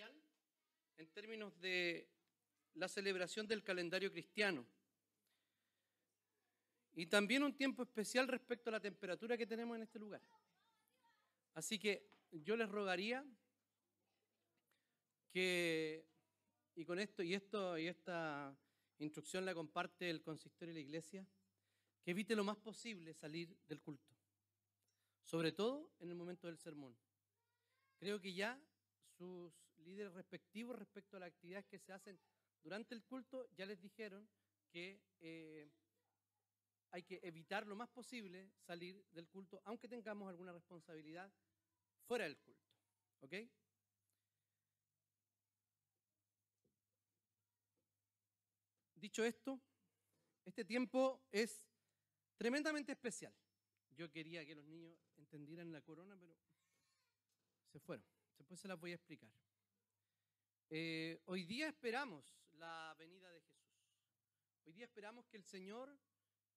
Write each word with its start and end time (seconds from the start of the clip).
especial 0.00 0.22
en 0.96 1.08
términos 1.08 1.58
de 1.60 2.08
la 2.74 2.88
celebración 2.88 3.46
del 3.46 3.62
calendario 3.62 4.10
cristiano. 4.10 4.66
Y 6.94 7.06
también 7.06 7.42
un 7.42 7.54
tiempo 7.54 7.82
especial 7.82 8.28
respecto 8.28 8.68
a 8.70 8.72
la 8.72 8.80
temperatura 8.80 9.36
que 9.36 9.46
tenemos 9.46 9.76
en 9.76 9.82
este 9.82 9.98
lugar. 9.98 10.22
Así 11.54 11.78
que 11.78 12.08
yo 12.32 12.56
les 12.56 12.68
rogaría 12.68 13.24
que, 15.32 16.04
y 16.74 16.84
con 16.84 16.98
esto 16.98 17.22
y 17.22 17.34
esto 17.34 17.78
y 17.78 17.86
esta 17.86 18.56
instrucción 18.98 19.44
la 19.44 19.54
comparte 19.54 20.10
el 20.10 20.20
consistorio 20.20 20.74
de 20.74 20.80
la 20.80 20.86
iglesia, 20.86 21.26
que 22.02 22.10
evite 22.10 22.34
lo 22.34 22.44
más 22.44 22.56
posible 22.56 23.14
salir 23.14 23.56
del 23.66 23.80
culto, 23.80 24.10
sobre 25.22 25.52
todo 25.52 25.90
en 26.00 26.10
el 26.10 26.16
momento 26.16 26.46
del 26.46 26.58
sermón. 26.58 26.96
Creo 27.98 28.20
que 28.20 28.32
ya 28.32 28.60
sus 29.16 29.69
líderes 29.80 30.12
respectivos 30.12 30.78
respecto 30.78 31.16
a 31.16 31.20
las 31.20 31.28
actividades 31.28 31.66
que 31.66 31.78
se 31.78 31.92
hacen 31.92 32.18
durante 32.62 32.94
el 32.94 33.02
culto 33.04 33.46
ya 33.56 33.66
les 33.66 33.80
dijeron 33.80 34.28
que 34.70 35.02
eh, 35.20 35.70
hay 36.90 37.02
que 37.02 37.20
evitar 37.22 37.66
lo 37.66 37.76
más 37.76 37.88
posible 37.88 38.50
salir 38.66 39.04
del 39.10 39.28
culto, 39.28 39.60
aunque 39.64 39.88
tengamos 39.88 40.28
alguna 40.28 40.52
responsabilidad 40.52 41.32
fuera 42.06 42.24
del 42.24 42.36
culto. 42.38 42.68
¿Ok? 43.20 43.34
Dicho 48.94 49.24
esto, 49.24 49.60
este 50.44 50.64
tiempo 50.64 51.22
es 51.30 51.64
tremendamente 52.36 52.92
especial. 52.92 53.34
Yo 53.96 54.10
quería 54.10 54.44
que 54.44 54.54
los 54.54 54.64
niños 54.64 54.98
entendieran 55.16 55.72
la 55.72 55.80
corona, 55.80 56.16
pero 56.18 56.36
se 57.72 57.80
fueron. 57.80 58.04
Después 58.36 58.60
se 58.60 58.68
las 58.68 58.78
voy 58.78 58.92
a 58.92 58.96
explicar. 58.96 59.30
Eh, 60.72 61.20
hoy 61.24 61.42
día 61.42 61.66
esperamos 61.66 62.24
la 62.52 62.94
venida 62.96 63.28
de 63.28 63.40
Jesús. 63.40 63.74
Hoy 64.64 64.72
día 64.72 64.84
esperamos 64.84 65.26
que 65.26 65.36
el 65.36 65.42
Señor 65.42 65.98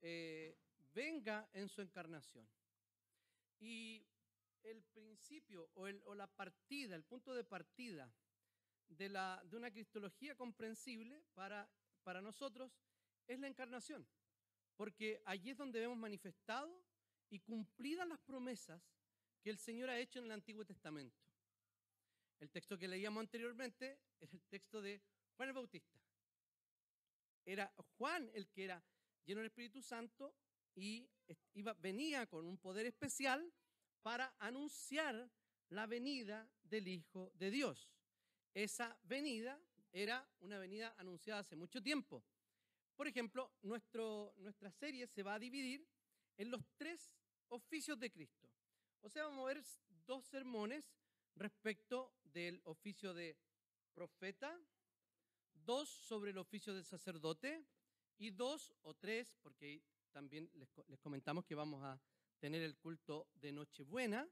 eh, 0.02 0.56
venga 0.94 1.50
en 1.52 1.68
su 1.68 1.82
encarnación. 1.82 2.48
Y 3.60 4.06
el 4.62 4.84
principio 4.84 5.68
o, 5.74 6.14
la 6.14 6.28
partida, 6.28 6.96
el 6.96 7.04
punto 7.04 7.34
de 7.34 7.44
partida 7.44 8.14
de, 8.88 9.10
la, 9.10 9.44
una 9.52 9.72
cristología 9.72 10.36
comprensible 10.36 11.24
para, 11.34 11.68
para 12.04 12.22
nosotros 12.22 12.72
es 13.26 13.40
la 13.40 13.48
encarnación. 13.48 14.08
Porque 14.76 15.24
allí 15.26 15.50
es 15.50 15.58
donde 15.58 15.80
vemos 15.80 15.98
manifestado 15.98 16.86
y 17.32 17.40
cumplidas 17.40 18.08
las 18.08 18.20
promesas 18.20 18.80
que 19.42 19.50
el 19.50 19.58
Señor 19.58 19.90
ha 19.90 19.98
hecho 19.98 20.20
en 20.20 20.26
el 20.26 20.32
Antiguo 20.34 20.64
Testamento. 20.64 21.20
Texto 22.54 22.78
que 22.78 22.88
leíamos 22.88 23.20
anteriormente 23.20 23.98
era 24.22 24.32
el 24.32 24.42
texto 24.44 24.80
de 24.80 25.02
Juan 25.36 25.50
el 25.50 25.56
Bautista. 25.56 26.00
Era 27.44 27.74
Juan 27.98 28.30
el 28.36 28.48
que 28.48 28.66
era 28.66 28.82
lleno 29.26 29.40
del 29.40 29.48
Espíritu 29.48 29.82
Santo 29.82 30.36
y 30.76 31.10
venía 31.80 32.28
con 32.28 32.46
un 32.46 32.60
poder 32.60 32.86
especial 32.86 33.52
para 34.04 34.36
anunciar 34.38 35.32
la 35.70 35.88
venida 35.88 36.48
del 36.62 36.88
Hijo 36.88 37.32
de 37.34 37.50
Dios. 37.50 37.90
Esa 38.54 39.00
venida 39.02 39.60
era 39.92 40.30
una 40.42 40.60
venida 40.60 40.94
anunciada 41.00 41.40
hace 41.40 41.56
mucho 41.56 41.82
tiempo. 41.82 42.24
Por 42.96 43.08
ejemplo, 43.08 43.52
nuestra 43.64 44.72
serie 44.72 45.08
se 45.08 45.24
va 45.24 45.34
a 45.34 45.40
dividir 45.40 45.88
en 46.38 46.52
los 46.52 46.62
tres 46.76 47.16
oficios 47.48 48.00
de 48.00 48.12
Cristo. 48.12 48.48
O 49.02 49.10
sea, 49.10 49.24
vamos 49.24 49.44
a 49.44 49.54
ver 49.54 49.64
dos 50.06 50.24
sermones 50.26 50.94
respecto 51.36 52.14
del 52.34 52.62
oficio 52.66 53.14
de 53.14 53.38
profeta, 53.94 54.60
dos 55.54 55.88
sobre 55.90 56.32
el 56.32 56.38
oficio 56.38 56.74
de 56.74 56.84
sacerdote 56.84 57.66
y 58.18 58.32
dos 58.32 58.74
o 58.82 58.94
tres, 58.94 59.36
porque 59.42 59.84
también 60.12 60.50
les, 60.54 60.70
comentamos 61.00 61.46
que 61.46 61.56
vamos 61.56 61.84
a 61.84 62.00
tener 62.40 62.62
el 62.62 62.76
culto 62.78 63.28
de 63.36 63.52
Nochebuena, 63.52 64.28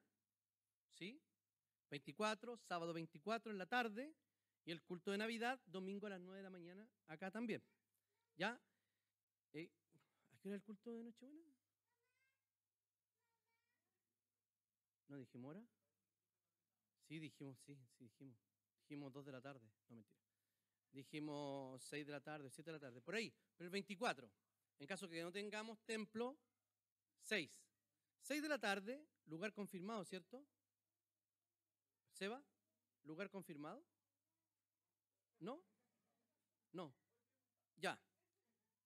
¿sí? 0.93 1.21
24, 1.89 2.57
sábado 2.57 2.93
24 2.93 3.51
en 3.51 3.57
la 3.57 3.65
tarde, 3.65 4.13
y 4.63 4.71
el 4.71 4.81
culto 4.83 5.11
de 5.11 5.17
Navidad, 5.17 5.59
domingo 5.65 6.07
a 6.07 6.11
las 6.11 6.21
9 6.21 6.37
de 6.37 6.43
la 6.43 6.49
mañana, 6.49 6.87
acá 7.07 7.31
también. 7.31 7.63
¿Ya? 8.35 8.59
Eh, 9.53 9.69
¿A 10.31 10.37
qué 10.37 10.49
hora 10.49 10.55
el 10.55 10.63
culto 10.63 10.91
de 10.91 11.03
Nochebuena? 11.03 11.51
¿No 15.07 15.17
dijimos 15.17 15.49
hora? 15.49 15.80
Sí, 17.11 17.19
dijimos, 17.19 17.59
sí, 17.59 17.75
sí, 17.75 18.05
dijimos. 18.05 18.37
Dijimos 18.83 19.11
2 19.11 19.25
de 19.25 19.33
la 19.33 19.41
tarde. 19.41 19.69
No, 19.89 19.97
mentira. 19.97 20.23
Dijimos 20.93 21.83
6 21.83 22.05
de 22.05 22.11
la 22.13 22.21
tarde, 22.21 22.49
7 22.49 22.71
de 22.71 22.77
la 22.77 22.79
tarde. 22.79 23.01
Por 23.01 23.15
ahí. 23.15 23.35
Pero 23.57 23.65
el 23.65 23.69
24. 23.69 24.31
En 24.79 24.87
caso 24.87 25.09
que 25.09 25.21
no 25.21 25.29
tengamos 25.29 25.83
templo, 25.83 26.39
6. 27.23 27.67
6 28.21 28.41
de 28.41 28.47
la 28.47 28.59
tarde, 28.59 29.05
lugar 29.25 29.51
confirmado, 29.51 30.05
¿cierto? 30.05 30.47
¿Seba? 32.13 32.41
¿Lugar 33.03 33.29
confirmado? 33.29 33.85
¿No? 35.39 35.61
No. 36.71 36.95
Ya. 37.75 38.01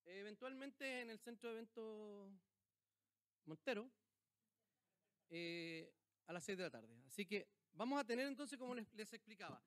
Eventualmente 0.03 1.01
en 1.01 1.11
el 1.11 1.19
centro 1.19 1.49
de 1.49 1.57
eventos 1.57 2.31
Montero, 3.45 3.91
eh, 5.29 5.93
a 6.25 6.33
las 6.33 6.43
6 6.43 6.57
de 6.57 6.63
la 6.63 6.71
tarde. 6.71 7.03
Así 7.05 7.27
que 7.27 7.53
vamos 7.75 7.99
a 7.99 8.03
tener 8.03 8.25
entonces, 8.27 8.57
como 8.57 8.73
les, 8.73 9.13
explicaba, 9.13 9.61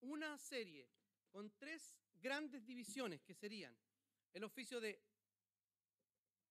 una 0.00 0.38
serie 0.38 0.88
con 1.30 1.50
tres 1.58 1.96
grandes 2.20 2.64
divisiones 2.64 3.22
que 3.22 3.34
serían 3.34 3.76
el 4.32 4.44
oficio 4.44 4.80
de 4.80 5.02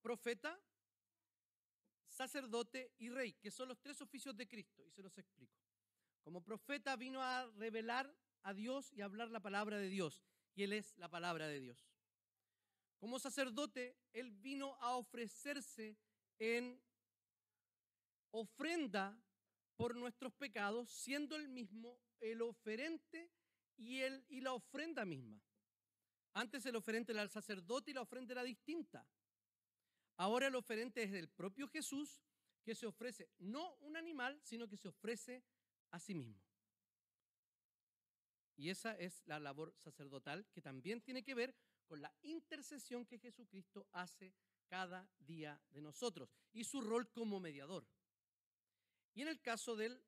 profeta, 0.02 0.60
sacerdote 2.08 2.94
y 2.98 3.10
rey, 3.10 3.34
que 3.34 3.52
son 3.52 3.70
los 3.70 3.80
tres 3.80 4.02
oficios 4.02 4.36
de 4.36 4.48
Cristo, 4.48 4.86
y 4.86 4.92
se 4.92 5.02
los 5.02 5.18
explico. 5.18 5.58
Como 6.24 6.44
profeta 6.44 6.96
vino 6.96 7.22
a 7.22 7.50
revelar 7.52 8.14
a 8.44 8.54
Dios 8.54 8.92
y 8.92 9.02
hablar 9.02 9.30
la 9.30 9.40
palabra 9.40 9.78
de 9.78 9.90
Dios, 9.90 10.22
y 10.56 10.64
Él 10.64 10.74
es 10.74 10.96
la 10.98 11.10
palabra 11.10 11.48
de 11.48 11.60
Dios. 11.60 11.88
Como 13.00 13.20
sacerdote, 13.20 13.98
Él 14.14 14.32
vino 14.32 14.76
a 14.80 14.96
ofrecerse 14.96 15.98
en 16.40 16.82
ofrenda 18.32 19.23
por 19.84 19.98
nuestros 19.98 20.32
pecados, 20.36 20.90
siendo 20.90 21.36
el 21.36 21.50
mismo 21.50 22.00
el 22.22 22.42
oferente 22.42 23.30
y, 23.76 24.00
el, 24.00 24.26
y 24.30 24.40
la 24.40 24.54
ofrenda 24.54 25.04
misma. 25.04 25.44
Antes 26.32 26.66
el 26.66 26.78
oferente 26.78 27.12
era 27.12 27.22
el 27.22 27.30
sacerdote 27.30 27.92
y 27.92 27.94
la 27.94 28.04
ofrenda 28.04 28.32
era 28.32 28.44
distinta. 28.44 29.06
Ahora 30.16 30.48
el 30.48 30.56
oferente 30.56 31.04
es 31.04 31.12
el 31.12 31.28
propio 31.28 31.68
Jesús 31.68 32.22
que 32.64 32.76
se 32.76 32.86
ofrece, 32.86 33.30
no 33.40 33.76
un 33.82 33.98
animal, 33.98 34.40
sino 34.42 34.70
que 34.70 34.78
se 34.78 34.88
ofrece 34.88 35.44
a 35.92 36.00
sí 36.00 36.16
mismo. 36.16 36.42
Y 38.56 38.70
esa 38.70 38.98
es 38.98 39.22
la 39.26 39.38
labor 39.38 39.76
sacerdotal 39.80 40.48
que 40.54 40.62
también 40.62 41.02
tiene 41.02 41.26
que 41.26 41.36
ver 41.36 41.54
con 41.88 42.02
la 42.02 42.16
intercesión 42.22 43.06
que 43.06 43.20
Jesucristo 43.20 43.86
hace 43.92 44.34
cada 44.70 45.12
día 45.20 45.62
de 45.72 45.82
nosotros 45.82 46.30
y 46.54 46.64
su 46.64 46.80
rol 46.80 47.12
como 47.12 47.42
mediador. 47.42 47.86
Y 49.14 49.22
en 49.22 49.28
el 49.28 49.42
caso 49.42 49.76
del 49.76 50.04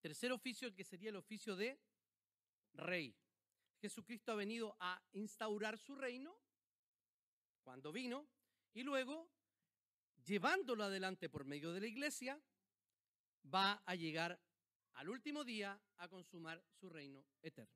tercer 0.00 0.32
oficio, 0.32 0.74
que 0.74 0.84
sería 0.84 1.10
el 1.10 1.16
oficio 1.16 1.56
de 1.56 1.78
rey. 2.74 3.14
Jesucristo 3.80 4.32
ha 4.32 4.36
venido 4.36 4.76
a 4.80 5.02
instaurar 5.12 5.78
su 5.78 5.94
reino 5.94 6.38
cuando 7.62 7.92
vino 7.92 8.26
y 8.72 8.82
luego, 8.82 9.30
llevándolo 10.24 10.84
adelante 10.84 11.28
por 11.28 11.44
medio 11.44 11.72
de 11.72 11.80
la 11.80 11.86
iglesia, 11.86 12.40
va 13.52 13.82
a 13.84 13.94
llegar 13.94 14.40
al 14.94 15.08
último 15.08 15.44
día 15.44 15.80
a 15.98 16.08
consumar 16.08 16.64
su 16.70 16.88
reino 16.88 17.24
eterno. 17.42 17.74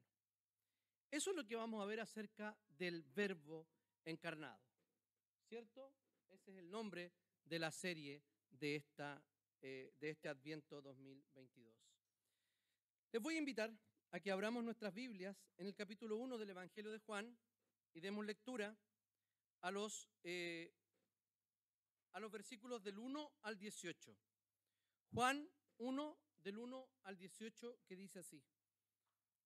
Eso 1.10 1.30
es 1.30 1.36
lo 1.36 1.46
que 1.46 1.56
vamos 1.56 1.82
a 1.82 1.86
ver 1.86 2.00
acerca 2.00 2.56
del 2.68 3.02
verbo 3.02 3.66
encarnado. 4.04 4.60
¿Cierto? 5.48 5.94
Ese 6.28 6.52
es 6.52 6.58
el 6.58 6.70
nombre 6.70 7.12
de 7.44 7.58
la 7.58 7.70
serie 7.70 8.22
de, 8.50 8.76
esta, 8.76 9.22
eh, 9.62 9.92
de 10.00 10.10
este 10.10 10.28
Adviento 10.28 10.80
2022. 10.80 11.74
Les 13.12 13.22
voy 13.22 13.34
a 13.34 13.38
invitar 13.38 13.72
a 14.10 14.20
que 14.20 14.30
abramos 14.30 14.62
nuestras 14.64 14.94
Biblias 14.94 15.36
en 15.56 15.66
el 15.66 15.74
capítulo 15.74 16.16
1 16.16 16.38
del 16.38 16.50
Evangelio 16.50 16.92
de 16.92 16.98
Juan 16.98 17.36
y 17.92 18.00
demos 18.00 18.24
lectura 18.24 18.76
a 19.60 19.70
los, 19.70 20.08
eh, 20.22 20.72
a 22.12 22.20
los 22.20 22.30
versículos 22.30 22.82
del 22.82 22.98
1 22.98 23.32
al 23.42 23.58
18. 23.58 24.16
Juan 25.12 25.48
1 25.78 26.18
del 26.36 26.58
1 26.58 26.88
al 27.02 27.16
18 27.16 27.80
que 27.86 27.96
dice 27.96 28.20
así. 28.20 28.42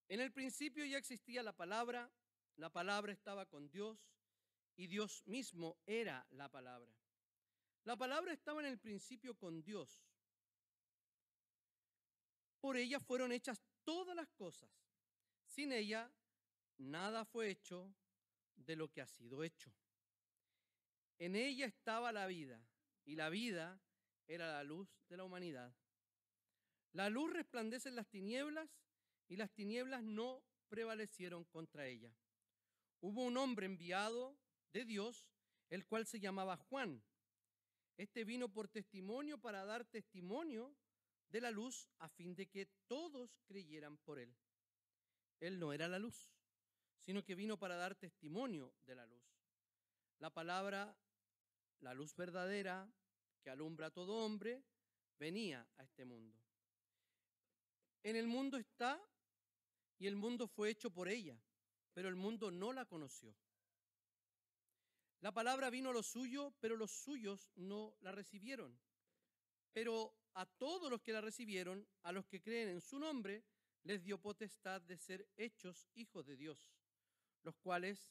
En 0.08 0.20
el 0.20 0.32
principio 0.32 0.84
ya 0.84 0.98
existía 0.98 1.42
la 1.42 1.56
palabra, 1.56 2.12
la 2.56 2.70
palabra 2.70 3.12
estaba 3.12 3.46
con 3.46 3.70
Dios 3.70 3.98
y 4.76 4.86
Dios 4.86 5.22
mismo 5.26 5.78
era 5.86 6.26
la 6.30 6.50
palabra. 6.50 7.01
La 7.84 7.96
palabra 7.96 8.32
estaba 8.32 8.60
en 8.60 8.66
el 8.66 8.78
principio 8.78 9.36
con 9.36 9.62
Dios. 9.62 10.04
Por 12.60 12.76
ella 12.76 13.00
fueron 13.00 13.32
hechas 13.32 13.60
todas 13.84 14.14
las 14.14 14.28
cosas, 14.30 14.70
Sin 15.44 15.72
ella, 15.72 16.10
nada 16.78 17.26
fue 17.26 17.50
hecho 17.50 17.92
de 18.56 18.74
lo 18.74 18.90
que 18.90 19.02
ha 19.02 19.06
sido 19.06 19.44
hecho. 19.44 19.70
En 21.18 21.36
ella 21.36 21.66
estaba 21.66 22.10
la 22.10 22.26
vida, 22.26 22.64
y 23.04 23.16
la 23.16 23.28
vida 23.28 23.78
era 24.26 24.50
la 24.52 24.64
luz 24.64 24.88
de 25.08 25.16
la 25.18 25.24
humanidad. 25.24 25.74
La 26.92 27.10
luz 27.10 27.32
resplandece 27.32 27.90
en 27.90 27.96
las 27.96 28.08
tinieblas, 28.08 28.70
y 29.28 29.36
las 29.36 29.50
tinieblas 29.52 30.02
no 30.02 30.42
prevalecieron 30.68 31.44
contra 31.44 31.86
ella. 31.86 32.14
Hubo 33.00 33.24
un 33.24 33.36
hombre 33.36 33.66
enviado 33.66 34.38
de 34.72 34.84
Dios, 34.84 35.28
el 35.68 35.84
cual 35.84 36.06
se 36.06 36.20
llamaba 36.20 36.56
Juan. 36.56 37.02
Este 37.96 38.24
vino 38.24 38.48
por 38.48 38.68
testimonio 38.68 39.38
para 39.38 39.64
dar 39.64 39.84
testimonio 39.84 40.74
de 41.28 41.40
la 41.40 41.50
luz 41.50 41.88
a 41.98 42.08
fin 42.08 42.34
de 42.34 42.46
que 42.46 42.66
todos 42.86 43.40
creyeran 43.46 43.96
por 43.98 44.18
él. 44.18 44.34
Él 45.40 45.58
no 45.58 45.72
era 45.72 45.88
la 45.88 45.98
luz, 45.98 46.32
sino 46.98 47.24
que 47.24 47.34
vino 47.34 47.58
para 47.58 47.76
dar 47.76 47.94
testimonio 47.94 48.74
de 48.86 48.94
la 48.94 49.06
luz. 49.06 49.24
La 50.18 50.30
palabra, 50.30 50.96
la 51.80 51.94
luz 51.94 52.14
verdadera 52.14 52.88
que 53.42 53.50
alumbra 53.50 53.88
a 53.88 53.90
todo 53.90 54.24
hombre, 54.24 54.62
venía 55.18 55.66
a 55.78 55.82
este 55.82 56.04
mundo. 56.04 56.38
En 58.04 58.16
el 58.16 58.26
mundo 58.26 58.56
está 58.56 59.00
y 59.98 60.06
el 60.06 60.16
mundo 60.16 60.46
fue 60.46 60.70
hecho 60.70 60.90
por 60.90 61.08
ella, 61.08 61.40
pero 61.92 62.08
el 62.08 62.16
mundo 62.16 62.50
no 62.50 62.72
la 62.72 62.84
conoció. 62.84 63.34
La 65.22 65.30
palabra 65.30 65.70
vino 65.70 65.90
a 65.90 65.92
lo 65.92 66.02
suyo, 66.02 66.52
pero 66.58 66.76
los 66.76 66.90
suyos 66.90 67.52
no 67.54 67.96
la 68.00 68.10
recibieron. 68.10 68.76
Pero 69.72 70.16
a 70.34 70.44
todos 70.44 70.90
los 70.90 71.00
que 71.00 71.12
la 71.12 71.20
recibieron, 71.20 71.86
a 72.02 72.10
los 72.10 72.26
que 72.26 72.42
creen 72.42 72.68
en 72.68 72.80
su 72.80 72.98
nombre, 72.98 73.44
les 73.84 74.02
dio 74.02 74.20
potestad 74.20 74.82
de 74.82 74.98
ser 74.98 75.28
hechos 75.36 75.88
hijos 75.94 76.26
de 76.26 76.36
Dios, 76.36 76.74
los 77.44 77.54
cuales 77.58 78.10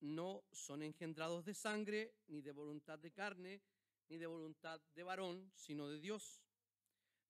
no 0.00 0.42
son 0.50 0.82
engendrados 0.82 1.44
de 1.44 1.52
sangre, 1.52 2.14
ni 2.28 2.40
de 2.40 2.52
voluntad 2.52 2.98
de 2.98 3.12
carne, 3.12 3.60
ni 4.08 4.16
de 4.16 4.26
voluntad 4.26 4.80
de 4.94 5.02
varón, 5.02 5.52
sino 5.54 5.86
de 5.86 6.00
Dios. 6.00 6.42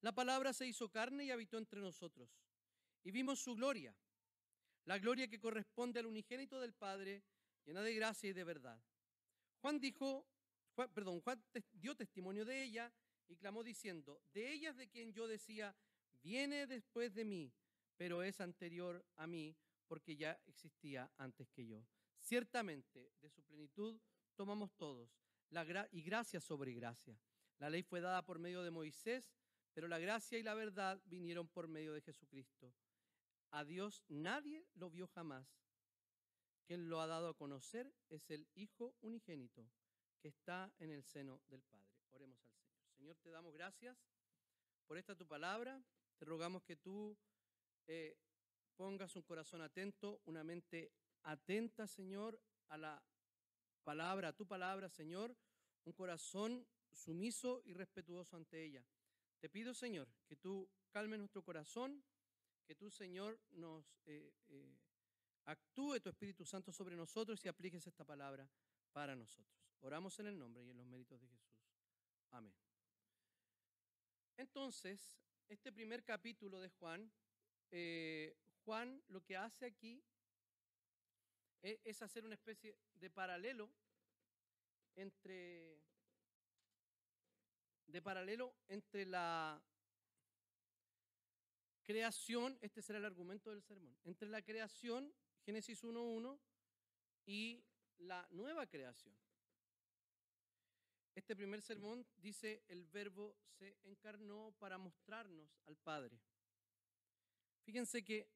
La 0.00 0.12
palabra 0.12 0.52
se 0.52 0.68
hizo 0.68 0.92
carne 0.92 1.24
y 1.24 1.32
habitó 1.32 1.58
entre 1.58 1.80
nosotros, 1.80 2.30
y 3.02 3.10
vimos 3.10 3.40
su 3.40 3.56
gloria, 3.56 3.96
la 4.84 4.98
gloria 4.98 5.26
que 5.26 5.40
corresponde 5.40 5.98
al 5.98 6.06
unigénito 6.06 6.60
del 6.60 6.72
Padre, 6.72 7.24
llena 7.64 7.82
de 7.82 7.94
gracia 7.94 8.30
y 8.30 8.32
de 8.32 8.44
verdad. 8.44 8.80
Juan 9.62 9.78
dijo, 9.78 10.26
perdón, 10.92 11.20
Juan 11.20 11.40
dio 11.72 11.94
testimonio 11.94 12.44
de 12.44 12.64
ella 12.64 12.92
y 13.28 13.36
clamó 13.36 13.62
diciendo, 13.62 14.20
de 14.34 14.52
ellas 14.52 14.76
de 14.76 14.88
quien 14.88 15.12
yo 15.12 15.28
decía, 15.28 15.74
viene 16.20 16.66
después 16.66 17.14
de 17.14 17.24
mí, 17.24 17.52
pero 17.96 18.24
es 18.24 18.40
anterior 18.40 19.06
a 19.14 19.28
mí, 19.28 19.56
porque 19.86 20.16
ya 20.16 20.32
existía 20.46 21.08
antes 21.16 21.48
que 21.50 21.64
yo. 21.64 21.86
Ciertamente, 22.18 23.12
de 23.20 23.30
su 23.30 23.40
plenitud 23.44 24.00
tomamos 24.34 24.74
todos, 24.74 25.16
la 25.50 25.88
y 25.92 26.02
gracia 26.02 26.40
sobre 26.40 26.72
gracia. 26.72 27.16
La 27.58 27.70
ley 27.70 27.84
fue 27.84 28.00
dada 28.00 28.24
por 28.24 28.40
medio 28.40 28.62
de 28.62 28.72
Moisés, 28.72 29.32
pero 29.72 29.86
la 29.86 30.00
gracia 30.00 30.38
y 30.38 30.42
la 30.42 30.54
verdad 30.54 31.00
vinieron 31.04 31.46
por 31.46 31.68
medio 31.68 31.92
de 31.92 32.00
Jesucristo. 32.00 32.74
A 33.52 33.64
Dios 33.64 34.02
nadie 34.08 34.66
lo 34.74 34.90
vio 34.90 35.06
jamás. 35.06 35.46
Quien 36.72 36.88
lo 36.88 37.02
ha 37.02 37.06
dado 37.06 37.28
a 37.28 37.36
conocer 37.36 37.92
es 38.08 38.30
el 38.30 38.48
Hijo 38.54 38.96
unigénito 39.02 39.68
que 40.22 40.28
está 40.28 40.72
en 40.78 40.90
el 40.90 41.04
seno 41.04 41.42
del 41.50 41.60
Padre. 41.64 41.92
Oremos 42.12 42.42
al 42.46 42.54
Señor. 42.54 42.88
Señor, 42.96 43.16
te 43.18 43.28
damos 43.28 43.52
gracias 43.52 43.94
por 44.86 44.96
esta 44.96 45.14
tu 45.14 45.26
palabra. 45.26 45.84
Te 46.16 46.24
rogamos 46.24 46.62
que 46.62 46.76
tú 46.76 47.14
eh, 47.86 48.16
pongas 48.74 49.14
un 49.16 49.22
corazón 49.22 49.60
atento, 49.60 50.22
una 50.24 50.42
mente 50.44 50.94
atenta, 51.24 51.86
Señor, 51.86 52.40
a 52.68 52.78
la 52.78 53.04
palabra, 53.84 54.28
a 54.28 54.32
tu 54.32 54.46
palabra, 54.46 54.88
Señor, 54.88 55.36
un 55.84 55.92
corazón 55.92 56.66
sumiso 56.90 57.60
y 57.66 57.74
respetuoso 57.74 58.34
ante 58.34 58.64
ella. 58.64 58.82
Te 59.40 59.50
pido, 59.50 59.74
Señor, 59.74 60.08
que 60.26 60.36
tú 60.36 60.70
calmes 60.90 61.18
nuestro 61.18 61.44
corazón, 61.44 62.02
que 62.64 62.74
tú, 62.74 62.90
Señor, 62.90 63.38
nos 63.50 63.84
eh, 64.06 64.32
eh, 64.48 64.78
actúe 65.46 66.00
tu 66.00 66.08
Espíritu 66.08 66.44
Santo 66.44 66.72
sobre 66.72 66.96
nosotros 66.96 67.44
y 67.44 67.48
apliques 67.48 67.86
esta 67.86 68.04
palabra 68.04 68.48
para 68.92 69.16
nosotros. 69.16 69.76
Oramos 69.80 70.18
en 70.20 70.26
el 70.26 70.38
nombre 70.38 70.64
y 70.64 70.70
en 70.70 70.76
los 70.76 70.86
méritos 70.86 71.20
de 71.20 71.28
Jesús. 71.28 71.58
Amén. 72.30 72.54
Entonces, 74.36 75.18
este 75.48 75.72
primer 75.72 76.04
capítulo 76.04 76.60
de 76.60 76.68
Juan, 76.70 77.12
eh, 77.70 78.36
Juan 78.64 79.02
lo 79.08 79.22
que 79.24 79.36
hace 79.36 79.66
aquí 79.66 80.02
es, 81.62 81.78
es 81.84 82.02
hacer 82.02 82.24
una 82.24 82.34
especie 82.34 82.76
de 82.94 83.10
paralelo 83.10 83.70
entre 84.96 85.82
de 87.86 88.00
paralelo 88.00 88.54
entre 88.68 89.04
la 89.04 89.62
creación, 91.82 92.56
este 92.62 92.80
será 92.80 92.98
el 92.98 93.04
argumento 93.04 93.50
del 93.50 93.62
sermón, 93.62 93.94
entre 94.04 94.28
la 94.28 94.40
creación, 94.42 95.12
Génesis 95.44 95.82
1.1, 95.82 96.38
y 97.26 97.64
la 97.98 98.26
nueva 98.30 98.66
creación. 98.66 99.14
Este 101.14 101.36
primer 101.36 101.60
sermón 101.60 102.06
dice, 102.16 102.64
el 102.68 102.84
verbo 102.86 103.36
se 103.58 103.76
encarnó 103.82 104.54
para 104.58 104.78
mostrarnos 104.78 105.60
al 105.66 105.76
Padre. 105.76 106.18
Fíjense 107.64 108.02
que 108.02 108.28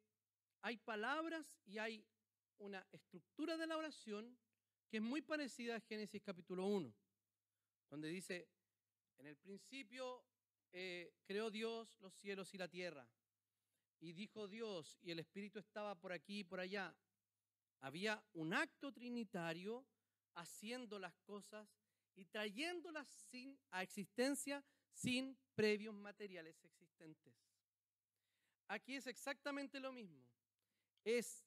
hay 0.60 0.76
palabras 0.76 1.46
y 1.64 1.78
hay 1.78 2.06
una 2.58 2.86
estructura 2.92 3.56
de 3.56 3.66
la 3.66 3.76
oración 3.76 4.38
que 4.88 4.98
es 4.98 5.02
muy 5.02 5.22
parecida 5.22 5.76
a 5.76 5.80
Génesis 5.80 6.22
capítulo 6.22 6.66
1, 6.66 6.94
donde 7.90 8.08
dice, 8.08 8.48
en 9.18 9.26
el 9.26 9.36
principio 9.36 10.24
eh, 10.72 11.14
creó 11.24 11.50
Dios 11.50 11.96
los 12.00 12.12
cielos 12.14 12.52
y 12.54 12.58
la 12.58 12.68
tierra. 12.68 13.08
Y 14.00 14.12
dijo 14.12 14.48
Dios, 14.48 14.98
y 15.02 15.10
el 15.10 15.18
Espíritu 15.18 15.58
estaba 15.58 15.94
por 15.94 16.12
aquí 16.12 16.40
y 16.40 16.44
por 16.44 16.60
allá. 16.60 16.94
Había 17.80 18.22
un 18.32 18.54
acto 18.54 18.92
trinitario 18.92 19.86
haciendo 20.34 20.98
las 20.98 21.18
cosas 21.20 21.68
y 22.14 22.24
trayéndolas 22.26 23.08
sin, 23.30 23.58
a 23.70 23.82
existencia 23.82 24.64
sin 24.92 25.38
previos 25.54 25.94
materiales 25.94 26.62
existentes. 26.64 27.34
Aquí 28.68 28.96
es 28.96 29.06
exactamente 29.06 29.80
lo 29.80 29.92
mismo. 29.92 30.26
Es 31.04 31.44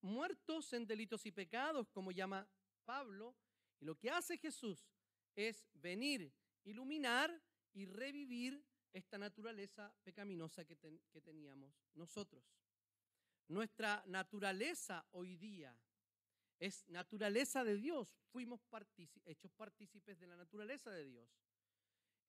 muertos 0.00 0.72
en 0.72 0.86
delitos 0.86 1.24
y 1.26 1.32
pecados, 1.32 1.90
como 1.90 2.12
llama 2.12 2.48
Pablo, 2.84 3.36
y 3.80 3.84
lo 3.84 3.96
que 3.96 4.10
hace 4.10 4.38
Jesús 4.38 4.88
es 5.34 5.66
venir 5.74 6.32
iluminar 6.66 7.30
y 7.72 7.86
revivir 7.86 8.62
esta 8.96 9.18
naturaleza 9.18 9.94
pecaminosa 10.02 10.64
que, 10.64 10.74
teníamos 11.20 11.74
nosotros. 11.94 12.42
Nuestra 13.48 14.02
naturaleza 14.06 15.06
hoy 15.12 15.36
día 15.36 15.78
es 16.58 16.88
naturaleza 16.88 17.62
de 17.62 17.76
Dios. 17.76 18.16
Fuimos 18.32 18.62
hechos 19.26 19.52
partícipes 19.52 20.18
de 20.18 20.26
la 20.26 20.36
naturaleza 20.36 20.90
de 20.90 21.04
Dios. 21.04 21.28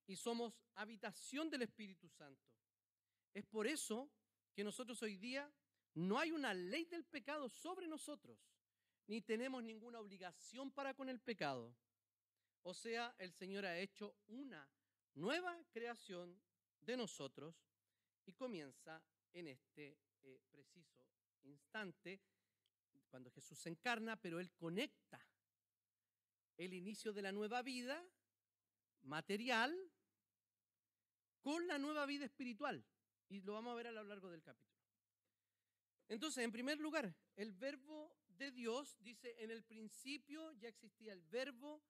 Y 0.07 0.17
somos 0.17 0.61
habitación 0.75 1.49
del 1.49 1.61
Espíritu 1.61 2.09
Santo. 2.09 2.45
Es 3.33 3.45
por 3.45 3.65
eso 3.65 4.11
que 4.53 4.65
nosotros 4.65 5.01
hoy 5.01 5.15
día 5.15 5.49
no 5.93 6.19
hay 6.19 6.31
una 6.31 6.53
ley 6.53 6.83
del 6.83 7.05
pecado 7.05 7.47
sobre 7.47 7.87
nosotros, 7.87 8.37
ni 9.07 9.21
tenemos 9.21 9.63
ninguna 9.63 10.01
obligación 10.01 10.69
para 10.71 10.93
con 10.93 11.07
el 11.07 11.21
pecado. 11.21 11.73
O 12.63 12.73
sea, 12.73 13.15
el 13.19 13.31
Señor 13.31 13.65
ha 13.65 13.79
hecho 13.79 14.17
una 14.27 14.69
nueva 15.15 15.57
creación 15.71 16.37
de 16.81 16.97
nosotros 16.97 17.55
y 18.25 18.33
comienza 18.33 19.01
en 19.33 19.47
este 19.47 19.97
eh, 20.23 20.39
preciso 20.51 21.07
instante, 21.43 22.21
cuando 23.09 23.31
Jesús 23.31 23.57
se 23.57 23.69
encarna, 23.69 24.19
pero 24.19 24.39
Él 24.39 24.51
conecta 24.51 25.25
el 26.57 26.73
inicio 26.73 27.13
de 27.13 27.21
la 27.21 27.31
nueva 27.31 27.61
vida 27.61 28.03
material 29.03 29.75
con 31.39 31.65
la 31.67 31.77
nueva 31.77 32.05
vida 32.05 32.25
espiritual. 32.25 32.85
Y 33.29 33.41
lo 33.41 33.53
vamos 33.53 33.71
a 33.71 33.75
ver 33.75 33.87
a 33.87 33.91
lo 33.91 34.03
largo 34.03 34.29
del 34.29 34.43
capítulo. 34.43 34.67
Entonces, 36.09 36.43
en 36.43 36.51
primer 36.51 36.79
lugar, 36.79 37.13
el 37.35 37.53
verbo 37.53 38.17
de 38.27 38.51
Dios 38.51 38.97
dice, 38.99 39.35
en 39.39 39.51
el 39.51 39.63
principio 39.63 40.51
ya 40.53 40.69
existía 40.69 41.13
el 41.13 41.21
verbo 41.21 41.81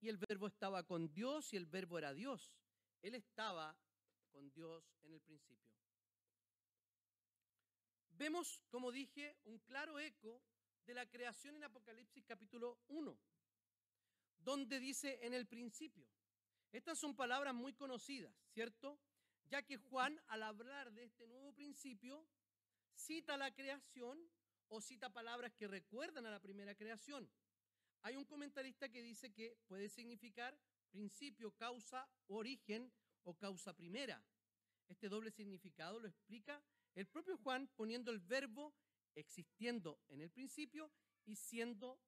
y 0.00 0.08
el 0.08 0.18
verbo 0.18 0.46
estaba 0.46 0.84
con 0.84 1.12
Dios 1.12 1.52
y 1.52 1.56
el 1.56 1.66
verbo 1.66 1.98
era 1.98 2.14
Dios. 2.14 2.56
Él 3.02 3.14
estaba 3.14 3.76
con 4.34 4.50
Dios 4.50 4.84
en 5.04 5.14
el 5.14 5.20
principio. 5.20 5.70
Vemos, 8.10 8.60
como 8.68 8.90
dije, 8.90 9.36
un 9.44 9.60
claro 9.60 10.00
eco 10.00 10.42
de 10.84 10.94
la 10.94 11.08
creación 11.08 11.54
en 11.54 11.62
Apocalipsis 11.62 12.24
capítulo 12.24 12.80
1, 12.88 13.16
donde 14.38 14.80
dice 14.80 15.20
en 15.22 15.34
el 15.34 15.46
principio. 15.46 16.04
Estas 16.72 16.98
son 16.98 17.14
palabras 17.14 17.54
muy 17.54 17.74
conocidas, 17.74 18.34
¿cierto? 18.52 18.98
Ya 19.44 19.62
que 19.62 19.76
Juan, 19.76 20.20
al 20.26 20.42
hablar 20.42 20.92
de 20.92 21.04
este 21.04 21.28
nuevo 21.28 21.52
principio, 21.54 22.26
cita 22.92 23.36
la 23.36 23.54
creación 23.54 24.18
o 24.66 24.80
cita 24.80 25.12
palabras 25.12 25.54
que 25.54 25.68
recuerdan 25.68 26.26
a 26.26 26.32
la 26.32 26.40
primera 26.40 26.74
creación. 26.74 27.30
Hay 28.02 28.16
un 28.16 28.24
comentarista 28.24 28.88
que 28.88 29.00
dice 29.00 29.32
que 29.32 29.56
puede 29.68 29.88
significar 29.88 30.58
principio, 30.90 31.52
causa, 31.52 32.08
origen 32.26 32.92
o 33.24 33.34
causa 33.34 33.74
primera. 33.74 34.22
Este 34.88 35.08
doble 35.08 35.30
significado 35.30 35.98
lo 35.98 36.08
explica 36.08 36.62
el 36.94 37.06
propio 37.06 37.36
Juan 37.38 37.68
poniendo 37.74 38.10
el 38.10 38.20
verbo 38.20 38.74
existiendo 39.14 40.00
en 40.08 40.20
el 40.20 40.30
principio 40.30 40.90
y 41.24 41.36
siendo 41.36 42.00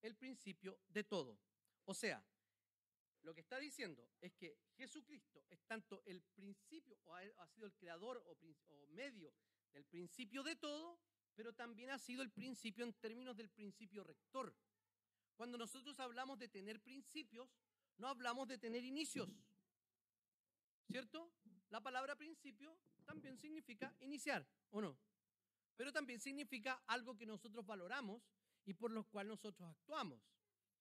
el 0.00 0.16
principio 0.16 0.80
de 0.88 1.04
todo. 1.04 1.38
O 1.84 1.94
sea, 1.94 2.24
lo 3.22 3.34
que 3.34 3.40
está 3.40 3.58
diciendo 3.58 4.10
es 4.20 4.32
que 4.34 4.58
Jesucristo 4.76 5.44
es 5.48 5.62
tanto 5.64 6.02
el 6.06 6.22
principio, 6.22 6.98
o 7.04 7.14
ha 7.14 7.46
sido 7.48 7.66
el 7.66 7.74
creador 7.74 8.18
o, 8.26 8.36
o 8.68 8.86
medio 8.88 9.32
del 9.72 9.84
principio 9.84 10.42
de 10.42 10.56
todo, 10.56 10.98
pero 11.34 11.52
también 11.52 11.90
ha 11.90 11.98
sido 11.98 12.22
el 12.22 12.30
principio 12.30 12.84
en 12.84 12.92
términos 12.94 13.36
del 13.36 13.48
principio 13.48 14.02
rector. 14.02 14.54
Cuando 15.36 15.56
nosotros 15.56 15.98
hablamos 16.00 16.38
de 16.38 16.48
tener 16.48 16.80
principios, 16.80 17.48
no 17.96 18.08
hablamos 18.08 18.48
de 18.48 18.58
tener 18.58 18.84
inicios. 18.84 19.28
¿Cierto? 20.92 21.32
La 21.70 21.80
palabra 21.80 22.14
principio 22.16 22.78
también 23.06 23.38
significa 23.38 23.96
iniciar, 24.00 24.46
¿o 24.70 24.82
no? 24.82 24.98
Pero 25.74 25.90
también 25.90 26.20
significa 26.20 26.82
algo 26.86 27.16
que 27.16 27.24
nosotros 27.24 27.64
valoramos 27.64 28.22
y 28.66 28.74
por 28.74 28.90
lo 28.90 29.04
cual 29.04 29.28
nosotros 29.28 29.66
actuamos. 29.70 30.20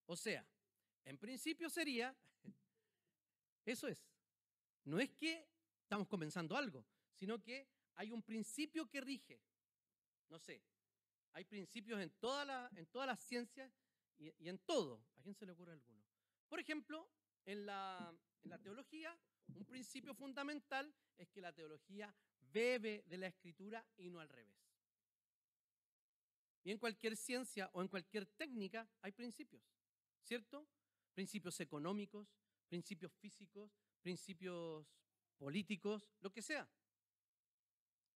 O 0.05 0.17
sea, 0.17 0.45
en 1.05 1.17
principio 1.17 1.69
sería, 1.69 2.13
eso 3.65 3.87
es, 3.87 4.05
no 4.83 4.99
es 4.99 5.11
que 5.11 5.47
estamos 5.81 6.09
comenzando 6.09 6.57
algo, 6.57 6.85
sino 7.13 7.41
que 7.41 7.69
hay 7.95 8.11
un 8.11 8.21
principio 8.21 8.89
que 8.89 8.99
rige. 8.99 9.41
No 10.27 10.39
sé, 10.39 10.61
hay 11.31 11.45
principios 11.45 12.01
en, 12.01 12.09
toda 12.19 12.43
la, 12.43 12.69
en 12.75 12.85
todas 12.87 13.07
las 13.07 13.21
ciencias 13.21 13.71
y, 14.17 14.33
y, 14.43 14.49
en 14.49 14.59
todo. 14.59 15.05
¿A 15.15 15.21
quién 15.21 15.35
se 15.35 15.45
le 15.45 15.53
ocurre 15.53 15.71
alguno? 15.71 16.03
Por 16.49 16.59
ejemplo, 16.59 17.09
en 17.45 17.65
la, 17.65 18.13
en 18.43 18.49
la 18.49 18.57
teología, 18.59 19.17
un 19.55 19.65
principio 19.65 20.13
fundamental 20.13 20.93
es 21.17 21.29
que 21.29 21.41
la 21.41 21.53
teología 21.53 22.13
bebe 22.51 23.03
de 23.07 23.17
la 23.17 23.27
escritura 23.27 23.85
y 23.97 24.09
no 24.09 24.19
al 24.19 24.29
revés. 24.29 24.61
Y 26.63 26.71
en 26.71 26.77
cualquier 26.77 27.17
ciencia 27.17 27.69
o 27.73 27.81
en 27.81 27.87
cualquier 27.87 28.25
técnica 28.25 28.87
hay 29.01 29.11
principios, 29.11 29.63
¿cierto? 30.21 30.67
Principios 31.13 31.59
económicos, 31.59 32.27
principios 32.67 33.11
físicos, 33.13 33.71
principios 34.01 34.85
políticos, 35.37 36.11
lo 36.19 36.31
que 36.31 36.41
sea. 36.41 36.69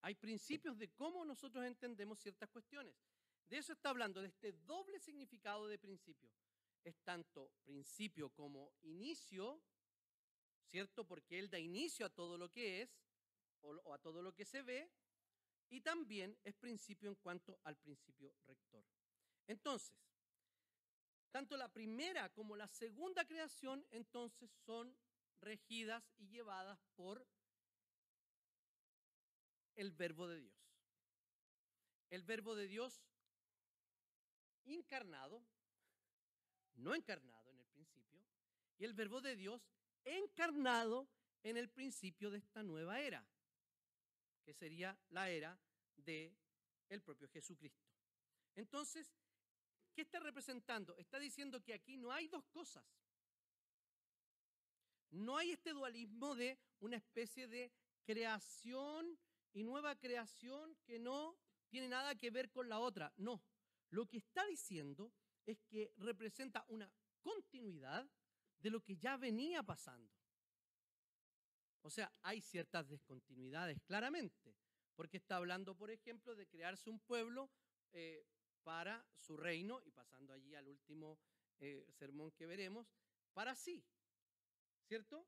Hay 0.01 0.15
principios 0.15 0.77
de 0.77 0.89
cómo 0.92 1.25
nosotros 1.25 1.65
entendemos 1.65 2.20
ciertas 2.20 2.50
cuestiones. 2.50 2.96
De 3.48 3.58
eso 3.58 3.74
está 3.74 3.89
hablando, 3.89 4.22
de 4.22 4.27
este 4.27 4.54
doble 4.54 5.00
significado 5.00 5.68
de 5.68 5.80
principio. 5.80 6.30
Es 6.84 7.00
tanto 7.04 7.51
principio 7.63 8.30
como 8.30 8.72
inicio, 8.84 9.60
¿cierto? 10.69 11.05
Porque 11.05 11.39
Él 11.39 11.50
da 11.50 11.60
inicio 11.60 12.05
a 12.05 12.10
todo 12.10 12.38
lo 12.38 12.51
que 12.51 12.81
es 12.81 12.89
o, 13.62 13.93
a 13.93 13.98
todo 13.98 14.22
lo 14.22 14.34
que 14.34 14.45
se 14.45 14.62
ve, 14.62 14.91
y 15.69 15.81
también 15.81 16.38
es 16.43 16.55
principio 16.55 17.10
en 17.10 17.15
cuanto 17.15 17.60
al 17.63 17.75
principio 17.77 18.34
rector. 18.45 18.86
Entonces, 19.48 19.95
tanto 21.31 21.57
la 21.57 21.67
primera 21.67 22.29
como 22.29 22.55
la 22.55 22.67
segunda 22.67 23.25
creación 23.25 23.86
entonces 23.91 24.51
son 24.65 24.95
regidas 25.41 26.03
y 26.17 26.27
llevadas 26.27 26.79
por 26.95 27.25
el 29.75 29.91
verbo 29.91 30.27
de 30.27 30.39
Dios. 30.39 30.55
El 32.10 32.24
verbo 32.24 32.55
de 32.55 32.67
Dios 32.67 33.03
encarnado, 34.63 35.43
no 36.75 36.95
encarnado 36.95 37.51
en 37.51 37.60
el 37.60 37.65
principio, 37.67 38.24
y 38.77 38.86
el 38.86 38.93
verbo 38.93 39.22
de 39.22 39.36
Dios 39.36 39.62
encarnado 40.05 41.09
en 41.43 41.57
el 41.57 41.69
principio 41.69 42.31
de 42.31 42.38
esta 42.38 42.63
nueva 42.63 43.01
era, 43.01 43.27
que 44.43 44.53
sería 44.53 44.97
la 45.09 45.29
era 45.29 45.59
de 45.97 46.35
el 46.89 47.01
propio 47.01 47.27
Jesucristo. 47.29 47.85
Entonces, 48.55 49.13
¿qué 49.93 50.01
está 50.01 50.19
representando? 50.19 50.95
Está 50.97 51.19
diciendo 51.19 51.62
que 51.62 51.74
aquí 51.74 51.97
no 51.97 52.12
hay 52.12 52.27
dos 52.27 52.45
cosas. 52.45 52.85
No 55.12 55.38
hay 55.38 55.51
este 55.51 55.71
dualismo 55.71 56.35
de 56.35 56.59
una 56.79 56.97
especie 56.97 57.47
de 57.47 57.71
creación 58.03 59.17
y 59.53 59.63
nueva 59.63 59.95
creación 59.95 60.75
que 60.85 61.00
no 61.00 61.38
tiene 61.69 61.88
nada 61.88 62.15
que 62.15 62.29
ver 62.31 62.51
con 62.51 62.69
la 62.69 62.79
otra. 62.79 63.13
No, 63.17 63.43
lo 63.89 64.07
que 64.07 64.17
está 64.17 64.45
diciendo 64.45 65.13
es 65.45 65.62
que 65.63 65.91
representa 65.97 66.65
una 66.67 66.91
continuidad 67.21 68.09
de 68.65 68.72
lo 68.72 68.81
que 68.81 68.98
ya 68.98 69.15
venía 69.15 69.62
pasando. 69.62 70.12
O 71.84 71.89
sea, 71.91 72.12
hay 72.24 72.41
ciertas 72.41 72.89
descontinuidades, 72.89 73.79
claramente, 73.84 74.55
porque 74.95 75.17
está 75.17 75.36
hablando, 75.36 75.75
por 75.75 75.91
ejemplo, 75.91 76.36
de 76.36 76.48
crearse 76.48 76.89
un 76.89 77.00
pueblo 77.00 77.51
eh, 77.91 78.25
para 78.63 79.05
su 79.19 79.38
reino, 79.38 79.84
y 79.86 79.91
pasando 79.91 80.34
allí 80.34 80.55
al 80.55 80.67
último 80.67 81.19
eh, 81.60 81.86
sermón 81.91 82.31
que 82.31 82.48
veremos, 82.48 82.91
para 83.34 83.53
sí, 83.53 83.86
¿cierto? 84.88 85.27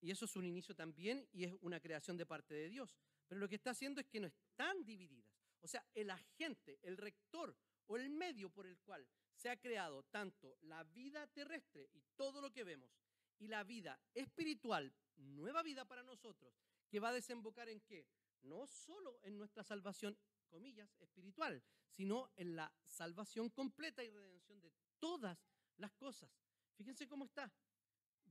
Y 0.00 0.10
eso 0.10 0.24
es 0.24 0.34
un 0.34 0.46
inicio 0.46 0.74
también 0.74 1.28
y 1.30 1.44
es 1.44 1.52
una 1.60 1.78
creación 1.78 2.16
de 2.16 2.24
parte 2.24 2.54
de 2.54 2.70
Dios. 2.70 2.96
Pero 3.28 3.38
lo 3.38 3.50
que 3.50 3.56
está 3.56 3.72
haciendo 3.72 4.00
es 4.00 4.06
que 4.06 4.20
no 4.20 4.28
están 4.28 4.82
divididas. 4.82 5.30
O 5.60 5.68
sea, 5.68 5.86
el 5.92 6.08
agente, 6.10 6.78
el 6.80 6.96
rector 6.96 7.54
o 7.84 7.98
el 7.98 8.08
medio 8.08 8.48
por 8.48 8.66
el 8.66 8.78
cual 8.78 9.06
se 9.44 9.50
ha 9.50 9.60
creado 9.60 10.02
tanto 10.04 10.56
la 10.62 10.84
vida 10.84 11.26
terrestre 11.26 11.90
y 11.92 12.02
todo 12.16 12.40
lo 12.40 12.50
que 12.50 12.64
vemos 12.64 12.90
y 13.38 13.46
la 13.46 13.62
vida 13.62 14.00
espiritual, 14.14 14.90
nueva 15.16 15.62
vida 15.62 15.84
para 15.84 16.02
nosotros, 16.02 16.54
que 16.88 16.98
va 16.98 17.10
a 17.10 17.12
desembocar 17.12 17.68
en 17.68 17.82
qué? 17.82 18.06
No 18.40 18.66
solo 18.66 19.20
en 19.22 19.36
nuestra 19.36 19.62
salvación, 19.62 20.16
comillas, 20.48 20.96
espiritual, 20.98 21.62
sino 21.90 22.30
en 22.36 22.56
la 22.56 22.72
salvación 22.86 23.50
completa 23.50 24.02
y 24.02 24.08
redención 24.08 24.62
de 24.62 24.72
todas 24.98 25.38
las 25.76 25.92
cosas. 25.92 26.30
Fíjense 26.74 27.06
cómo 27.06 27.26
está 27.26 27.52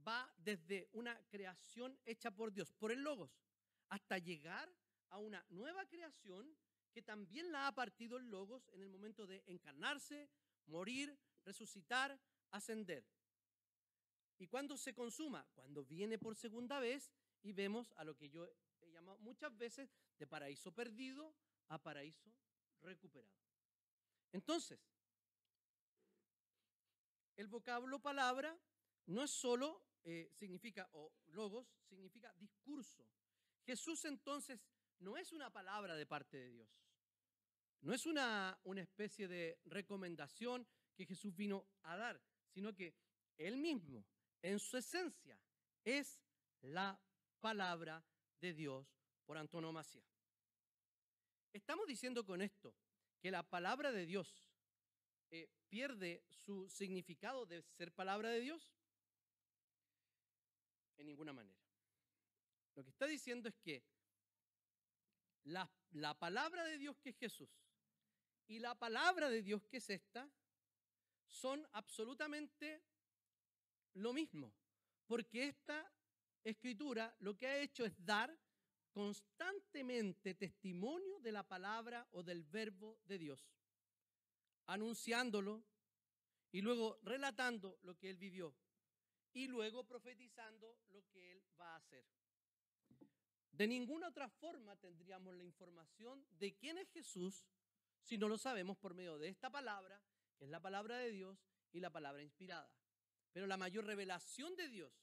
va 0.05 0.33
desde 0.37 0.89
una 0.93 1.15
creación 1.27 1.95
hecha 2.05 2.31
por 2.31 2.51
Dios, 2.51 2.73
por 2.73 2.91
el 2.91 3.03
Logos, 3.03 3.39
hasta 3.89 4.17
llegar 4.17 4.67
a 5.09 5.19
una 5.19 5.45
nueva 5.49 5.85
creación 5.85 6.57
que 6.91 7.03
también 7.03 7.51
la 7.51 7.67
ha 7.67 7.71
partido 7.71 8.17
el 8.17 8.31
Logos 8.31 8.67
en 8.73 8.81
el 8.81 8.89
momento 8.89 9.27
de 9.27 9.43
encarnarse, 9.45 10.27
morir, 10.67 11.17
resucitar, 11.43 12.19
ascender. 12.51 13.05
¿Y 14.37 14.47
cuándo 14.47 14.77
se 14.77 14.93
consuma? 14.93 15.47
Cuando 15.53 15.85
viene 15.85 16.17
por 16.17 16.35
segunda 16.35 16.79
vez 16.79 17.11
y 17.41 17.51
vemos 17.51 17.93
a 17.95 18.03
lo 18.03 18.15
que 18.15 18.29
yo 18.29 18.45
he 18.81 18.91
llamado 18.91 19.17
muchas 19.19 19.55
veces 19.57 19.89
de 20.17 20.27
paraíso 20.27 20.71
perdido 20.71 21.35
a 21.69 21.81
paraíso 21.81 22.33
recuperado. 22.81 23.33
Entonces, 24.31 24.79
el 27.35 27.47
vocablo 27.47 27.99
palabra 27.99 28.57
no 29.05 29.23
es 29.23 29.31
solo 29.31 29.83
eh, 30.05 30.29
significa, 30.33 30.89
o 30.93 31.13
logos, 31.27 31.67
significa 31.87 32.33
discurso. 32.33 33.07
Jesús 33.65 34.03
entonces 34.05 34.59
no 34.99 35.17
es 35.17 35.31
una 35.31 35.49
palabra 35.51 35.95
de 35.95 36.05
parte 36.05 36.37
de 36.37 36.49
Dios. 36.49 36.69
No 37.83 37.93
es 37.93 38.05
una, 38.05 38.57
una 38.63 38.81
especie 38.81 39.27
de 39.27 39.59
recomendación 39.65 40.65
que 40.95 41.05
Jesús 41.05 41.35
vino 41.35 41.67
a 41.83 41.97
dar, 41.97 42.21
sino 42.47 42.73
que 42.73 42.95
Él 43.37 43.57
mismo, 43.57 44.05
en 44.41 44.57
su 44.57 44.77
esencia, 44.77 45.37
es 45.83 46.21
la 46.61 46.97
palabra 47.41 48.01
de 48.39 48.53
Dios 48.53 48.87
por 49.25 49.37
antonomasia. 49.37 50.01
Estamos 51.51 51.85
diciendo 51.85 52.25
con 52.25 52.41
esto 52.41 52.73
que 53.19 53.31
la 53.31 53.43
palabra 53.43 53.91
de 53.91 54.05
Dios 54.05 54.49
eh, 55.29 55.49
pierde 55.67 56.23
su 56.29 56.69
significado 56.69 57.45
de 57.45 57.63
ser 57.63 57.91
palabra 57.91 58.29
de 58.29 58.39
Dios 58.39 58.73
en 60.95 61.07
ninguna 61.07 61.33
manera. 61.33 61.59
Lo 62.75 62.83
que 62.83 62.91
está 62.91 63.07
diciendo 63.07 63.49
es 63.49 63.55
que 63.57 63.83
la, 65.43 65.69
la, 65.91 66.17
palabra 66.17 66.63
de 66.63 66.77
Dios 66.77 66.97
que 67.01 67.09
es 67.09 67.17
Jesús 67.17 67.49
y 68.53 68.59
la 68.59 68.75
palabra 68.75 69.31
de 69.31 69.41
Dios 69.41 69.65
que 69.65 69.77
es 69.77 69.89
esta 69.89 70.29
son 71.25 71.67
absolutamente 71.71 72.83
lo 73.95 74.13
mismo, 74.13 74.53
porque 75.07 75.47
esta 75.47 75.91
escritura 76.43 77.15
lo 77.19 77.35
que 77.35 77.47
ha 77.47 77.57
hecho 77.57 77.83
es 77.83 77.93
dar 78.05 78.37
constantemente 78.91 80.35
testimonio 80.35 81.19
de 81.19 81.31
la 81.31 81.41
palabra 81.41 82.07
o 82.11 82.21
del 82.21 82.43
verbo 82.43 82.99
de 83.05 83.17
Dios, 83.17 83.49
anunciándolo 84.67 85.65
y 86.51 86.61
luego 86.61 86.99
relatando 87.01 87.79
lo 87.81 87.97
que 87.97 88.11
él 88.11 88.17
vivió 88.17 88.55
y 89.33 89.47
luego 89.47 89.83
profetizando 89.83 90.77
lo 90.89 91.03
que 91.07 91.31
él 91.31 91.43
va 91.59 91.73
a 91.73 91.77
hacer. 91.77 92.05
De 93.51 93.65
ninguna 93.65 94.09
otra 94.09 94.29
forma 94.29 94.75
tendríamos 94.75 95.33
la 95.33 95.43
información 95.43 96.23
de 96.37 96.55
quién 96.55 96.77
es 96.77 96.87
Jesús 96.91 97.47
si 98.03 98.17
no 98.17 98.27
lo 98.27 98.37
sabemos 98.37 98.77
por 98.77 98.93
medio 98.93 99.17
de 99.17 99.29
esta 99.29 99.49
palabra, 99.49 100.01
que 100.37 100.45
es 100.45 100.51
la 100.51 100.59
palabra 100.59 100.97
de 100.97 101.11
Dios 101.11 101.37
y 101.71 101.79
la 101.79 101.89
palabra 101.89 102.21
inspirada. 102.21 102.71
Pero 103.31 103.47
la 103.47 103.57
mayor 103.57 103.85
revelación 103.85 104.55
de 104.55 104.67
Dios 104.67 104.93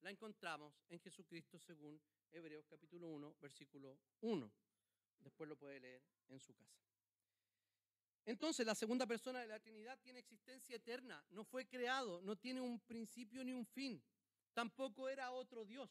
la 0.00 0.10
encontramos 0.10 0.74
en 0.88 1.00
Jesucristo 1.00 1.58
según 1.58 2.00
Hebreos 2.30 2.64
capítulo 2.66 3.08
1, 3.08 3.36
versículo 3.40 3.98
1. 4.20 4.52
Después 5.18 5.48
lo 5.48 5.56
puede 5.56 5.80
leer 5.80 6.02
en 6.28 6.40
su 6.40 6.54
casa. 6.54 6.84
Entonces, 8.26 8.64
la 8.64 8.74
segunda 8.74 9.06
persona 9.06 9.40
de 9.40 9.48
la 9.48 9.60
Trinidad 9.60 9.98
tiene 10.00 10.20
existencia 10.20 10.76
eterna, 10.76 11.22
no 11.30 11.44
fue 11.44 11.66
creado, 11.66 12.22
no 12.22 12.36
tiene 12.36 12.60
un 12.60 12.80
principio 12.80 13.44
ni 13.44 13.52
un 13.52 13.66
fin, 13.66 14.02
tampoco 14.54 15.08
era 15.08 15.30
otro 15.30 15.64
Dios. 15.64 15.90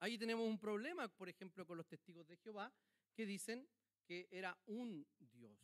Ahí 0.00 0.18
tenemos 0.18 0.44
un 0.48 0.58
problema, 0.58 1.06
por 1.08 1.28
ejemplo, 1.28 1.64
con 1.64 1.76
los 1.76 1.86
testigos 1.86 2.26
de 2.26 2.36
Jehová, 2.38 2.72
que 3.14 3.24
dicen 3.24 3.68
que 4.04 4.28
era 4.30 4.56
un 4.66 5.06
Dios. 5.18 5.58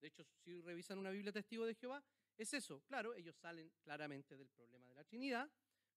De 0.00 0.08
hecho, 0.08 0.24
si 0.44 0.60
revisan 0.60 0.98
una 0.98 1.10
Biblia 1.10 1.32
testigo 1.32 1.64
de 1.64 1.74
Jehová, 1.74 2.02
es 2.36 2.52
eso. 2.52 2.82
Claro, 2.86 3.14
ellos 3.14 3.36
salen 3.36 3.70
claramente 3.82 4.36
del 4.36 4.48
problema 4.50 4.88
de 4.88 4.94
la 4.94 5.04
Trinidad, 5.04 5.50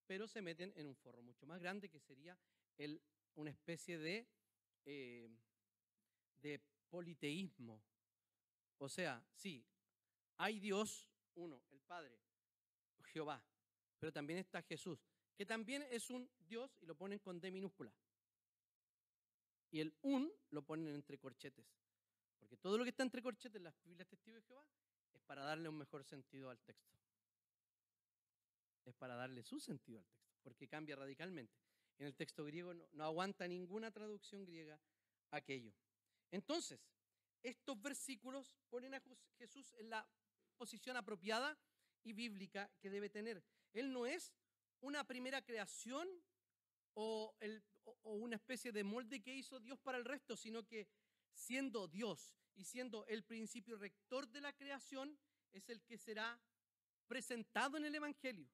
pero 0.07 0.27
se 0.27 0.41
meten 0.41 0.73
en 0.75 0.87
un 0.87 0.95
forro 0.95 1.21
mucho 1.21 1.45
más 1.45 1.61
grande 1.61 1.89
que 1.89 1.99
sería 1.99 2.37
el, 2.77 3.01
una 3.35 3.51
especie 3.51 3.97
de, 3.97 4.27
eh, 4.85 5.29
de 6.41 6.61
politeísmo. 6.89 7.81
O 8.77 8.89
sea, 8.89 9.23
sí, 9.33 9.65
hay 10.37 10.59
Dios, 10.59 11.07
uno, 11.35 11.61
el 11.71 11.81
Padre, 11.81 12.17
Jehová, 13.13 13.43
pero 13.99 14.11
también 14.11 14.39
está 14.39 14.61
Jesús, 14.61 14.99
que 15.35 15.45
también 15.45 15.85
es 15.91 16.09
un 16.09 16.29
Dios 16.39 16.77
y 16.81 16.85
lo 16.85 16.95
ponen 16.95 17.19
con 17.19 17.39
D 17.39 17.51
minúscula. 17.51 17.93
Y 19.71 19.81
el 19.81 19.93
un 20.01 20.31
lo 20.51 20.63
ponen 20.63 20.93
entre 20.93 21.17
corchetes. 21.17 21.65
Porque 22.39 22.57
todo 22.57 22.77
lo 22.77 22.83
que 22.83 22.89
está 22.89 23.03
entre 23.03 23.21
corchetes 23.21 23.55
en 23.55 23.63
las 23.63 23.83
Biblias 23.83 24.07
Testigos 24.07 24.41
de 24.41 24.47
Jehová 24.47 24.65
es 25.13 25.21
para 25.23 25.43
darle 25.43 25.69
un 25.69 25.77
mejor 25.77 26.03
sentido 26.03 26.49
al 26.49 26.59
texto. 26.59 26.97
Es 28.85 28.95
para 28.95 29.15
darle 29.15 29.43
su 29.43 29.59
sentido 29.59 29.99
al 29.99 30.07
texto, 30.07 30.39
porque 30.41 30.67
cambia 30.67 30.95
radicalmente. 30.95 31.53
En 31.97 32.07
el 32.07 32.15
texto 32.15 32.45
griego 32.45 32.73
no, 32.73 32.87
no 32.93 33.03
aguanta 33.03 33.47
ninguna 33.47 33.91
traducción 33.91 34.45
griega 34.45 34.79
aquello. 35.31 35.73
Entonces, 36.31 36.79
estos 37.43 37.79
versículos 37.81 38.57
ponen 38.69 38.95
a 38.95 39.01
Jesús 39.37 39.73
en 39.77 39.89
la 39.89 40.07
posición 40.57 40.97
apropiada 40.97 41.57
y 42.03 42.13
bíblica 42.13 42.69
que 42.79 42.89
debe 42.89 43.09
tener. 43.09 43.43
Él 43.73 43.91
no 43.91 44.05
es 44.05 44.33
una 44.81 45.05
primera 45.05 45.41
creación 45.41 46.07
o, 47.01 47.33
una 48.03 48.35
especie 48.35 48.73
de 48.73 48.83
molde 48.83 49.21
que 49.21 49.33
hizo 49.33 49.59
Dios 49.59 49.79
para 49.79 49.97
el 49.97 50.03
resto, 50.03 50.35
sino 50.35 50.67
que 50.67 50.87
siendo 51.31 51.87
Dios 51.87 52.35
y 52.55 52.65
siendo 52.65 53.05
el 53.07 53.23
principio 53.23 53.77
rector 53.77 54.27
de 54.27 54.41
la 54.41 54.51
creación, 54.51 55.17
es 55.53 55.69
el 55.69 55.81
que 55.81 55.97
será 55.97 56.39
presentado 57.07 57.77
en 57.77 57.85
el 57.85 57.95
Evangelio. 57.95 58.49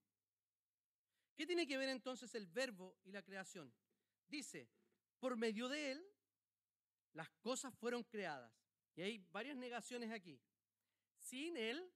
¿Qué 1.35 1.47
tiene 1.47 1.65
que 1.65 1.77
ver 1.77 1.89
entonces 1.89 2.33
el 2.35 2.45
verbo 2.45 2.95
y 3.03 3.11
la 3.11 3.23
creación? 3.23 3.73
Dice, 4.27 4.69
por 5.19 5.35
medio 5.35 5.67
de 5.67 5.93
él, 5.93 6.05
las 7.13 7.29
cosas 7.41 7.73
fueron 7.73 8.03
creadas. 8.03 8.53
Y 8.95 9.01
hay 9.01 9.17
varias 9.31 9.57
negaciones 9.57 10.11
aquí. 10.11 10.39
Sin 11.17 11.57
él, 11.57 11.91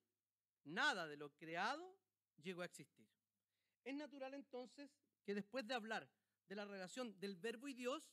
nada 0.63 1.08
de 1.08 1.15
lo 1.15 1.29
creado 1.29 1.96
llegó 2.41 2.63
a 2.63 2.65
existir. 2.65 3.08
Es 3.84 3.94
natural 3.94 4.34
entonces 4.34 4.89
que 5.24 5.36
después 5.36 5.65
de 5.65 5.75
hablar 5.75 6.10
de 6.50 6.56
la 6.56 6.65
relación 6.65 7.18
del 7.20 7.36
verbo 7.38 7.68
y 7.68 7.74
Dios, 7.74 8.12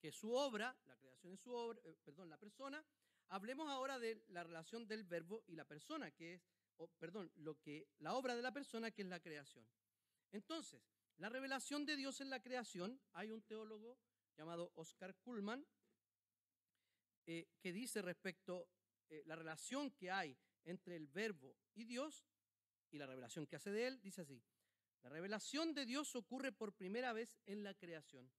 que 0.00 0.08
es 0.08 0.16
su 0.16 0.32
obra, 0.32 0.74
la 0.86 0.96
creación 0.96 1.34
es 1.34 1.40
su 1.40 1.52
obra, 1.52 1.78
eh, 1.84 1.94
perdón, 2.02 2.30
la 2.30 2.38
persona, 2.38 2.84
hablemos 3.28 3.68
ahora 3.68 3.98
de 3.98 4.24
la 4.28 4.42
relación 4.42 4.88
del 4.88 5.04
verbo 5.04 5.44
y 5.46 5.54
la 5.54 5.66
persona, 5.66 6.10
que 6.10 6.34
es, 6.34 6.50
perdón, 6.98 7.30
lo 7.36 7.60
que, 7.60 7.86
la 7.98 8.14
obra 8.14 8.34
de 8.34 8.42
la 8.42 8.50
persona, 8.50 8.90
que 8.90 9.02
es 9.02 9.08
la 9.08 9.20
creación. 9.20 9.68
Entonces, 10.32 10.82
la 11.18 11.28
revelación 11.28 11.84
de 11.84 11.96
Dios 11.96 12.22
en 12.22 12.30
la 12.30 12.40
creación, 12.40 12.98
hay 13.12 13.30
un 13.30 13.42
teólogo 13.42 13.98
llamado 14.36 14.72
Oscar 14.76 15.14
Kuhlman, 15.16 15.66
eh, 17.26 17.46
que 17.60 17.72
dice 17.74 18.00
respecto 18.00 18.70
eh, 19.10 19.22
la 19.26 19.36
relación 19.36 19.90
que 19.90 20.10
hay 20.10 20.36
entre 20.64 20.96
el 20.96 21.08
verbo 21.08 21.54
y 21.74 21.84
Dios 21.84 22.24
y 22.90 22.96
la 22.96 23.06
revelación 23.06 23.46
que 23.46 23.56
hace 23.56 23.70
de 23.70 23.86
él, 23.86 24.00
dice 24.00 24.22
así, 24.22 24.42
la 25.02 25.10
revelación 25.10 25.74
de 25.74 25.86
Dios 25.86 26.14
ocurre 26.14 26.52
por 26.52 26.72
primera 26.72 27.12
vez 27.12 27.38
en 27.46 27.62
la 27.62 27.74
creación. 27.74 28.30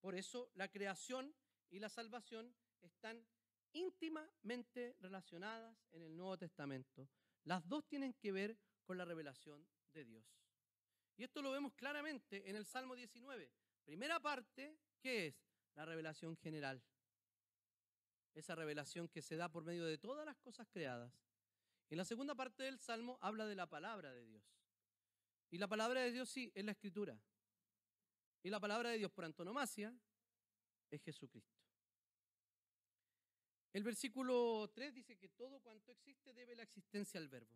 Por 0.00 0.14
eso 0.14 0.50
la 0.54 0.68
creación 0.68 1.34
y 1.70 1.78
la 1.78 1.88
salvación 1.88 2.54
están 2.80 3.24
íntimamente 3.72 4.96
relacionadas 5.00 5.76
en 5.92 6.02
el 6.02 6.16
Nuevo 6.16 6.36
Testamento. 6.36 7.08
Las 7.44 7.66
dos 7.68 7.86
tienen 7.86 8.12
que 8.14 8.32
ver 8.32 8.56
con 8.84 8.98
la 8.98 9.04
revelación 9.04 9.66
de 9.92 10.04
Dios. 10.04 10.24
Y 11.16 11.24
esto 11.24 11.42
lo 11.42 11.50
vemos 11.50 11.72
claramente 11.74 12.48
en 12.48 12.56
el 12.56 12.66
Salmo 12.66 12.94
19. 12.94 13.50
Primera 13.84 14.20
parte, 14.20 14.78
¿qué 15.00 15.28
es? 15.28 15.34
La 15.74 15.84
revelación 15.84 16.36
general. 16.36 16.82
Esa 18.34 18.54
revelación 18.54 19.08
que 19.08 19.22
se 19.22 19.36
da 19.36 19.50
por 19.50 19.64
medio 19.64 19.84
de 19.84 19.98
todas 19.98 20.24
las 20.24 20.36
cosas 20.38 20.66
creadas. 20.70 21.12
En 21.90 21.98
la 21.98 22.04
segunda 22.04 22.34
parte 22.34 22.62
del 22.62 22.78
Salmo 22.78 23.18
habla 23.20 23.46
de 23.46 23.54
la 23.54 23.68
palabra 23.68 24.12
de 24.12 24.24
Dios. 24.24 24.42
Y 25.52 25.58
la 25.58 25.68
palabra 25.68 26.00
de 26.00 26.10
Dios 26.10 26.30
sí, 26.30 26.50
es 26.54 26.64
la 26.64 26.72
escritura. 26.72 27.16
Y 28.42 28.48
la 28.48 28.58
palabra 28.58 28.88
de 28.88 28.96
Dios 28.96 29.12
por 29.12 29.26
antonomasia 29.26 29.94
es 30.90 31.02
Jesucristo. 31.02 31.60
El 33.74 33.84
versículo 33.84 34.70
3 34.74 34.94
dice 34.94 35.18
que 35.18 35.28
todo 35.28 35.60
cuanto 35.60 35.92
existe 35.92 36.32
debe 36.32 36.56
la 36.56 36.62
existencia 36.62 37.20
al 37.20 37.28
verbo. 37.28 37.54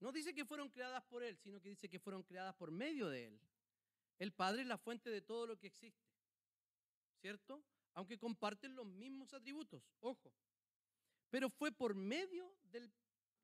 No 0.00 0.10
dice 0.10 0.34
que 0.34 0.44
fueron 0.44 0.68
creadas 0.68 1.04
por 1.04 1.22
Él, 1.22 1.38
sino 1.38 1.60
que 1.60 1.68
dice 1.68 1.88
que 1.88 2.00
fueron 2.00 2.24
creadas 2.24 2.56
por 2.56 2.72
medio 2.72 3.08
de 3.08 3.28
Él. 3.28 3.40
El 4.18 4.32
Padre 4.32 4.62
es 4.62 4.66
la 4.66 4.76
fuente 4.76 5.10
de 5.10 5.22
todo 5.22 5.46
lo 5.46 5.56
que 5.56 5.68
existe. 5.68 6.10
¿Cierto? 7.20 7.64
Aunque 7.94 8.18
comparten 8.18 8.74
los 8.74 8.86
mismos 8.86 9.32
atributos, 9.32 9.80
ojo. 10.00 10.34
Pero 11.30 11.48
fue 11.50 11.70
por 11.70 11.94
medio 11.94 12.58
del 12.64 12.92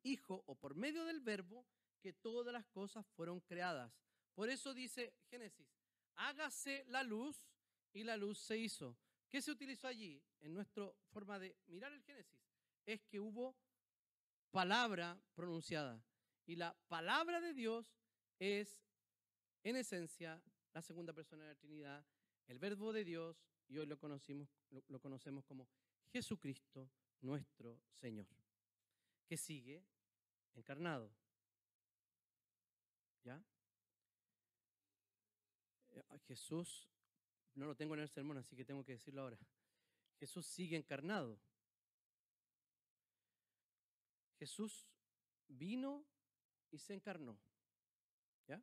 Hijo 0.02 0.42
o 0.46 0.56
por 0.56 0.74
medio 0.74 1.04
del 1.04 1.20
Verbo 1.20 1.64
que 2.00 2.12
todas 2.12 2.52
las 2.52 2.66
cosas 2.66 3.06
fueron 3.14 3.40
creadas. 3.40 3.92
Por 4.34 4.48
eso 4.48 4.74
dice 4.74 5.12
Génesis, 5.30 5.68
hágase 6.16 6.84
la 6.88 7.02
luz 7.02 7.46
y 7.92 8.04
la 8.04 8.16
luz 8.16 8.38
se 8.38 8.56
hizo. 8.56 8.96
¿Qué 9.28 9.40
se 9.40 9.52
utilizó 9.52 9.86
allí 9.86 10.22
en 10.40 10.54
nuestra 10.54 10.90
forma 11.12 11.38
de 11.38 11.56
mirar 11.66 11.92
el 11.92 12.02
Génesis? 12.02 12.40
Es 12.84 13.00
que 13.02 13.20
hubo 13.20 13.56
palabra 14.50 15.20
pronunciada. 15.34 16.02
Y 16.46 16.56
la 16.56 16.76
palabra 16.88 17.40
de 17.40 17.54
Dios 17.54 17.94
es, 18.38 18.82
en 19.62 19.76
esencia, 19.76 20.42
la 20.72 20.82
segunda 20.82 21.12
persona 21.12 21.44
de 21.44 21.50
la 21.50 21.58
Trinidad, 21.58 22.04
el 22.48 22.58
verbo 22.58 22.92
de 22.92 23.04
Dios, 23.04 23.36
y 23.68 23.78
hoy 23.78 23.86
lo, 23.86 23.98
conocimos, 23.98 24.48
lo 24.88 25.00
conocemos 25.00 25.44
como 25.44 25.68
Jesucristo, 26.12 26.90
nuestro 27.20 27.80
Señor, 28.00 28.26
que 29.26 29.36
sigue 29.36 29.84
encarnado. 30.54 31.12
¿Ya? 33.24 33.42
Eh, 35.90 36.18
Jesús, 36.26 36.88
no 37.54 37.66
lo 37.66 37.74
tengo 37.74 37.94
en 37.94 38.00
el 38.00 38.08
sermón, 38.08 38.38
así 38.38 38.56
que 38.56 38.64
tengo 38.64 38.84
que 38.84 38.92
decirlo 38.92 39.22
ahora. 39.22 39.38
Jesús 40.18 40.46
sigue 40.46 40.76
encarnado. 40.76 41.38
Jesús 44.38 44.86
vino 45.48 46.06
y 46.70 46.78
se 46.78 46.94
encarnó. 46.94 47.38
¿Ya? 48.46 48.62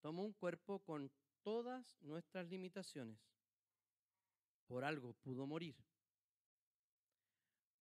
Tomó 0.00 0.24
un 0.24 0.32
cuerpo 0.32 0.80
con 0.80 1.10
todas 1.42 1.96
nuestras 2.00 2.48
limitaciones. 2.48 3.18
Por 4.66 4.84
algo 4.84 5.12
pudo 5.14 5.46
morir. 5.46 5.76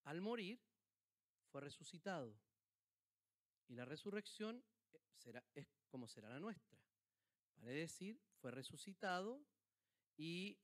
Al 0.03 0.19
morir 0.19 0.59
fue 1.51 1.61
resucitado. 1.61 2.35
Y 3.69 3.75
la 3.75 3.85
resurrección 3.85 4.63
es 5.55 5.67
como 5.87 6.07
será 6.07 6.29
la 6.29 6.39
nuestra. 6.39 6.77
Vale 7.57 7.71
decir, 7.71 8.19
fue 8.39 8.51
resucitado 8.51 9.41
y 10.17 10.57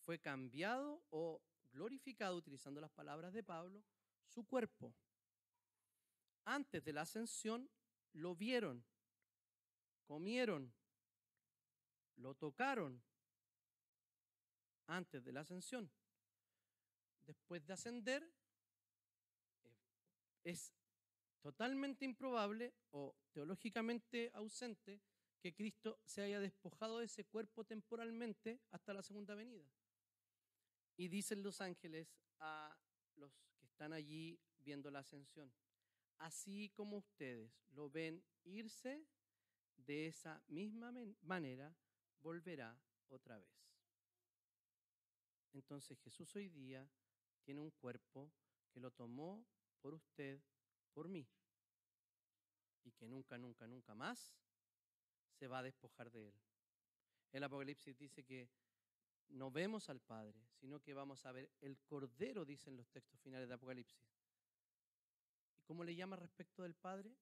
fue 0.00 0.18
cambiado 0.18 1.02
o 1.10 1.42
glorificado, 1.72 2.36
utilizando 2.36 2.80
las 2.80 2.90
palabras 2.90 3.32
de 3.32 3.42
Pablo, 3.42 3.82
su 4.26 4.44
cuerpo. 4.44 4.94
Antes 6.44 6.84
de 6.84 6.92
la 6.92 7.02
ascensión 7.02 7.68
lo 8.12 8.34
vieron, 8.34 8.84
comieron, 10.04 10.72
lo 12.16 12.34
tocaron 12.34 13.02
antes 14.86 15.24
de 15.24 15.32
la 15.32 15.40
ascensión. 15.40 15.90
Después 17.26 17.66
de 17.66 17.72
ascender, 17.72 18.32
es 20.44 20.72
totalmente 21.40 22.04
improbable 22.04 22.74
o 22.90 23.14
teológicamente 23.32 24.30
ausente 24.34 25.00
que 25.40 25.54
Cristo 25.54 26.00
se 26.04 26.22
haya 26.22 26.40
despojado 26.40 26.98
de 26.98 27.06
ese 27.06 27.24
cuerpo 27.24 27.64
temporalmente 27.64 28.60
hasta 28.70 28.94
la 28.94 29.02
segunda 29.02 29.34
venida. 29.34 29.70
Y 30.96 31.08
dicen 31.08 31.42
los 31.42 31.60
ángeles 31.60 32.16
a 32.40 32.76
los 33.16 33.32
que 33.60 33.66
están 33.66 33.92
allí 33.92 34.40
viendo 34.58 34.90
la 34.90 35.00
ascensión, 35.00 35.52
así 36.18 36.70
como 36.70 36.96
ustedes 36.98 37.52
lo 37.70 37.90
ven 37.90 38.24
irse, 38.44 39.06
de 39.76 40.06
esa 40.06 40.42
misma 40.48 40.92
manera 41.20 41.76
volverá 42.20 42.80
otra 43.08 43.38
vez. 43.38 43.56
Entonces 45.52 45.98
Jesús 46.00 46.34
hoy 46.34 46.48
día 46.48 46.88
tiene 47.44 47.60
un 47.60 47.70
cuerpo 47.70 48.32
que 48.72 48.80
lo 48.80 48.90
tomó 48.90 49.46
por 49.80 49.94
usted, 49.94 50.40
por 50.96 51.08
mí, 51.10 51.28
y 52.82 52.90
que 52.92 53.06
nunca, 53.06 53.36
nunca, 53.36 53.66
nunca 53.66 53.94
más 53.94 54.34
se 55.28 55.46
va 55.46 55.58
a 55.58 55.62
despojar 55.62 56.10
de 56.10 56.28
él. 56.28 56.34
El 57.32 57.44
Apocalipsis 57.44 57.98
dice 57.98 58.24
que 58.24 58.48
no 59.28 59.50
vemos 59.50 59.90
al 59.90 60.00
Padre, 60.00 60.40
sino 60.58 60.80
que 60.80 60.94
vamos 60.94 61.26
a 61.26 61.32
ver 61.32 61.50
el 61.60 61.78
Cordero, 61.80 62.46
dicen 62.46 62.78
los 62.78 62.88
textos 62.88 63.20
finales 63.20 63.46
de 63.46 63.54
Apocalipsis. 63.54 64.00
¿Y 65.58 65.64
cómo 65.64 65.84
le 65.84 65.94
llama 65.94 66.16
respecto 66.16 66.62
del 66.62 66.74
Padre? 66.74 67.14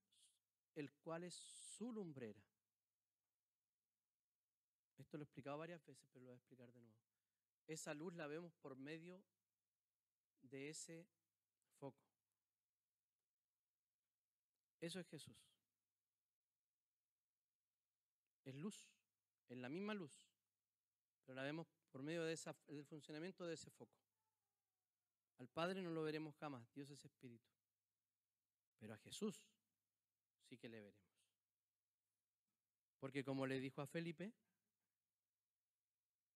El 0.77 0.93
cual 0.93 1.25
es 1.25 1.35
su 1.35 1.93
lumbrera. 1.93 2.45
Esto 4.99 5.17
lo 5.17 5.25
he 5.25 5.27
explicado 5.27 5.59
varias 5.59 5.85
veces, 5.85 6.09
pero 6.13 6.27
lo 6.27 6.31
voy 6.31 6.37
a 6.37 6.39
explicar 6.39 6.73
de 6.73 6.81
nuevo. 6.81 7.01
Esa 7.67 7.93
luz 7.93 8.15
la 8.15 8.29
vemos 8.29 8.55
por 8.55 8.77
medio 8.77 9.21
de 10.43 10.69
ese 10.69 11.09
foco. 11.81 12.13
Eso 14.85 15.01
es 15.01 15.07
Jesús. 15.07 15.35
Es 18.44 18.55
luz, 18.55 18.92
es 19.49 19.57
la 19.57 19.70
misma 19.70 19.94
luz, 19.94 20.29
pero 21.25 21.37
la 21.37 21.42
vemos 21.42 21.66
por 21.90 22.03
medio 22.03 22.23
del 22.23 22.85
funcionamiento 22.85 23.47
de 23.47 23.55
ese 23.55 23.70
foco. 23.70 23.99
Al 25.38 25.49
Padre 25.49 25.81
no 25.81 25.88
lo 25.88 26.03
veremos 26.03 26.37
jamás, 26.37 26.70
Dios 26.75 26.90
es 26.90 27.03
espíritu. 27.03 27.49
Pero 28.79 28.92
a 28.92 28.99
Jesús 28.99 29.42
sí 30.42 30.59
que 30.59 30.68
le 30.68 30.83
veremos. 30.83 31.16
Porque 32.99 33.25
como 33.25 33.47
le 33.47 33.61
dijo 33.61 33.81
a 33.81 33.87
Felipe, 33.87 34.35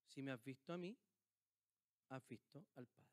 si 0.07 0.23
me 0.23 0.31
has 0.31 0.43
visto 0.43 0.73
a 0.73 0.79
mí, 0.79 0.97
has 2.09 2.27
visto 2.27 2.65
al 2.77 2.87
Padre. 2.87 3.13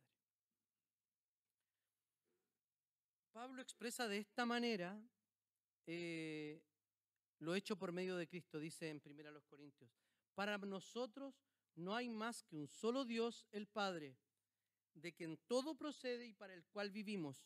Pablo 3.33 3.61
expresa 3.61 4.07
de 4.07 4.19
esta 4.19 4.45
manera 4.45 4.97
eh, 5.87 6.61
lo 7.39 7.55
hecho 7.55 7.77
por 7.77 7.91
medio 7.91 8.15
de 8.15 8.27
Cristo, 8.27 8.59
dice 8.59 8.89
en 8.89 9.01
1 9.03 9.41
Corintios. 9.47 9.91
Para 10.33 10.57
nosotros 10.57 11.35
no 11.75 11.95
hay 11.95 12.09
más 12.09 12.43
que 12.43 12.55
un 12.55 12.67
solo 12.67 13.05
Dios, 13.05 13.47
el 13.51 13.67
Padre, 13.67 14.17
de 14.93 15.13
quien 15.13 15.37
todo 15.47 15.75
procede 15.75 16.25
y 16.25 16.33
para 16.33 16.53
el 16.53 16.65
cual 16.65 16.91
vivimos. 16.91 17.45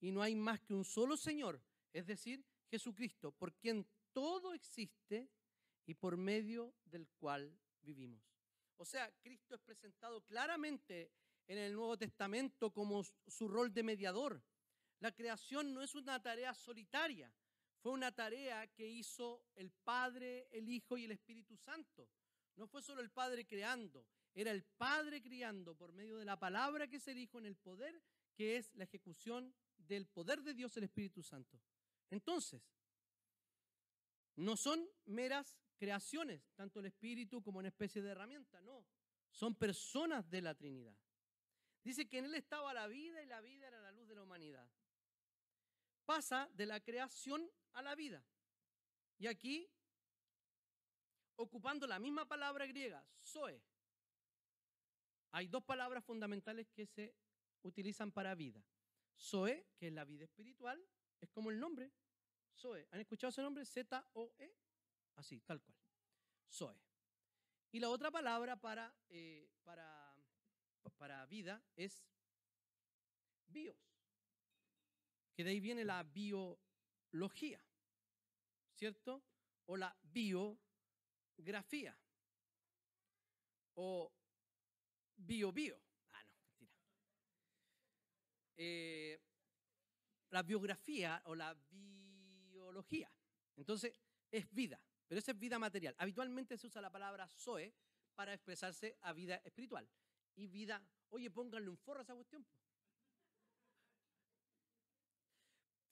Y 0.00 0.12
no 0.12 0.22
hay 0.22 0.34
más 0.34 0.60
que 0.60 0.74
un 0.74 0.84
solo 0.84 1.16
Señor, 1.16 1.60
es 1.92 2.06
decir, 2.06 2.44
Jesucristo, 2.70 3.32
por 3.32 3.54
quien 3.54 3.86
todo 4.12 4.52
existe 4.52 5.30
y 5.86 5.94
por 5.94 6.16
medio 6.16 6.74
del 6.84 7.08
cual 7.08 7.56
vivimos. 7.80 8.22
O 8.76 8.84
sea, 8.84 9.10
Cristo 9.20 9.54
es 9.54 9.60
presentado 9.60 10.22
claramente 10.22 11.10
en 11.46 11.58
el 11.58 11.74
Nuevo 11.74 11.96
Testamento 11.96 12.72
como 12.72 13.02
su 13.04 13.48
rol 13.48 13.72
de 13.72 13.82
mediador. 13.82 14.42
La 15.00 15.12
creación 15.12 15.72
no 15.72 15.82
es 15.82 15.94
una 15.94 16.20
tarea 16.22 16.54
solitaria, 16.54 17.32
fue 17.84 17.92
una 17.92 18.12
tarea 18.12 18.66
que 18.68 18.88
hizo 18.88 19.44
el 19.56 19.70
Padre, 19.70 20.48
el 20.50 20.70
Hijo 20.70 20.96
y 20.96 21.04
el 21.04 21.10
Espíritu 21.10 21.54
Santo. 21.54 22.08
No 22.56 22.66
fue 22.66 22.80
solo 22.80 23.02
el 23.02 23.10
Padre 23.10 23.46
creando, 23.46 24.06
era 24.32 24.52
el 24.52 24.64
Padre 24.64 25.20
criando 25.20 25.74
por 25.74 25.92
medio 25.92 26.16
de 26.16 26.24
la 26.24 26.38
palabra 26.38 26.88
que 26.88 26.98
se 26.98 27.12
dijo 27.12 27.36
en 27.36 27.44
el 27.44 27.56
poder, 27.56 28.02
que 28.34 28.56
es 28.56 28.74
la 28.74 28.84
ejecución 28.84 29.54
del 29.76 30.06
poder 30.06 30.40
de 30.40 30.54
Dios, 30.54 30.74
el 30.78 30.84
Espíritu 30.84 31.22
Santo. 31.22 31.60
Entonces, 32.08 32.62
no 34.36 34.56
son 34.56 34.88
meras 35.04 35.58
creaciones, 35.76 36.54
tanto 36.54 36.80
el 36.80 36.86
Espíritu 36.86 37.42
como 37.42 37.58
una 37.58 37.68
especie 37.68 38.00
de 38.00 38.12
herramienta, 38.12 38.62
no. 38.62 38.86
Son 39.30 39.54
personas 39.54 40.30
de 40.30 40.40
la 40.40 40.54
Trinidad. 40.54 40.96
Dice 41.82 42.08
que 42.08 42.16
en 42.16 42.24
Él 42.24 42.34
estaba 42.34 42.72
la 42.72 42.86
vida 42.86 43.22
y 43.22 43.26
la 43.26 43.42
vida 43.42 43.68
era 43.68 43.82
la 43.82 43.92
luz 43.92 44.08
de 44.08 44.14
la 44.14 44.22
humanidad. 44.22 44.66
Pasa 46.04 46.48
de 46.52 46.66
la 46.66 46.80
creación 46.80 47.50
a 47.72 47.82
la 47.82 47.94
vida. 47.94 48.24
Y 49.18 49.26
aquí, 49.26 49.70
ocupando 51.36 51.86
la 51.86 51.98
misma 51.98 52.26
palabra 52.26 52.66
griega, 52.66 53.06
zoe, 53.16 53.62
hay 55.32 55.48
dos 55.48 55.64
palabras 55.64 56.04
fundamentales 56.04 56.68
que 56.70 56.86
se 56.86 57.14
utilizan 57.62 58.12
para 58.12 58.34
vida. 58.34 58.64
Zoe, 59.18 59.66
que 59.76 59.88
es 59.88 59.92
la 59.92 60.04
vida 60.04 60.24
espiritual, 60.24 60.80
es 61.20 61.28
como 61.30 61.50
el 61.50 61.58
nombre. 61.58 61.90
Zoe. 62.56 62.86
¿Han 62.90 63.00
escuchado 63.00 63.30
ese 63.30 63.42
nombre? 63.42 63.64
Z-O-E. 63.64 64.54
Así, 65.16 65.40
tal 65.40 65.60
cual. 65.60 65.78
Zoe. 66.48 66.80
Y 67.72 67.80
la 67.80 67.90
otra 67.90 68.10
palabra 68.12 68.54
para, 68.54 68.94
eh, 69.08 69.50
para, 69.64 70.14
para 70.96 71.26
vida 71.26 71.64
es 71.74 72.06
bios, 73.48 73.76
que 75.34 75.44
de 75.44 75.50
ahí 75.50 75.60
viene 75.60 75.84
la 75.84 76.02
biología, 76.02 77.60
¿cierto? 78.74 79.22
O 79.66 79.76
la 79.76 79.96
biografía, 80.02 81.98
o 83.74 84.12
bio-bio. 85.16 85.80
Ah, 86.12 86.24
no, 86.24 86.36
mentira. 86.44 86.72
Eh, 88.56 89.20
la 90.30 90.42
biografía 90.42 91.22
o 91.26 91.34
la 91.34 91.54
biología. 91.70 93.10
Entonces, 93.56 93.92
es 94.30 94.50
vida. 94.52 94.80
Pero 95.06 95.18
esa 95.18 95.32
es 95.32 95.38
vida 95.38 95.58
material. 95.58 95.94
Habitualmente 95.98 96.56
se 96.58 96.66
usa 96.66 96.80
la 96.80 96.90
palabra 96.90 97.28
Zoe 97.28 97.74
para 98.14 98.34
expresarse 98.34 98.96
a 99.02 99.12
vida 99.12 99.36
espiritual. 99.44 99.88
Y 100.36 100.46
vida, 100.46 100.82
oye, 101.10 101.30
pónganle 101.30 101.68
un 101.68 101.76
forro 101.76 102.00
a 102.00 102.02
esa 102.02 102.14
cuestión. 102.14 102.44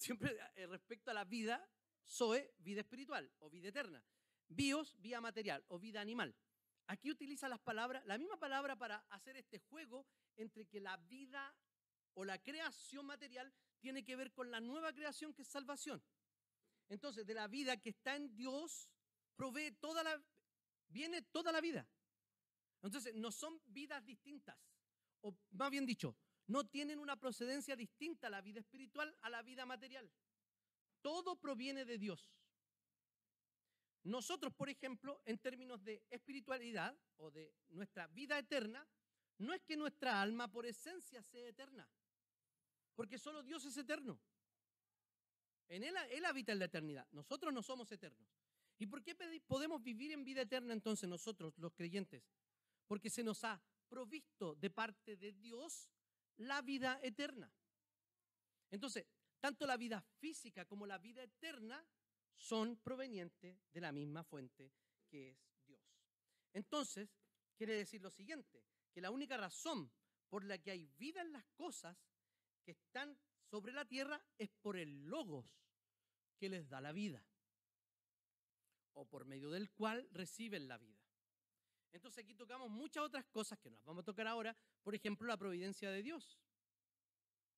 Siempre 0.02 0.36
eh, 0.56 0.66
respecto 0.66 1.12
a 1.12 1.14
la 1.14 1.24
vida, 1.24 1.64
Zoe, 2.04 2.52
vida 2.58 2.80
espiritual 2.80 3.32
o 3.38 3.48
vida 3.48 3.68
eterna. 3.68 4.04
Bios, 4.48 5.00
vida 5.00 5.20
material 5.20 5.64
o 5.68 5.78
vida 5.78 6.00
animal. 6.00 6.34
Aquí 6.88 7.08
utiliza 7.08 7.48
las 7.48 7.60
palabras, 7.60 8.04
la 8.04 8.18
misma 8.18 8.36
palabra 8.36 8.74
para 8.74 8.96
hacer 9.10 9.36
este 9.36 9.60
juego 9.60 10.04
entre 10.36 10.66
que 10.66 10.80
la 10.80 10.96
vida 10.96 11.56
o 12.14 12.24
la 12.24 12.42
creación 12.42 13.06
material 13.06 13.54
tiene 13.78 14.02
que 14.02 14.16
ver 14.16 14.32
con 14.32 14.50
la 14.50 14.60
nueva 14.60 14.92
creación 14.92 15.32
que 15.32 15.42
es 15.42 15.48
salvación. 15.48 16.02
Entonces, 16.88 17.24
de 17.24 17.34
la 17.34 17.46
vida 17.46 17.76
que 17.76 17.90
está 17.90 18.16
en 18.16 18.34
Dios, 18.34 18.90
provee 19.36 19.70
toda 19.80 20.02
la, 20.02 20.20
viene 20.88 21.22
toda 21.22 21.52
la 21.52 21.60
vida. 21.60 21.88
Entonces, 22.82 23.14
no 23.14 23.30
son 23.30 23.62
vidas 23.66 24.04
distintas, 24.04 24.58
o 25.20 25.38
más 25.52 25.70
bien 25.70 25.86
dicho, 25.86 26.16
no 26.52 26.64
tienen 26.64 26.98
una 26.98 27.16
procedencia 27.16 27.74
distinta 27.74 28.28
la 28.28 28.42
vida 28.42 28.60
espiritual 28.60 29.16
a 29.22 29.30
la 29.30 29.40
vida 29.40 29.64
material. 29.64 30.12
Todo 31.00 31.34
proviene 31.36 31.86
de 31.86 31.96
Dios. 31.96 32.30
Nosotros, 34.04 34.52
por 34.52 34.68
ejemplo, 34.68 35.22
en 35.24 35.38
términos 35.38 35.82
de 35.82 36.04
espiritualidad 36.10 36.94
o 37.16 37.30
de 37.30 37.54
nuestra 37.70 38.06
vida 38.08 38.38
eterna, 38.38 38.86
no 39.38 39.54
es 39.54 39.62
que 39.62 39.78
nuestra 39.78 40.20
alma 40.20 40.46
por 40.52 40.66
esencia 40.66 41.22
sea 41.22 41.48
eterna, 41.48 41.88
porque 42.94 43.18
solo 43.18 43.42
Dios 43.42 43.64
es 43.64 43.76
eterno. 43.78 44.20
En 45.68 45.84
él, 45.84 45.94
él 46.10 46.24
habita 46.26 46.52
en 46.52 46.58
la 46.58 46.66
eternidad. 46.66 47.08
Nosotros 47.12 47.54
no 47.54 47.62
somos 47.62 47.90
eternos. 47.92 48.28
¿Y 48.78 48.86
por 48.86 49.02
qué 49.02 49.14
podemos 49.46 49.82
vivir 49.82 50.12
en 50.12 50.22
vida 50.22 50.42
eterna 50.42 50.74
entonces 50.74 51.08
nosotros, 51.08 51.56
los 51.56 51.72
creyentes? 51.72 52.22
Porque 52.86 53.08
se 53.08 53.22
nos 53.22 53.42
ha 53.42 53.62
provisto 53.88 54.54
de 54.54 54.68
parte 54.68 55.16
de 55.16 55.32
Dios 55.32 55.88
la 56.38 56.62
vida 56.62 56.98
eterna. 57.02 57.52
Entonces, 58.70 59.06
tanto 59.40 59.66
la 59.66 59.76
vida 59.76 60.00
física 60.00 60.64
como 60.64 60.86
la 60.86 60.98
vida 60.98 61.22
eterna 61.22 61.84
son 62.34 62.76
provenientes 62.76 63.58
de 63.72 63.80
la 63.80 63.92
misma 63.92 64.24
fuente 64.24 64.72
que 65.08 65.30
es 65.30 65.38
Dios. 65.66 65.82
Entonces, 66.52 67.10
quiere 67.56 67.74
decir 67.74 68.00
lo 68.00 68.10
siguiente, 68.10 68.64
que 68.92 69.00
la 69.00 69.10
única 69.10 69.36
razón 69.36 69.92
por 70.28 70.44
la 70.44 70.58
que 70.58 70.70
hay 70.70 70.86
vida 70.98 71.20
en 71.20 71.32
las 71.32 71.44
cosas 71.54 71.96
que 72.64 72.72
están 72.72 73.18
sobre 73.50 73.72
la 73.72 73.84
tierra 73.84 74.24
es 74.38 74.50
por 74.62 74.76
el 74.76 75.04
logos 75.06 75.46
que 76.38 76.48
les 76.48 76.68
da 76.68 76.80
la 76.80 76.92
vida 76.92 77.22
o 78.94 79.06
por 79.06 79.24
medio 79.24 79.50
del 79.50 79.70
cual 79.70 80.08
reciben 80.12 80.68
la 80.68 80.78
vida. 80.78 81.01
Entonces 81.92 82.24
aquí 82.24 82.34
tocamos 82.34 82.70
muchas 82.70 83.04
otras 83.04 83.24
cosas 83.26 83.58
que 83.58 83.70
nos 83.70 83.84
vamos 83.84 84.02
a 84.02 84.04
tocar 84.04 84.26
ahora, 84.26 84.56
por 84.82 84.94
ejemplo, 84.94 85.26
la 85.26 85.36
providencia 85.36 85.90
de 85.90 86.02
Dios 86.02 86.38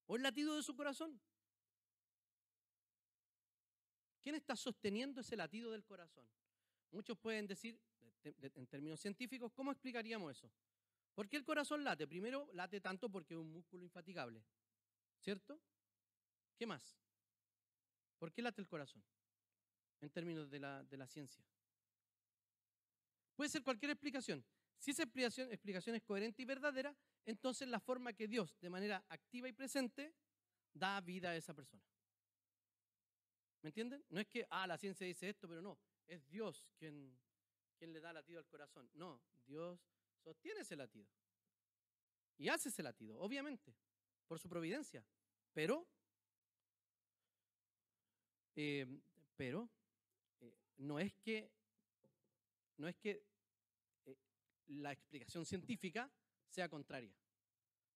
o 0.07 0.17
el 0.17 0.23
latido 0.23 0.57
de 0.57 0.63
su 0.63 0.75
corazón. 0.75 1.21
¿Quién 4.23 4.35
está 4.35 4.57
sosteniendo 4.57 5.21
ese 5.21 5.37
latido 5.37 5.71
del 5.71 5.85
corazón? 5.85 6.27
Muchos 6.91 7.19
pueden 7.19 7.47
decir, 7.47 7.79
en 8.25 8.67
términos 8.67 9.01
científicos, 9.01 9.53
¿cómo 9.53 9.71
explicaríamos 9.71 10.37
eso? 10.37 10.51
¿Por 11.15 11.29
qué 11.29 11.37
el 11.37 11.45
corazón 11.45 11.85
late? 11.85 12.07
Primero, 12.07 12.49
late 12.53 12.81
tanto 12.81 13.11
porque 13.11 13.35
es 13.35 13.41
un 13.41 13.53
músculo 13.53 13.85
infatigable, 13.85 14.43
¿cierto? 15.21 15.61
¿Qué 16.57 16.67
más? 16.67 16.99
¿Por 18.19 18.33
qué 18.33 18.43
late 18.43 18.61
el 18.61 18.67
corazón? 18.67 19.05
En 20.01 20.11
términos 20.11 20.51
de 20.51 20.59
la, 20.59 20.83
de 20.85 20.97
la 20.97 21.07
ciencia. 21.07 21.45
Puede 23.35 23.51
ser 23.51 23.63
cualquier 23.63 23.91
explicación. 23.91 24.45
Si 24.79 24.91
esa 24.91 25.05
explicación, 25.05 25.51
explicación 25.51 25.97
es 25.97 26.03
coherente 26.03 26.43
y 26.43 26.45
verdadera, 26.45 26.95
entonces 27.25 27.69
la 27.69 27.81
forma 27.81 28.13
que 28.13 28.29
Dios, 28.29 28.59
de 28.61 28.71
manera 28.71 29.05
activa 29.09 29.49
y 29.49 29.53
presente, 29.53 30.15
da 30.73 31.01
vida 31.01 31.31
a 31.31 31.37
esa 31.37 31.55
persona. 31.55 31.83
¿Me 33.63 33.69
entienden? 33.69 34.05
No 34.11 34.21
es 34.21 34.27
que, 34.27 34.47
ah, 34.51 34.67
la 34.67 34.77
ciencia 34.77 35.07
dice 35.07 35.29
esto, 35.29 35.49
pero 35.49 35.63
no. 35.63 35.79
Es 36.07 36.29
Dios 36.29 36.67
quien, 36.77 37.19
quien 37.79 37.93
le 37.93 38.01
da 38.01 38.13
latido 38.13 38.39
al 38.39 38.47
corazón. 38.47 38.91
No, 38.95 39.23
Dios 39.47 39.81
sostiene 40.23 40.61
ese 40.61 40.77
latido. 40.77 41.09
Y 42.37 42.49
hace 42.49 42.69
ese 42.69 42.83
latido, 42.83 43.19
obviamente, 43.19 43.75
por 44.27 44.39
su 44.39 44.49
providencia. 44.49 45.05
Pero, 45.53 45.87
eh, 48.57 48.87
pero, 49.37 49.71
eh, 50.41 50.55
no 50.77 50.99
es 50.99 51.15
que, 51.15 51.51
no 52.77 52.89
es 52.89 52.97
que 52.97 53.25
eh, 54.07 54.17
la 54.67 54.93
explicación 54.93 55.45
científica 55.45 56.11
sea 56.49 56.69
contraria. 56.69 57.15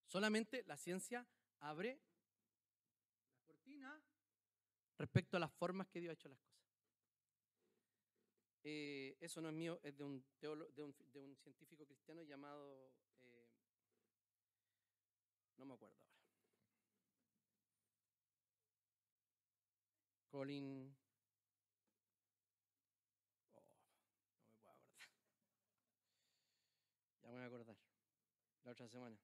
Solamente 0.05 0.63
la 0.65 0.77
ciencia 0.77 1.27
abre 1.59 2.01
la 3.35 3.41
cortina 3.45 4.01
respecto 4.97 5.37
a 5.37 5.39
las 5.39 5.51
formas 5.53 5.87
que 5.87 5.99
Dios 5.99 6.11
ha 6.11 6.13
hecho 6.13 6.29
las 6.29 6.39
cosas. 6.39 6.49
Eh, 8.63 9.17
eso 9.21 9.41
no 9.41 9.49
es 9.49 9.55
mío, 9.55 9.79
es 9.83 9.95
de 9.97 10.03
un, 10.03 10.23
de 10.41 10.83
un, 10.83 11.35
científico 11.37 11.85
cristiano 11.85 12.23
llamado, 12.23 12.91
eh, 13.21 13.47
no 15.57 15.65
me 15.65 15.73
acuerdo 15.75 15.95
ahora. 15.95 16.09
Colin. 20.29 20.95
Oh, 23.55 23.61
no 23.61 23.77
me 23.77 23.89
puedo 23.89 24.75
acordar. 24.75 24.97
Ya 27.23 27.29
me 27.29 27.33
voy 27.33 27.43
a 27.43 27.45
acordar. 27.45 27.77
Otra 28.69 28.87
semana. 28.87 29.17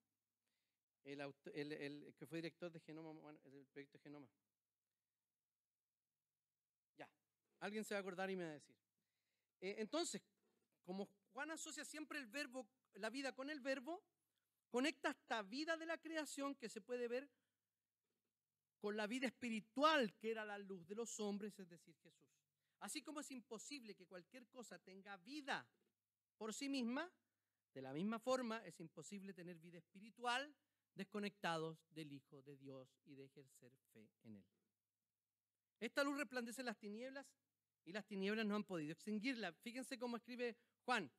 El, 1.04 2.16
que 2.18 2.26
fue 2.26 2.40
director 2.40 2.72
de 2.72 2.80
Genoma, 2.80 3.30
el 3.46 3.66
proyecto 3.68 4.00
Genoma. 4.00 4.28
Ya. 6.98 7.08
Alguien 7.60 7.84
se 7.84 7.94
va 7.94 8.00
a 8.00 8.02
acordar 8.02 8.30
y 8.32 8.36
me 8.36 8.44
va 8.44 8.50
a 8.50 8.54
decir. 8.54 8.76
Eh, 9.62 9.76
entonces, 9.78 10.24
como 10.84 11.08
Juan 11.32 11.52
asocia 11.52 11.86
siempre 11.86 12.18
el 12.18 12.26
verbo, 12.26 12.68
la 12.94 13.12
vida 13.12 13.34
con 13.34 13.52
el 13.52 13.60
verbo, 13.60 14.04
conecta 14.70 15.12
esta 15.12 15.44
vida 15.44 15.78
de 15.78 15.86
la 15.86 16.00
creación 16.00 16.56
que 16.56 16.68
se 16.68 16.82
puede 16.82 17.08
ver 17.08 17.30
con 18.80 18.98
la 18.98 19.06
vida 19.06 19.28
espiritual 19.28 20.16
que 20.16 20.32
era 20.32 20.44
la 20.44 20.58
luz 20.58 20.88
de 20.88 20.96
los 20.96 21.20
hombres, 21.20 21.58
es 21.60 21.70
decir, 21.70 21.96
Jesús. 21.98 22.34
Así 22.80 23.04
como 23.04 23.20
es 23.20 23.30
imposible 23.30 23.94
que 23.94 24.08
cualquier 24.08 24.48
cosa 24.48 24.80
tenga 24.80 25.18
vida 25.18 25.68
por 26.38 26.52
sí 26.52 26.68
misma, 26.68 27.12
de 27.76 27.82
la 27.82 27.92
misma 27.92 28.20
forma 28.20 28.66
es 28.66 28.80
imposible 28.80 29.34
tener 29.34 29.60
vida 29.60 29.78
espiritual 29.78 30.56
desconectados 30.96 31.78
del 31.92 32.14
Hijo 32.14 32.42
de 32.42 32.56
Dios 32.56 32.98
y 33.04 33.16
de 33.16 33.26
ejercer 33.26 33.74
fe 33.92 34.10
en 34.24 34.38
Él. 34.38 34.46
Esta 35.82 36.02
luz 36.02 36.18
resplandece 36.18 36.64
las 36.64 36.78
tinieblas 36.78 37.28
y 37.84 37.92
las 37.92 38.06
tinieblas 38.06 38.46
no 38.46 38.56
han 38.56 38.64
podido 38.64 38.94
extinguirla. 38.94 39.52
Fíjense 39.52 40.00
cómo 40.00 40.16
escribe 40.16 40.56
Juan. 40.86 41.12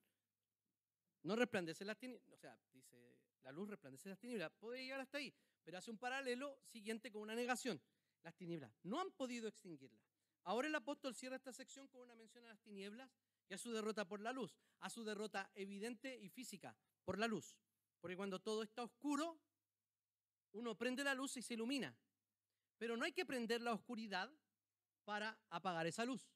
No 1.25 1.37
resplandece 1.37 1.85
las 1.85 1.99
tinieblas, 1.99 2.27
o 2.33 2.39
sea, 2.39 2.59
dice, 2.73 3.19
la 3.43 3.53
luz 3.53 3.69
resplandece 3.69 4.09
las 4.09 4.19
tinieblas. 4.19 4.51
Puede 4.59 4.83
llegar 4.83 5.01
hasta 5.01 5.19
ahí, 5.19 5.35
pero 5.63 5.77
hace 5.77 5.91
un 5.91 5.99
paralelo 5.99 6.59
siguiente 6.65 7.13
con 7.13 7.21
una 7.21 7.35
negación. 7.35 7.79
Las 8.23 8.35
tinieblas 8.35 8.73
no 8.83 8.99
han 8.99 9.11
podido 9.13 9.47
extinguirla. 9.47 10.03
Ahora 10.45 10.69
el 10.69 10.75
apóstol 10.75 11.15
cierra 11.15 11.37
esta 11.37 11.53
sección 11.53 11.87
con 11.89 12.01
una 12.01 12.15
mención 12.15 12.47
a 12.47 12.49
las 12.49 12.61
tinieblas 12.61 13.11
y 13.49 13.55
a 13.55 13.59
su 13.59 13.73
derrota 13.73 14.07
por 14.07 14.21
la 14.21 14.33
luz, 14.33 14.57
a 14.81 14.91
su 14.91 15.05
derrota 15.05 15.51
evidente 15.55 16.17
y 16.17 16.29
física 16.29 16.77
por 17.05 17.19
la 17.19 17.27
luz. 17.27 17.57
Porque 18.01 18.17
cuando 18.17 18.41
todo 18.41 18.63
está 18.63 18.83
oscuro, 18.83 19.41
uno 20.53 20.77
prende 20.77 21.05
la 21.05 21.15
luz 21.15 21.37
y 21.37 21.43
se 21.43 21.55
ilumina. 21.55 21.97
Pero 22.79 22.97
no 22.97 23.05
hay 23.05 23.13
que 23.13 23.27
prender 23.27 23.63
la 23.63 23.73
oscuridad 23.73 24.31
para 25.05 25.39
apagar 25.51 25.87
esa 25.87 26.05
luz 26.05 26.29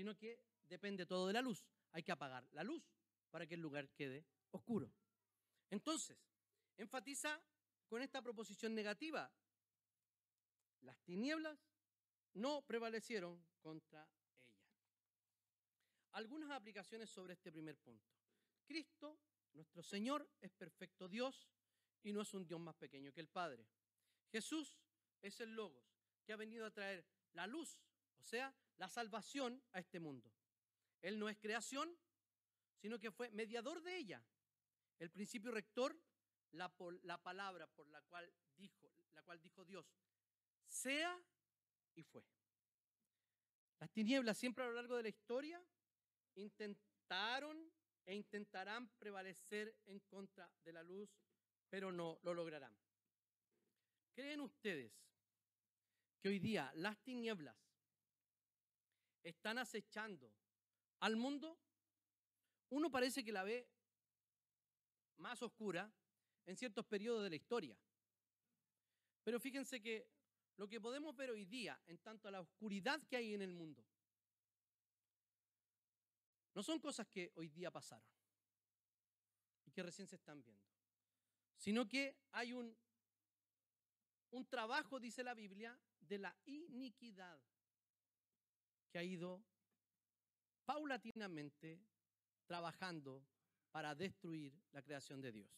sino 0.00 0.16
que 0.16 0.42
depende 0.66 1.04
todo 1.04 1.26
de 1.26 1.34
la 1.34 1.42
luz. 1.42 1.66
Hay 1.92 2.02
que 2.02 2.10
apagar 2.10 2.48
la 2.52 2.64
luz 2.64 2.82
para 3.30 3.46
que 3.46 3.54
el 3.54 3.60
lugar 3.60 3.90
quede 3.90 4.24
oscuro. 4.50 4.90
Entonces, 5.68 6.18
enfatiza 6.78 7.38
con 7.86 8.00
esta 8.00 8.22
proposición 8.22 8.74
negativa, 8.74 9.30
las 10.80 10.98
tinieblas 11.02 11.58
no 12.32 12.62
prevalecieron 12.62 13.44
contra. 13.60 14.08
Algunas 16.12 16.50
aplicaciones 16.50 17.08
sobre 17.10 17.34
este 17.34 17.52
primer 17.52 17.76
punto. 17.76 18.10
Cristo, 18.66 19.18
nuestro 19.52 19.82
Señor, 19.82 20.28
es 20.40 20.52
perfecto 20.52 21.08
Dios 21.08 21.48
y 22.02 22.12
no 22.12 22.22
es 22.22 22.34
un 22.34 22.46
Dios 22.46 22.60
más 22.60 22.74
pequeño 22.74 23.12
que 23.12 23.20
el 23.20 23.28
Padre. 23.28 23.66
Jesús 24.30 24.76
es 25.22 25.40
el 25.40 25.54
Logos, 25.54 25.84
que 26.24 26.32
ha 26.32 26.36
venido 26.36 26.66
a 26.66 26.70
traer 26.70 27.04
la 27.32 27.46
luz, 27.46 27.78
o 28.18 28.24
sea, 28.24 28.54
la 28.76 28.88
salvación 28.88 29.62
a 29.72 29.80
este 29.80 30.00
mundo. 30.00 30.32
Él 31.02 31.18
no 31.18 31.28
es 31.28 31.38
creación, 31.38 31.96
sino 32.76 32.98
que 32.98 33.10
fue 33.10 33.30
mediador 33.30 33.82
de 33.82 33.96
ella. 33.96 34.22
El 34.98 35.10
principio 35.10 35.50
rector, 35.50 35.98
la, 36.52 36.72
la 37.02 37.22
palabra 37.22 37.66
por 37.66 37.88
la 37.88 38.02
cual 38.02 38.32
dijo, 38.56 38.92
la 39.12 39.22
cual 39.22 39.40
dijo 39.40 39.64
Dios, 39.64 39.86
sea 40.66 41.18
y 41.94 42.02
fue. 42.02 42.24
Las 43.78 43.90
tinieblas 43.90 44.36
siempre 44.38 44.64
a 44.64 44.68
lo 44.68 44.74
largo 44.74 44.96
de 44.96 45.04
la 45.04 45.08
historia 45.08 45.62
intentaron 46.34 47.72
e 48.04 48.14
intentarán 48.14 48.88
prevalecer 48.98 49.74
en 49.86 50.00
contra 50.00 50.50
de 50.64 50.72
la 50.72 50.82
luz, 50.82 51.10
pero 51.68 51.92
no 51.92 52.18
lo 52.22 52.34
lograrán. 52.34 52.76
¿Creen 54.14 54.40
ustedes 54.40 54.92
que 56.20 56.28
hoy 56.28 56.38
día 56.38 56.70
las 56.74 56.98
tinieblas 57.02 57.56
están 59.22 59.58
acechando 59.58 60.32
al 61.00 61.16
mundo, 61.16 61.58
uno 62.70 62.90
parece 62.90 63.24
que 63.24 63.32
la 63.32 63.42
ve 63.42 63.68
más 65.16 65.42
oscura 65.42 65.92
en 66.46 66.56
ciertos 66.56 66.84
periodos 66.86 67.22
de 67.22 67.30
la 67.30 67.36
historia. 67.36 67.78
Pero 69.24 69.40
fíjense 69.40 69.80
que 69.80 70.08
lo 70.56 70.68
que 70.68 70.80
podemos 70.80 71.14
ver 71.16 71.30
hoy 71.30 71.44
día 71.44 71.80
en 71.86 71.98
tanto 71.98 72.28
a 72.28 72.30
la 72.30 72.40
oscuridad 72.40 73.00
que 73.08 73.16
hay 73.16 73.34
en 73.34 73.42
el 73.42 73.52
mundo, 73.52 73.86
no 76.54 76.62
son 76.62 76.80
cosas 76.80 77.06
que 77.06 77.32
hoy 77.36 77.48
día 77.48 77.70
pasaron 77.70 78.08
y 79.64 79.70
que 79.70 79.82
recién 79.82 80.08
se 80.08 80.16
están 80.16 80.42
viendo, 80.42 80.66
sino 81.56 81.86
que 81.88 82.16
hay 82.32 82.52
un, 82.52 82.76
un 84.30 84.46
trabajo, 84.46 84.98
dice 84.98 85.22
la 85.22 85.34
Biblia, 85.34 85.78
de 86.00 86.18
la 86.18 86.36
iniquidad 86.46 87.40
que 88.90 88.98
ha 88.98 89.02
ido 89.02 89.44
paulatinamente 90.64 91.80
trabajando 92.46 93.24
para 93.70 93.94
destruir 93.94 94.52
la 94.72 94.82
creación 94.82 95.20
de 95.20 95.32
Dios. 95.32 95.50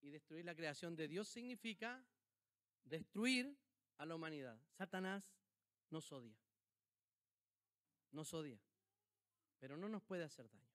Y 0.00 0.08
destruir 0.08 0.46
la 0.46 0.54
creación 0.54 0.96
de 0.96 1.08
Dios 1.08 1.28
significa 1.28 2.02
destruir 2.84 3.54
a 3.98 4.06
la 4.06 4.14
humanidad. 4.14 4.58
Satanás 4.72 5.22
nos 5.90 6.10
odia. 6.10 6.38
Nos 8.12 8.32
odia. 8.34 8.60
Pero 9.58 9.76
no 9.76 9.88
nos 9.88 10.02
puede 10.02 10.24
hacer 10.24 10.50
daño. 10.50 10.70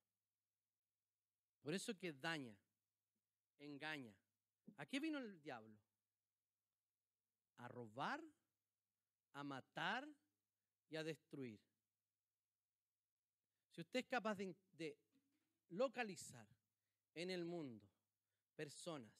Por 1.61 1.73
eso 1.73 1.97
que 1.97 2.13
daña, 2.13 2.55
engaña. 3.57 4.15
¿A 4.77 4.85
qué 4.85 4.99
vino 4.99 5.17
el 5.17 5.41
diablo? 5.41 5.75
A 7.57 7.67
robar, 7.67 8.21
a 9.33 9.43
matar 9.43 10.07
y 10.89 10.95
a 10.95 11.03
destruir. 11.03 11.59
Si 13.71 13.81
usted 13.81 13.99
es 13.99 14.05
capaz 14.05 14.37
de, 14.37 14.97
localizar 15.69 16.47
en 17.15 17.31
el 17.31 17.43
mundo 17.43 17.85
personas, 18.55 19.11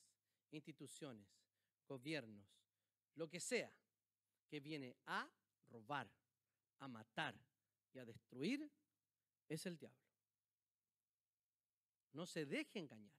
instituciones, 0.51 1.27
gobiernos, 1.87 2.45
lo 3.15 3.27
que 3.27 3.39
sea, 3.39 3.73
que 4.47 4.59
viene 4.59 4.95
a 5.07 5.27
robar, 5.67 6.09
a 6.79 6.87
matar 6.87 7.35
y 7.95 7.99
a 7.99 8.05
destruir, 8.05 8.69
es 9.47 9.65
el 9.65 9.77
diablo. 9.77 9.99
No 12.13 12.25
se 12.25 12.45
deje 12.45 12.79
engañar. 12.79 13.15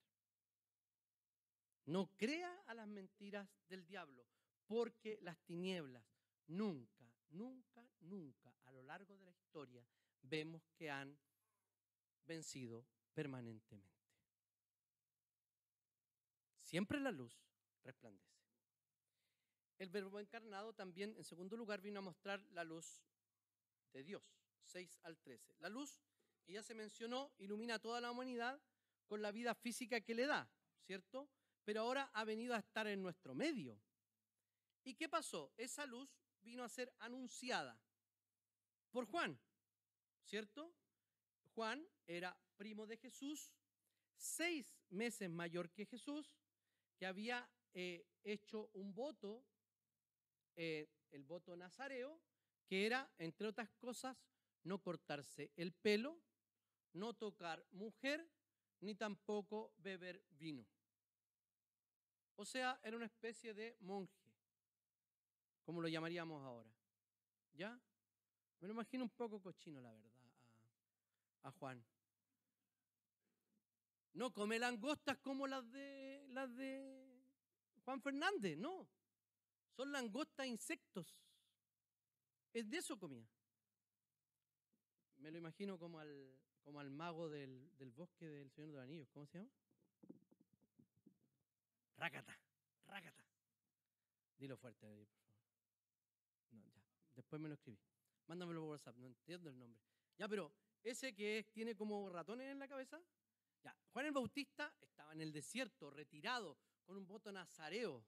No 1.86 2.10
crea 2.16 2.62
a 2.66 2.74
las 2.74 2.88
mentiras 2.88 3.48
del 3.68 3.86
diablo, 3.86 4.26
porque 4.66 5.18
las 5.22 5.38
tinieblas 5.44 6.04
nunca 6.46 6.96
nunca, 7.30 7.86
nunca 8.00 8.54
a 8.64 8.72
lo 8.72 8.82
largo 8.82 9.16
de 9.16 9.24
la 9.24 9.30
historia 9.30 9.86
vemos 10.22 10.62
que 10.76 10.90
han 10.90 11.18
vencido 12.26 12.86
permanentemente. 13.14 13.94
Siempre 16.62 16.98
la 16.98 17.12
luz 17.12 17.38
resplandece. 17.84 18.34
El 19.78 19.90
verbo 19.90 20.18
encarnado 20.18 20.72
también, 20.72 21.14
en 21.16 21.24
segundo 21.24 21.56
lugar, 21.56 21.80
vino 21.80 21.98
a 21.98 22.02
mostrar 22.02 22.40
la 22.52 22.64
luz 22.64 23.02
de 23.92 24.02
Dios, 24.02 24.24
6 24.64 24.98
al 25.02 25.18
13. 25.18 25.56
La 25.58 25.68
luz, 25.68 26.00
que 26.44 26.52
ya 26.52 26.62
se 26.62 26.74
mencionó, 26.74 27.32
ilumina 27.38 27.78
toda 27.78 28.00
la 28.00 28.10
humanidad 28.10 28.60
con 29.06 29.22
la 29.22 29.32
vida 29.32 29.54
física 29.54 30.00
que 30.00 30.14
le 30.14 30.26
da, 30.26 30.48
¿cierto? 30.84 31.28
Pero 31.64 31.80
ahora 31.82 32.10
ha 32.14 32.24
venido 32.24 32.54
a 32.54 32.58
estar 32.58 32.86
en 32.86 33.02
nuestro 33.02 33.34
medio. 33.34 33.80
¿Y 34.84 34.94
qué 34.94 35.08
pasó? 35.08 35.52
Esa 35.56 35.86
luz 35.86 36.08
vino 36.42 36.62
a 36.62 36.68
ser 36.68 36.92
anunciada 37.00 37.78
por 38.90 39.06
Juan, 39.06 39.38
¿cierto? 40.24 40.72
Juan 41.54 41.86
era 42.06 42.38
primo 42.56 42.86
de 42.86 42.96
Jesús, 42.96 43.52
seis 44.16 44.78
meses 44.90 45.28
mayor 45.28 45.70
que 45.70 45.86
Jesús, 45.86 46.36
que 46.96 47.06
había 47.06 47.48
eh, 47.74 48.06
hecho 48.22 48.70
un 48.74 48.94
voto, 48.94 49.44
eh, 50.54 50.88
el 51.10 51.24
voto 51.24 51.56
nazareo, 51.56 52.20
que 52.66 52.86
era, 52.86 53.10
entre 53.18 53.48
otras 53.48 53.70
cosas, 53.72 54.16
no 54.66 54.78
cortarse 54.78 55.52
el 55.56 55.72
pelo, 55.72 56.18
no 56.92 57.14
tocar 57.14 57.64
mujer, 57.70 58.28
ni 58.80 58.94
tampoco 58.94 59.72
beber 59.78 60.22
vino. 60.30 60.66
O 62.34 62.44
sea, 62.44 62.78
era 62.82 62.96
una 62.96 63.06
especie 63.06 63.54
de 63.54 63.76
monje, 63.80 64.28
como 65.64 65.80
lo 65.80 65.88
llamaríamos 65.88 66.42
ahora. 66.42 66.70
¿Ya? 67.54 67.80
Me 68.60 68.66
lo 68.66 68.74
imagino 68.74 69.04
un 69.04 69.10
poco 69.10 69.40
cochino, 69.40 69.80
la 69.80 69.90
verdad, 69.90 70.12
a, 71.44 71.50
Juan. 71.52 71.82
No 74.14 74.32
come 74.32 74.58
langostas 74.58 75.16
como 75.18 75.46
las 75.46 75.70
de, 75.70 76.26
las 76.30 76.54
de 76.56 77.22
Juan 77.84 78.02
Fernández, 78.02 78.58
no. 78.58 78.88
Son 79.76 79.92
langostas 79.92 80.46
insectos. 80.46 81.16
Es 82.52 82.68
de 82.68 82.78
eso 82.78 82.98
comía. 82.98 83.28
Me 85.26 85.32
lo 85.32 85.38
imagino 85.38 85.76
como 85.76 85.98
al, 85.98 86.38
como 86.62 86.78
al 86.78 86.88
mago 86.88 87.28
del, 87.28 87.68
bosque 87.96 88.28
del 88.28 88.48
Señor 88.52 88.68
de 88.68 88.74
los 88.74 88.82
Anillos. 88.84 89.08
¿Cómo 89.10 89.26
se 89.26 89.38
llama? 89.38 89.50
Rácata, 91.96 92.38
rácata. 92.86 93.24
Dilo 94.38 94.56
fuerte, 94.56 94.86
por 94.86 94.94
favor. 94.94 95.08
No, 96.52 96.64
ya. 96.68 96.80
Después 97.16 97.42
me 97.42 97.48
lo 97.48 97.54
escribí. 97.54 97.76
Mándamelo 98.28 98.60
por 98.60 98.70
WhatsApp, 98.70 98.96
no 98.98 99.08
entiendo 99.08 99.50
el 99.50 99.58
nombre. 99.58 99.82
Ya, 100.16 100.28
pero 100.28 100.52
ese 100.84 101.12
que 101.12 101.50
tiene 101.52 101.74
como 101.74 102.08
ratones 102.08 102.52
en 102.52 102.60
la 102.60 102.68
cabeza. 102.68 103.02
Ya, 103.64 103.76
Juan 103.92 104.06
el 104.06 104.12
Bautista 104.12 104.72
estaba 104.80 105.12
en 105.12 105.22
el 105.22 105.32
desierto, 105.32 105.90
retirado, 105.90 106.56
con 106.84 106.96
un 106.96 107.04
voto 107.04 107.32
nazareo. 107.32 108.06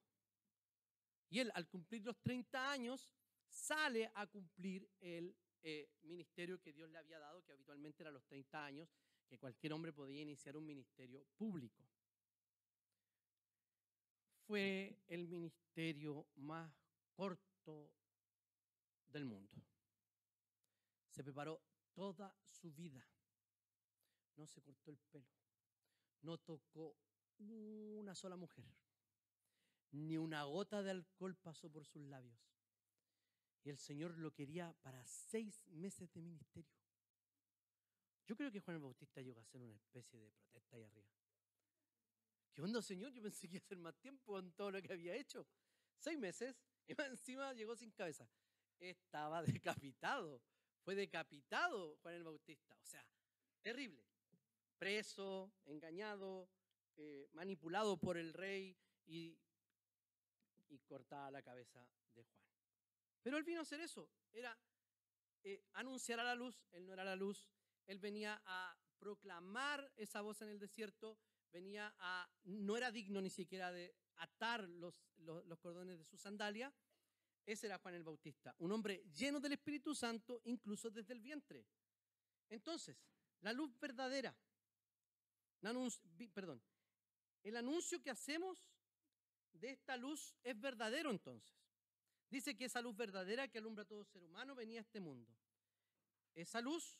Y 1.31 1.40
él, 1.40 1.50
al 1.57 1.66
cumplir 1.66 2.04
los 2.04 2.16
30 2.20 2.70
años, 2.70 3.11
sale 3.48 4.09
a 4.14 4.24
cumplir 4.28 4.88
el 5.00 5.35
eh, 5.62 5.90
ministerio 6.02 6.60
que 6.60 6.72
Dios 6.72 6.88
le 6.90 6.98
había 6.98 7.18
dado, 7.18 7.44
que 7.44 7.52
habitualmente 7.52 8.02
era 8.02 8.10
los 8.10 8.24
30 8.26 8.64
años, 8.64 8.88
que 9.28 9.38
cualquier 9.38 9.72
hombre 9.72 9.92
podía 9.92 10.22
iniciar 10.22 10.56
un 10.56 10.66
ministerio 10.66 11.24
público. 11.36 11.82
Fue 14.46 14.98
el 15.08 15.28
ministerio 15.28 16.26
más 16.36 16.72
corto 17.12 17.92
del 19.08 19.24
mundo. 19.24 19.62
Se 21.10 21.22
preparó 21.22 21.60
toda 21.92 22.34
su 22.48 22.72
vida. 22.72 23.06
No 24.36 24.46
se 24.46 24.62
cortó 24.62 24.90
el 24.90 24.98
pelo. 25.10 25.28
No 26.22 26.38
tocó 26.38 26.96
una 27.38 28.14
sola 28.14 28.36
mujer. 28.36 28.64
Ni 29.90 30.16
una 30.16 30.44
gota 30.44 30.82
de 30.82 30.90
alcohol 30.92 31.36
pasó 31.36 31.70
por 31.70 31.84
sus 31.84 32.02
labios. 32.02 32.38
Y 33.64 33.70
el 33.70 33.78
Señor 33.78 34.16
lo 34.18 34.32
quería 34.32 34.72
para 34.82 35.04
seis 35.06 35.62
meses 35.68 36.12
de 36.12 36.22
ministerio. 36.22 36.70
Yo 38.26 38.36
creo 38.36 38.50
que 38.50 38.60
Juan 38.60 38.76
el 38.76 38.82
Bautista 38.82 39.22
llegó 39.22 39.40
a 39.40 39.42
hacer 39.42 39.62
una 39.62 39.74
especie 39.74 40.18
de 40.20 40.30
protesta 40.30 40.76
ahí 40.76 40.82
arriba. 40.82 41.08
¿Qué 42.52 42.62
onda, 42.62 42.82
Señor? 42.82 43.12
Yo 43.12 43.22
pensé 43.22 43.48
que 43.48 43.56
iba 43.56 43.62
a 43.62 43.66
hacer 43.66 43.78
más 43.78 43.96
tiempo 43.98 44.32
con 44.32 44.52
todo 44.52 44.70
lo 44.70 44.82
que 44.82 44.92
había 44.92 45.14
hecho. 45.14 45.46
Seis 45.96 46.18
meses 46.18 46.54
y 46.88 47.00
encima 47.00 47.52
llegó 47.54 47.74
sin 47.76 47.90
cabeza. 47.92 48.28
Estaba 48.78 49.42
decapitado. 49.42 50.42
Fue 50.82 50.94
decapitado 50.94 51.96
Juan 52.02 52.14
el 52.14 52.24
Bautista. 52.24 52.76
O 52.82 52.86
sea, 52.86 53.04
terrible. 53.62 54.04
Preso, 54.78 55.52
engañado, 55.64 56.48
eh, 56.96 57.28
manipulado 57.32 57.96
por 57.96 58.16
el 58.18 58.32
rey 58.32 58.76
y, 59.06 59.38
y 60.68 60.78
cortada 60.80 61.30
la 61.30 61.42
cabeza 61.42 61.88
de 62.14 62.24
Juan. 62.24 62.47
Pero 63.22 63.37
él 63.37 63.44
vino 63.44 63.61
a 63.61 63.62
hacer 63.62 63.81
eso, 63.81 64.09
era 64.33 64.57
eh, 65.44 65.62
anunciar 65.74 66.20
a 66.20 66.24
la 66.24 66.35
luz, 66.35 66.66
él 66.72 66.87
no 66.87 66.92
era 66.92 67.04
la 67.04 67.16
luz, 67.16 67.48
él 67.87 67.98
venía 67.98 68.40
a 68.44 68.76
proclamar 68.98 69.90
esa 69.96 70.20
voz 70.20 70.42
en 70.42 70.48
el 70.48 70.59
desierto, 70.59 71.18
venía 71.50 71.94
a, 71.98 72.28
no 72.44 72.76
era 72.76 72.90
digno 72.90 73.20
ni 73.20 73.31
siquiera 73.31 73.72
de 73.72 73.94
atar 74.16 74.68
los, 74.68 75.02
los, 75.18 75.59
cordones 75.59 75.98
de 75.98 76.04
su 76.04 76.16
sandalia, 76.16 76.74
ese 77.46 77.66
era 77.66 77.78
Juan 77.78 77.94
el 77.94 78.02
Bautista, 78.02 78.54
un 78.59 78.72
hombre 78.72 79.04
lleno 79.14 79.40
del 79.40 79.52
Espíritu 79.52 79.94
Santo, 79.94 80.42
incluso 80.44 80.90
desde 80.90 81.14
el 81.14 81.20
vientre. 81.20 81.64
Entonces, 82.50 82.96
la 83.40 83.52
luz 83.52 83.78
verdadera, 83.78 84.37
perdón, 86.35 86.62
el 87.42 87.57
anuncio 87.57 88.02
que 88.02 88.11
hacemos 88.11 88.68
de 89.52 89.70
esta 89.70 89.96
luz 89.96 90.37
es 90.42 90.61
verdadero 90.61 91.11
entonces. 91.11 91.67
Dice 92.30 92.54
que 92.54 92.66
esa 92.66 92.82
luz 92.82 92.94
verdadera 92.94 93.48
que 93.48 93.58
alumbra 93.58 93.82
a 93.82 93.86
todo 93.86 94.04
ser 94.04 94.22
humano 94.22 94.54
venía 94.54 94.80
a 94.80 94.82
este 94.82 95.00
mundo. 95.00 95.34
Esa 96.34 96.60
luz 96.60 96.98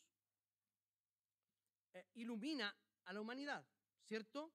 eh, 1.93 2.05
ilumina 2.15 2.75
a 3.05 3.13
la 3.13 3.21
humanidad, 3.21 3.65
¿cierto? 4.03 4.51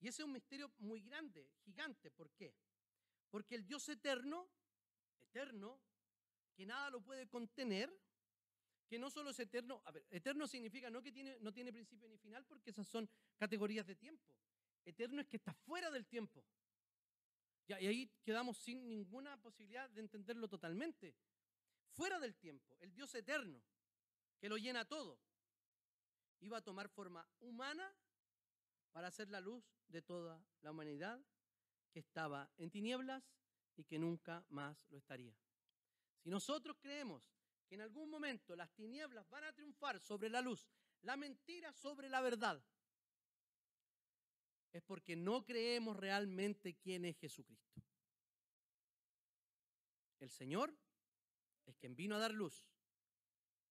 Y 0.00 0.08
ese 0.08 0.22
es 0.22 0.26
un 0.26 0.32
misterio 0.32 0.72
muy 0.78 1.00
grande, 1.02 1.48
gigante. 1.64 2.10
¿Por 2.10 2.30
qué? 2.32 2.54
Porque 3.30 3.54
el 3.54 3.64
Dios 3.64 3.88
eterno, 3.88 4.48
eterno, 5.20 5.80
que 6.56 6.66
nada 6.66 6.90
lo 6.90 7.00
puede 7.00 7.28
contener, 7.28 7.92
que 8.88 8.98
no 8.98 9.10
solo 9.10 9.30
es 9.30 9.38
eterno, 9.38 9.80
a 9.84 9.92
ver, 9.92 10.04
eterno 10.10 10.48
significa 10.48 10.90
no 10.90 11.00
que 11.00 11.12
tiene, 11.12 11.38
no 11.40 11.52
tiene 11.52 11.72
principio 11.72 12.08
ni 12.08 12.18
final, 12.18 12.44
porque 12.44 12.70
esas 12.70 12.88
son 12.88 13.08
categorías 13.36 13.86
de 13.86 13.94
tiempo. 13.94 14.34
Eterno 14.84 15.20
es 15.20 15.28
que 15.28 15.36
está 15.36 15.52
fuera 15.52 15.90
del 15.90 16.06
tiempo 16.06 16.44
y 17.66 17.72
ahí 17.72 18.10
quedamos 18.22 18.58
sin 18.58 18.88
ninguna 18.88 19.36
posibilidad 19.40 19.88
de 19.90 20.00
entenderlo 20.00 20.48
totalmente. 20.48 21.14
Fuera 21.92 22.18
del 22.18 22.36
tiempo, 22.36 22.76
el 22.80 22.92
Dios 22.92 23.14
eterno, 23.14 23.62
que 24.38 24.48
lo 24.48 24.56
llena 24.56 24.84
todo, 24.84 25.20
iba 26.40 26.58
a 26.58 26.62
tomar 26.62 26.88
forma 26.88 27.26
humana 27.40 27.94
para 28.92 29.08
hacer 29.08 29.28
la 29.28 29.40
luz 29.40 29.64
de 29.88 30.02
toda 30.02 30.44
la 30.62 30.70
humanidad 30.70 31.20
que 31.92 32.00
estaba 32.00 32.50
en 32.56 32.70
tinieblas 32.70 33.24
y 33.76 33.84
que 33.84 33.98
nunca 33.98 34.44
más 34.48 34.88
lo 34.90 34.98
estaría. 34.98 35.36
Si 36.18 36.30
nosotros 36.30 36.76
creemos 36.80 37.22
que 37.68 37.76
en 37.76 37.82
algún 37.82 38.10
momento 38.10 38.56
las 38.56 38.70
tinieblas 38.72 39.28
van 39.28 39.44
a 39.44 39.52
triunfar 39.52 40.00
sobre 40.00 40.28
la 40.28 40.40
luz, 40.40 40.68
la 41.02 41.16
mentira 41.16 41.72
sobre 41.72 42.08
la 42.08 42.20
verdad, 42.20 42.62
es 44.72 44.82
porque 44.82 45.16
no 45.16 45.44
creemos 45.44 45.96
realmente 45.96 46.74
quién 46.76 47.04
es 47.04 47.18
Jesucristo. 47.18 47.82
El 50.20 50.30
Señor 50.30 50.76
es 51.66 51.76
quien 51.76 51.96
vino 51.96 52.16
a 52.16 52.18
dar 52.18 52.32
luz. 52.32 52.68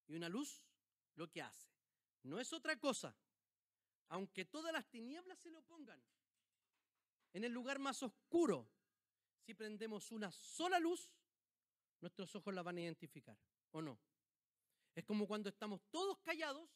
Y 0.08 0.16
una 0.16 0.30
luz 0.30 0.66
lo 1.16 1.30
que 1.30 1.42
hace 1.42 1.70
no 2.24 2.40
es 2.40 2.52
otra 2.54 2.78
cosa, 2.80 3.16
aunque 4.10 4.46
todas 4.46 4.74
las 4.74 4.90
tinieblas 4.90 5.40
se 5.40 5.50
le 5.50 5.58
opongan. 5.58 6.02
En 7.34 7.44
el 7.44 7.52
lugar 7.52 7.80
más 7.80 8.02
oscuro, 8.04 8.68
si 9.46 9.54
prendemos 9.54 10.12
una 10.12 10.32
sola 10.32 10.80
luz, 10.80 11.12
nuestros 12.02 12.36
ojos 12.36 12.54
la 12.54 12.64
van 12.64 12.78
a 12.78 12.82
identificar, 12.82 13.38
¿o 13.72 13.82
no? 13.82 14.00
Es 14.96 15.06
como 15.06 15.28
cuando 15.28 15.50
estamos 15.50 15.82
todos 15.92 16.20
callados 16.20 16.70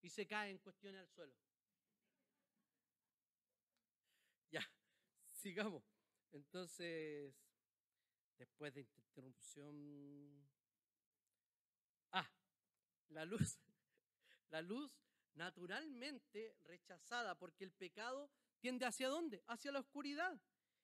y 0.00 0.08
se 0.08 0.26
caen 0.26 0.58
cuestiones 0.58 1.00
al 1.00 1.08
suelo. 1.08 1.34
Ya, 4.50 4.68
sigamos. 5.40 5.82
Entonces, 6.32 7.34
después 8.38 8.74
de 8.74 8.82
interrupción. 8.82 10.48
Ah, 12.12 12.30
la 13.08 13.24
luz. 13.24 13.58
La 14.50 14.62
luz 14.62 14.98
naturalmente 15.34 16.56
rechazada, 16.64 17.38
porque 17.38 17.62
el 17.62 17.70
pecado 17.70 18.28
tiende 18.58 18.84
hacia 18.84 19.08
dónde? 19.08 19.44
Hacia 19.46 19.70
la 19.70 19.78
oscuridad. 19.78 20.40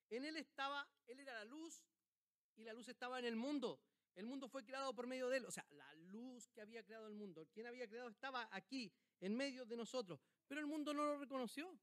En 0.09 0.25
él 0.25 0.37
estaba, 0.37 0.89
él 1.09 1.19
era 1.19 1.35
la 1.35 1.45
luz 1.47 1.85
y 2.55 2.63
la 2.63 2.73
luz 2.73 2.89
estaba 2.89 3.19
en 3.19 3.25
el 3.25 3.35
mundo. 3.35 3.81
El 4.15 4.27
mundo 4.27 4.49
fue 4.49 4.65
creado 4.65 4.95
por 4.95 5.07
medio 5.07 5.29
de 5.29 5.39
Él. 5.39 5.45
O 5.45 5.51
sea, 5.51 5.67
la 5.71 5.95
luz 5.97 6.49
que 6.49 6.63
había 6.63 6.83
creado 6.83 7.07
el 7.07 7.15
mundo, 7.15 7.47
quien 7.53 7.67
había 7.67 7.87
creado 7.87 8.09
estaba 8.09 8.49
aquí, 8.51 8.91
en 9.21 9.37
medio 9.37 9.67
de 9.67 9.77
nosotros. 9.77 10.19
Pero 10.49 10.61
el 10.61 10.67
mundo 10.67 10.95
no 10.95 11.05
lo 11.05 11.19
reconoció. 11.19 11.79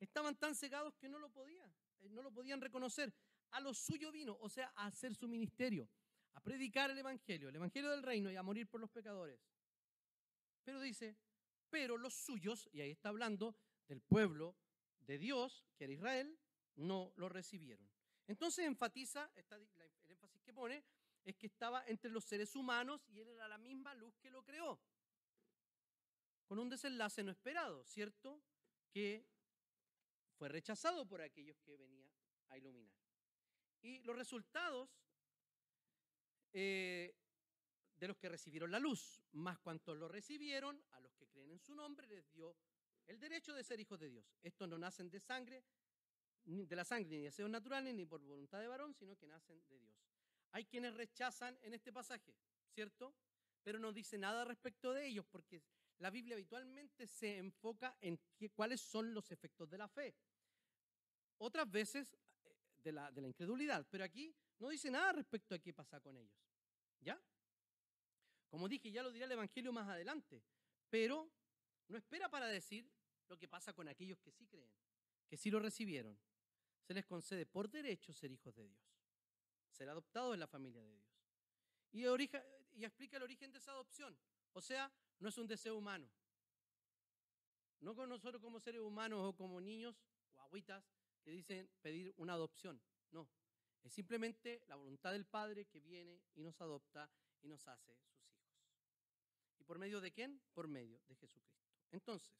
Estaban 0.00 0.36
tan 0.36 0.56
cegados 0.56 0.96
que 0.96 1.08
no 1.08 1.20
lo 1.20 1.30
podían, 1.30 1.70
eh, 1.70 1.91
no 2.10 2.22
lo 2.22 2.32
podían 2.32 2.60
reconocer. 2.60 3.12
A 3.50 3.60
lo 3.60 3.74
suyo 3.74 4.10
vino, 4.10 4.36
o 4.40 4.48
sea, 4.48 4.72
a 4.76 4.86
hacer 4.86 5.14
su 5.14 5.28
ministerio, 5.28 5.88
a 6.34 6.40
predicar 6.40 6.90
el 6.90 6.98
Evangelio, 6.98 7.48
el 7.48 7.56
Evangelio 7.56 7.90
del 7.90 8.02
reino 8.02 8.30
y 8.30 8.36
a 8.36 8.42
morir 8.42 8.68
por 8.68 8.80
los 8.80 8.90
pecadores. 8.90 9.40
Pero 10.64 10.80
dice, 10.80 11.16
pero 11.68 11.96
los 11.96 12.14
suyos, 12.14 12.68
y 12.72 12.80
ahí 12.80 12.90
está 12.90 13.08
hablando 13.10 13.56
del 13.88 14.00
pueblo 14.00 14.56
de 15.00 15.18
Dios, 15.18 15.64
que 15.76 15.84
era 15.84 15.92
Israel, 15.92 16.38
no 16.76 17.12
lo 17.16 17.28
recibieron. 17.28 17.90
Entonces 18.26 18.66
enfatiza, 18.66 19.30
el 19.34 19.44
énfasis 20.08 20.42
que 20.42 20.54
pone 20.54 20.84
es 21.24 21.36
que 21.36 21.46
estaba 21.46 21.84
entre 21.86 22.10
los 22.10 22.24
seres 22.24 22.54
humanos 22.56 23.04
y 23.08 23.20
él 23.20 23.28
era 23.28 23.48
la 23.48 23.58
misma 23.58 23.94
luz 23.94 24.16
que 24.18 24.30
lo 24.30 24.42
creó. 24.42 24.80
Con 26.46 26.58
un 26.58 26.68
desenlace 26.68 27.22
no 27.22 27.30
esperado, 27.30 27.84
¿cierto? 27.84 28.42
Que 28.90 29.26
fue 30.42 30.48
rechazado 30.48 31.06
por 31.06 31.22
aquellos 31.22 31.56
que 31.60 31.76
venía 31.76 32.10
a 32.48 32.58
iluminar. 32.58 32.98
Y 33.80 34.00
los 34.00 34.16
resultados 34.16 34.90
eh, 36.52 37.14
de 37.94 38.08
los 38.08 38.16
que 38.16 38.28
recibieron 38.28 38.72
la 38.72 38.80
luz, 38.80 39.22
más 39.30 39.60
cuantos 39.60 39.96
lo 39.96 40.08
recibieron, 40.08 40.82
a 40.90 41.00
los 41.00 41.14
que 41.14 41.28
creen 41.28 41.52
en 41.52 41.60
su 41.60 41.76
nombre, 41.76 42.08
les 42.08 42.28
dio 42.32 42.56
el 43.06 43.20
derecho 43.20 43.54
de 43.54 43.62
ser 43.62 43.78
hijos 43.78 44.00
de 44.00 44.08
Dios. 44.08 44.24
Estos 44.42 44.68
no 44.68 44.76
nacen 44.78 45.08
de 45.10 45.20
sangre, 45.20 45.62
de 46.42 46.74
la 46.74 46.84
sangre 46.84 47.10
ni 47.10 47.18
de 47.18 47.24
deseos 47.26 47.48
naturales, 47.48 47.94
ni 47.94 48.04
por 48.04 48.20
voluntad 48.20 48.58
de 48.58 48.66
varón, 48.66 48.94
sino 48.94 49.14
que 49.14 49.28
nacen 49.28 49.64
de 49.68 49.78
Dios. 49.78 49.94
Hay 50.50 50.64
quienes 50.64 50.92
rechazan 50.94 51.56
en 51.62 51.72
este 51.72 51.92
pasaje, 51.92 52.34
¿cierto? 52.74 53.14
Pero 53.62 53.78
no 53.78 53.92
dice 53.92 54.18
nada 54.18 54.44
respecto 54.44 54.92
de 54.92 55.06
ellos, 55.06 55.24
porque 55.24 55.62
la 55.98 56.10
Biblia 56.10 56.34
habitualmente 56.34 57.06
se 57.06 57.38
enfoca 57.38 57.96
en 58.00 58.18
cuáles 58.56 58.80
son 58.80 59.14
los 59.14 59.30
efectos 59.30 59.70
de 59.70 59.78
la 59.78 59.86
fe. 59.86 60.16
Otras 61.38 61.70
veces 61.70 62.16
eh, 62.44 62.54
de 62.84 62.92
la, 62.92 63.10
incredulidad, 63.26 63.86
pero 63.90 64.04
aquí 64.04 64.34
no 64.58 64.68
dice 64.68 64.90
nada 64.90 65.12
respecto 65.12 65.54
a 65.54 65.58
qué 65.58 65.72
pasa 65.72 66.00
con 66.00 66.16
ellos. 66.16 66.38
¿Ya? 67.00 67.20
Como 68.48 68.68
dije, 68.68 68.90
ya 68.90 69.02
lo 69.02 69.10
dirá 69.10 69.26
el 69.26 69.32
Evangelio 69.32 69.72
más 69.72 69.88
adelante, 69.88 70.42
pero 70.88 71.30
no 71.88 71.96
espera 71.96 72.28
para 72.28 72.46
decir 72.46 72.88
lo 73.28 73.38
que 73.38 73.48
pasa 73.48 73.72
con 73.72 73.88
aquellos 73.88 74.18
que 74.20 74.30
sí 74.30 74.46
creen, 74.46 74.70
que 75.28 75.36
sí 75.36 75.50
lo 75.50 75.58
recibieron. 75.58 76.18
Se 76.82 76.94
les 76.94 77.06
concede 77.06 77.46
por 77.46 77.70
derecho 77.70 78.12
ser 78.12 78.30
hijos 78.30 78.54
de 78.54 78.66
Dios, 78.68 78.82
ser 79.70 79.88
adoptados 79.88 80.34
en 80.34 80.40
la 80.40 80.46
familia 80.46 80.82
de 80.82 80.90
Dios. 80.90 81.12
Y, 81.92 82.04
explica 82.84 83.16
el 83.18 83.22
origen 83.22 83.52
de 83.52 83.58
esa 83.58 83.72
adopción. 83.72 84.16
O 84.52 84.60
sea, 84.60 84.90
no 85.18 85.28
es 85.28 85.38
un 85.38 85.46
deseo 85.46 85.76
humano. 85.76 86.10
No 87.80 87.94
con 87.94 88.08
nosotros 88.08 88.40
como 88.40 88.60
seres 88.60 88.80
humanos 88.80 89.20
o 89.22 89.36
como 89.36 89.60
niños 89.60 90.00
o 90.50 90.56
que 91.22 91.30
dicen 91.30 91.70
pedir 91.80 92.12
una 92.16 92.34
adopción. 92.34 92.80
No. 93.10 93.28
Es 93.82 93.92
simplemente 93.92 94.62
la 94.68 94.76
voluntad 94.76 95.12
del 95.12 95.26
Padre 95.26 95.66
que 95.66 95.80
viene 95.80 96.22
y 96.34 96.42
nos 96.42 96.60
adopta 96.60 97.10
y 97.40 97.48
nos 97.48 97.66
hace 97.66 97.96
sus 97.96 98.20
hijos. 98.20 98.52
¿Y 99.58 99.64
por 99.64 99.78
medio 99.78 100.00
de 100.00 100.12
quién? 100.12 100.40
Por 100.52 100.68
medio 100.68 101.00
de 101.08 101.16
Jesucristo. 101.16 101.72
Entonces, 101.90 102.32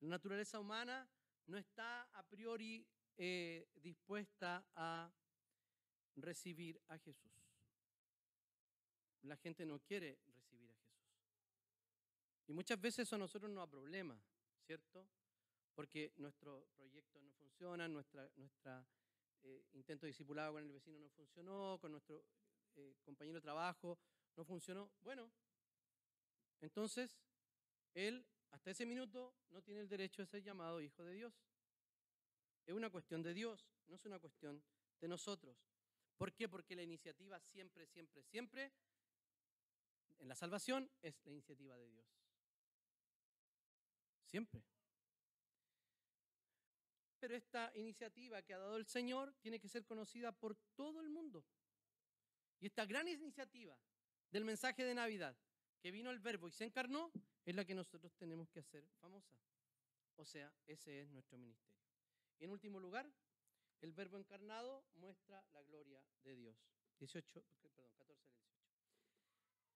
la 0.00 0.08
naturaleza 0.08 0.58
humana 0.58 1.08
no 1.46 1.56
está 1.58 2.02
a 2.12 2.22
priori 2.22 2.86
eh, 3.16 3.68
dispuesta 3.74 4.66
a 4.74 5.12
recibir 6.16 6.80
a 6.88 6.98
Jesús. 6.98 7.32
La 9.22 9.36
gente 9.36 9.64
no 9.64 9.80
quiere 9.80 10.18
recibir 10.26 10.70
a 10.72 10.76
Jesús. 10.76 11.04
Y 12.46 12.52
muchas 12.52 12.80
veces 12.80 13.06
eso 13.06 13.16
a 13.16 13.18
nosotros 13.18 13.50
nos 13.50 13.64
da 13.64 13.70
problemas, 13.70 14.18
¿cierto? 14.66 15.08
Porque 15.74 16.12
nuestro 16.16 16.66
proyecto 16.76 17.20
no 17.20 17.32
funciona, 17.32 17.88
nuestra, 17.88 18.30
nuestra 18.36 18.86
eh, 19.42 19.64
intento 19.72 20.06
discipulado 20.06 20.54
con 20.54 20.62
el 20.62 20.72
vecino 20.72 20.98
no 20.98 21.10
funcionó, 21.10 21.78
con 21.80 21.92
nuestro 21.92 22.24
eh, 22.76 22.96
compañero 23.04 23.36
de 23.36 23.42
trabajo 23.42 23.98
no 24.36 24.44
funcionó. 24.44 24.90
Bueno, 25.00 25.30
entonces, 26.60 27.18
él 27.92 28.26
hasta 28.50 28.70
ese 28.70 28.86
minuto 28.86 29.34
no 29.50 29.62
tiene 29.62 29.80
el 29.80 29.88
derecho 29.88 30.22
de 30.22 30.26
ser 30.26 30.42
llamado 30.42 30.80
hijo 30.80 31.02
de 31.02 31.12
Dios. 31.12 31.34
Es 32.64 32.74
una 32.74 32.88
cuestión 32.88 33.22
de 33.22 33.34
Dios, 33.34 33.68
no 33.86 33.96
es 33.96 34.04
una 34.06 34.18
cuestión 34.18 34.62
de 35.00 35.08
nosotros. 35.08 35.56
¿Por 36.16 36.32
qué? 36.32 36.48
Porque 36.48 36.76
la 36.76 36.82
iniciativa 36.82 37.40
siempre, 37.40 37.86
siempre, 37.86 38.22
siempre 38.22 38.72
en 40.18 40.28
la 40.28 40.34
salvación 40.34 40.90
es 41.02 41.20
la 41.24 41.32
iniciativa 41.32 41.76
de 41.76 41.88
Dios. 41.88 42.06
Siempre. 44.30 44.73
Pero 47.24 47.36
esta 47.36 47.72
iniciativa 47.74 48.42
que 48.42 48.52
ha 48.52 48.58
dado 48.58 48.76
el 48.76 48.84
Señor 48.84 49.34
tiene 49.40 49.58
que 49.58 49.66
ser 49.66 49.86
conocida 49.86 50.30
por 50.30 50.54
todo 50.76 51.00
el 51.00 51.08
mundo. 51.08 51.42
Y 52.60 52.66
esta 52.66 52.84
gran 52.84 53.08
iniciativa 53.08 53.74
del 54.30 54.44
mensaje 54.44 54.84
de 54.84 54.94
Navidad 54.94 55.34
que 55.80 55.90
vino 55.90 56.10
el 56.10 56.18
verbo 56.18 56.48
y 56.48 56.52
se 56.52 56.64
encarnó, 56.64 57.10
es 57.46 57.54
la 57.54 57.64
que 57.64 57.74
nosotros 57.74 58.14
tenemos 58.16 58.50
que 58.50 58.60
hacer 58.60 58.86
famosa. 59.00 59.38
O 60.16 60.26
sea, 60.26 60.52
ese 60.66 61.00
es 61.00 61.08
nuestro 61.12 61.38
ministerio. 61.38 61.88
Y 62.38 62.44
en 62.44 62.50
último 62.50 62.78
lugar, 62.78 63.10
el 63.80 63.94
verbo 63.94 64.18
encarnado 64.18 64.84
muestra 64.96 65.42
la 65.54 65.62
gloria 65.62 66.04
de 66.24 66.36
Dios. 66.36 66.58
18, 66.98 67.42
perdón, 67.62 67.90
14 67.96 68.22
18. 68.32 68.54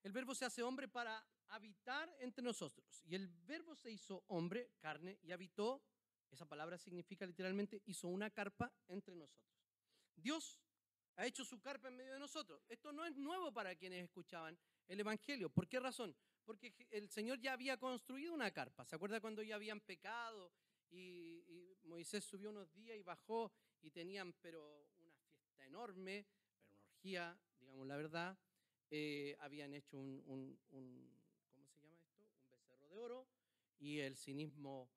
El 0.03 0.13
verbo 0.13 0.35
se 0.35 0.45
hace 0.45 0.63
hombre 0.63 0.87
para 0.87 1.27
habitar 1.47 2.15
entre 2.21 2.45
nosotros. 2.45 3.03
Y 3.07 3.15
el 3.15 3.27
verbo 3.27 3.75
se 3.75 3.91
hizo 3.91 4.23
hombre, 4.27 4.71
carne, 4.81 5.19
y 5.23 5.33
habitó, 5.33 5.83
esa 6.31 6.47
palabra 6.47 6.79
significa 6.79 7.27
literalmente, 7.27 7.83
hizo 7.87 8.09
una 8.09 8.31
carpa 8.31 8.73
entre 8.89 9.15
nosotros. 9.15 9.49
Dios 10.15 10.61
ha 11.17 11.27
hecho 11.27 11.45
su 11.45 11.61
carpa 11.61 11.89
en 11.89 11.97
medio 11.97 12.13
de 12.13 12.19
nosotros. 12.19 12.65
Esto 12.69 12.93
no 12.93 13.05
es 13.05 13.17
nuevo 13.17 13.53
para 13.53 13.75
quienes 13.75 14.05
escuchaban 14.05 14.59
el 14.87 15.01
Evangelio. 15.01 15.51
¿Por 15.51 15.67
qué 15.67 15.81
razón? 15.81 16.15
Porque 16.45 16.75
el 16.91 17.09
Señor 17.11 17.41
ya 17.41 17.53
había 17.53 17.77
construido 17.77 18.33
una 18.33 18.51
carpa. 18.53 18.85
¿Se 18.85 18.97
acuerda 18.97 19.21
cuando 19.21 19.43
ya 19.43 19.57
habían 19.57 19.81
pecado 19.81 20.53
y, 20.91 21.77
Moisés 21.85 22.23
subió 22.23 22.51
unos 22.51 22.71
días 22.75 22.99
y 22.99 23.03
bajó 23.03 23.51
y 23.81 23.91
tenían 23.91 24.35
pero 24.43 24.87
una 25.01 25.15
fiesta 25.33 25.65
enorme, 25.65 26.27
pero 26.53 26.69
una 26.69 26.83
orgía, 26.83 27.41
digamos 27.59 27.87
la 27.87 27.97
verdad. 27.97 28.39
Eh, 28.91 29.37
habían 29.41 29.73
hecho 29.73 29.99
un, 29.99 30.59
¿cómo 31.51 31.67
se 31.67 31.81
llama 31.81 31.95
esto? 31.95 32.25
Un 32.43 32.51
becerro 32.51 32.89
de 32.89 32.99
oro 32.99 33.27
y 33.79 34.01
el 34.01 34.17
cinismo 34.17 34.91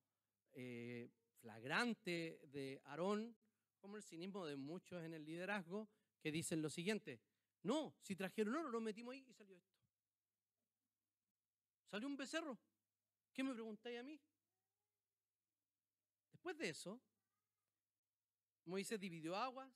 eh, 0.52 1.08
flagrante 1.42 2.40
de 2.52 2.80
Aarón, 2.84 3.36
como 3.80 3.96
el 3.96 4.02
cinismo 4.02 4.46
de 4.46 4.56
muchos 4.56 5.02
en 5.02 5.12
el 5.12 5.24
liderazgo, 5.24 5.88
que 6.20 6.30
dicen 6.30 6.62
lo 6.62 6.70
siguiente, 6.70 7.20
no, 7.64 7.94
si 8.00 8.14
trajeron 8.14 8.54
oro, 8.54 8.68
lo 8.68 8.80
metimos 8.80 9.12
ahí 9.12 9.24
y 9.28 9.34
salió 9.34 9.56
esto. 9.56 9.76
Salió 11.90 12.06
un 12.06 12.16
becerro. 12.16 12.58
¿Qué 13.32 13.42
me 13.42 13.52
preguntáis 13.52 13.98
a 13.98 14.02
mí? 14.02 14.20
Después 16.30 16.56
de 16.56 16.68
eso, 16.68 17.00
Moisés 18.64 19.00
dividió 19.00 19.36
aguas, 19.36 19.70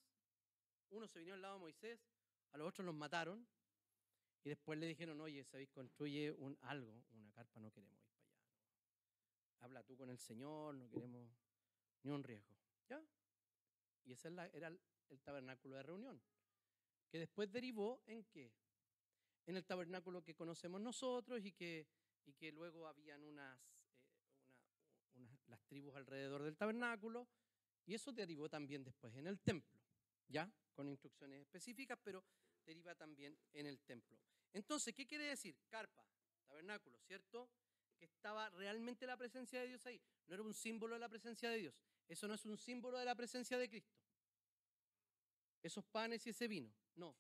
uno 0.90 1.08
se 1.08 1.18
vino 1.18 1.34
al 1.34 1.42
lado 1.42 1.54
de 1.54 1.60
Moisés, 1.60 2.00
a 2.52 2.58
los 2.58 2.68
otros 2.68 2.86
los 2.86 2.94
mataron, 2.94 3.46
y 4.44 4.50
después 4.50 4.78
le 4.78 4.86
dijeron, 4.86 5.20
oye, 5.20 5.42
¿sabéis? 5.44 5.70
Construye 5.70 6.30
un, 6.30 6.56
algo, 6.62 7.04
una 7.10 7.32
carpa, 7.32 7.58
no 7.58 7.72
queremos 7.72 7.98
ir 7.98 8.04
para 8.04 8.22
allá. 8.22 8.36
Habla 9.60 9.82
tú 9.82 9.96
con 9.96 10.10
el 10.10 10.18
Señor, 10.18 10.76
no 10.76 10.88
queremos 10.88 11.28
ni 12.03 12.11
un 12.11 12.22
riesgo. 12.22 12.57
¿Ya? 12.88 13.03
Y 14.05 14.12
ese 14.12 14.28
era 14.53 14.68
el 14.68 15.20
tabernáculo 15.22 15.76
de 15.76 15.82
reunión, 15.82 16.22
que 17.09 17.18
después 17.18 17.51
derivó 17.51 18.03
en 18.07 18.24
qué? 18.24 18.53
En 19.47 19.57
el 19.57 19.64
tabernáculo 19.64 20.22
que 20.22 20.34
conocemos 20.34 20.80
nosotros 20.80 21.44
y 21.44 21.53
que 21.53 21.86
y 22.26 22.34
que 22.34 22.53
luego 22.53 22.86
habían 22.86 23.22
unas, 23.22 23.59
eh, 25.14 25.38
las 25.47 25.62
tribus 25.64 25.94
alrededor 25.94 26.42
del 26.42 26.57
tabernáculo, 26.57 27.28
y 27.86 27.94
eso 27.94 28.12
derivó 28.12 28.49
también 28.49 28.82
después 28.82 29.14
en 29.14 29.28
el 29.28 29.40
templo, 29.40 29.80
¿ya? 30.28 30.53
Con 30.74 30.88
instrucciones 30.88 31.40
específicas, 31.40 31.99
pero 32.03 32.24
deriva 32.64 32.94
también 32.97 33.38
en 33.53 33.66
el 33.66 33.80
templo. 33.80 34.18
Entonces, 34.53 34.92
¿qué 34.92 35.07
quiere 35.07 35.24
decir? 35.24 35.57
Carpa, 35.68 36.05
tabernáculo, 36.47 36.99
¿cierto? 37.01 37.49
Que 37.99 38.05
estaba 38.07 38.49
realmente 38.51 39.07
la 39.07 39.16
presencia 39.16 39.61
de 39.61 39.68
Dios 39.68 39.86
ahí. 39.86 40.01
No 40.26 40.34
era 40.34 40.42
un 40.42 40.55
símbolo 40.55 40.94
de 40.94 41.01
la 41.01 41.09
presencia 41.09 41.51
de 41.51 41.59
Dios. 41.59 41.74
Eso 42.09 42.28
no 42.28 42.34
es 42.34 42.44
un 42.44 42.57
símbolo 42.57 42.99
de 42.99 43.05
la 43.05 43.14
presencia 43.14 43.59
de 43.59 43.68
Cristo. 43.68 43.97
Esos 45.62 45.84
panes 45.84 46.26
y 46.26 46.30
ese 46.30 46.47
vino. 46.47 46.72
No. 46.94 47.16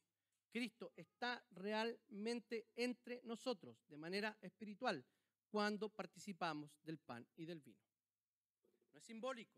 Cristo 0.50 0.92
está 0.96 1.44
realmente 1.50 2.68
entre 2.76 3.20
nosotros 3.24 3.84
de 3.88 3.98
manera 3.98 4.38
espiritual 4.40 5.04
cuando 5.50 5.88
participamos 5.88 6.70
del 6.82 6.98
pan 6.98 7.26
y 7.36 7.44
del 7.44 7.60
vino. 7.60 7.80
No 8.92 8.98
es 8.98 9.04
simbólico. 9.04 9.56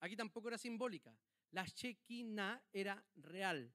Aquí 0.00 0.16
tampoco 0.16 0.48
era 0.48 0.58
simbólica. 0.58 1.16
La 1.50 1.64
Shekinah 1.64 2.62
era 2.72 3.04
real. 3.16 3.72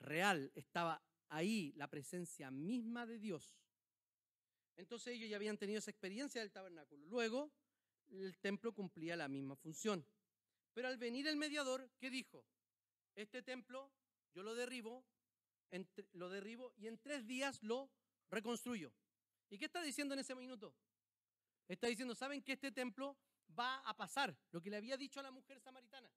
Real, 0.00 0.50
estaba 0.54 1.02
ahí 1.28 1.72
la 1.76 1.88
presencia 1.88 2.50
misma 2.50 3.06
de 3.06 3.18
Dios. 3.18 3.56
Entonces 4.80 5.14
ellos 5.14 5.28
ya 5.28 5.36
habían 5.36 5.58
tenido 5.58 5.78
esa 5.78 5.90
experiencia 5.90 6.40
del 6.40 6.50
tabernáculo. 6.50 7.06
Luego 7.06 7.52
el 8.08 8.38
templo 8.38 8.72
cumplía 8.72 9.14
la 9.14 9.28
misma 9.28 9.54
función. 9.54 10.06
Pero 10.72 10.88
al 10.88 10.96
venir 10.96 11.26
el 11.28 11.36
mediador, 11.36 11.90
¿qué 11.98 12.10
dijo? 12.10 12.46
Este 13.14 13.42
templo 13.42 13.92
yo 14.32 14.42
lo 14.42 14.54
derribo, 14.54 15.04
lo 16.12 16.30
derribo 16.30 16.72
y 16.76 16.86
en 16.86 16.98
tres 16.98 17.26
días 17.26 17.62
lo 17.62 17.90
reconstruyo. 18.30 18.90
¿Y 19.50 19.58
qué 19.58 19.66
está 19.66 19.82
diciendo 19.82 20.14
en 20.14 20.20
ese 20.20 20.34
minuto? 20.34 20.74
Está 21.68 21.86
diciendo, 21.88 22.14
¿saben 22.14 22.42
que 22.42 22.52
este 22.52 22.72
templo 22.72 23.18
va 23.58 23.80
a 23.80 23.94
pasar? 23.94 24.34
Lo 24.50 24.62
que 24.62 24.70
le 24.70 24.78
había 24.78 24.96
dicho 24.96 25.20
a 25.20 25.22
la 25.22 25.30
mujer 25.30 25.60
samaritana. 25.60 26.10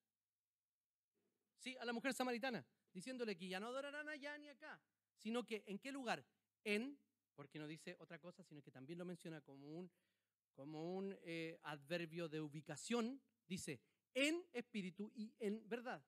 Sí, 1.58 1.76
a 1.78 1.86
la 1.86 1.94
mujer 1.94 2.14
samaritana, 2.14 2.66
diciéndole 2.94 3.36
que 3.36 3.48
ya 3.48 3.60
no 3.60 3.68
adorarán 3.68 4.08
allá 4.08 4.38
ni 4.38 4.48
acá, 4.48 4.82
sino 5.18 5.46
que 5.46 5.64
en 5.66 5.80
qué 5.80 5.92
lugar? 5.92 6.26
En, 6.64 6.98
porque 7.36 7.60
no 7.60 7.68
dice 7.68 7.96
otra 8.00 8.20
cosa, 8.20 8.44
sino 8.44 8.62
que 8.62 8.72
también 8.72 9.00
lo 9.00 9.06
menciona 9.06 9.42
como 9.42 9.68
un, 9.68 9.92
como 10.54 10.96
un 10.96 11.18
eh, 11.24 11.60
adverbio 11.64 12.30
de 12.30 12.42
ubicación, 12.42 13.22
dice 13.48 13.82
en 14.14 14.46
espíritu 14.54 15.12
y 15.16 15.34
en 15.40 15.68
verdad. 15.68 16.04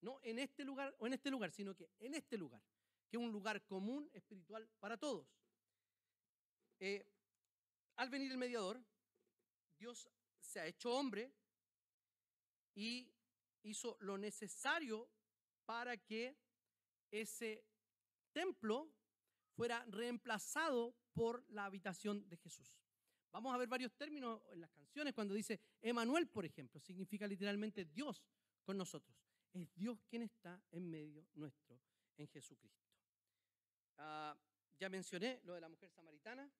No 0.00 0.20
en 0.22 0.38
este 0.38 0.64
lugar 0.64 0.94
o 0.98 1.06
en 1.06 1.14
este 1.14 1.30
lugar, 1.30 1.50
sino 1.50 1.74
que 1.74 1.90
en 1.98 2.14
este 2.14 2.36
lugar, 2.36 2.62
que 3.08 3.16
es 3.16 3.22
un 3.22 3.32
lugar 3.32 3.64
común 3.66 4.10
espiritual 4.12 4.68
para 4.78 4.96
todos. 4.96 5.26
Eh, 6.80 7.06
al 7.96 8.10
venir 8.10 8.32
el 8.32 8.38
mediador, 8.38 8.82
Dios 9.78 10.10
se 10.40 10.60
ha 10.60 10.66
hecho 10.66 10.90
hombre 10.92 11.32
y 12.74 13.10
hizo 13.62 13.96
lo 14.00 14.18
necesario 14.18 15.08
para 15.64 15.96
que 15.96 16.36
ese 17.10 17.64
templo 18.32 18.92
fuera 19.54 19.84
reemplazado 19.88 20.94
por 21.12 21.44
la 21.50 21.64
habitación 21.64 22.28
de 22.28 22.36
Jesús. 22.36 22.78
Vamos 23.30 23.54
a 23.54 23.58
ver 23.58 23.68
varios 23.68 23.92
términos 23.94 24.42
en 24.52 24.60
las 24.60 24.70
canciones 24.70 25.12
cuando 25.12 25.34
dice 25.34 25.60
Emanuel, 25.80 26.28
por 26.28 26.44
ejemplo, 26.44 26.80
significa 26.80 27.26
literalmente 27.26 27.84
Dios 27.84 28.24
con 28.62 28.76
nosotros. 28.76 29.16
Es 29.52 29.72
Dios 29.74 30.04
quien 30.08 30.22
está 30.22 30.62
en 30.70 30.88
medio 30.88 31.26
nuestro 31.34 31.80
en 32.16 32.28
Jesucristo. 32.28 32.88
Ah, 33.96 34.36
ya 34.78 34.88
mencioné 34.88 35.40
lo 35.44 35.54
de 35.54 35.60
la 35.60 35.68
mujer 35.68 35.90
samaritana. 35.90 36.50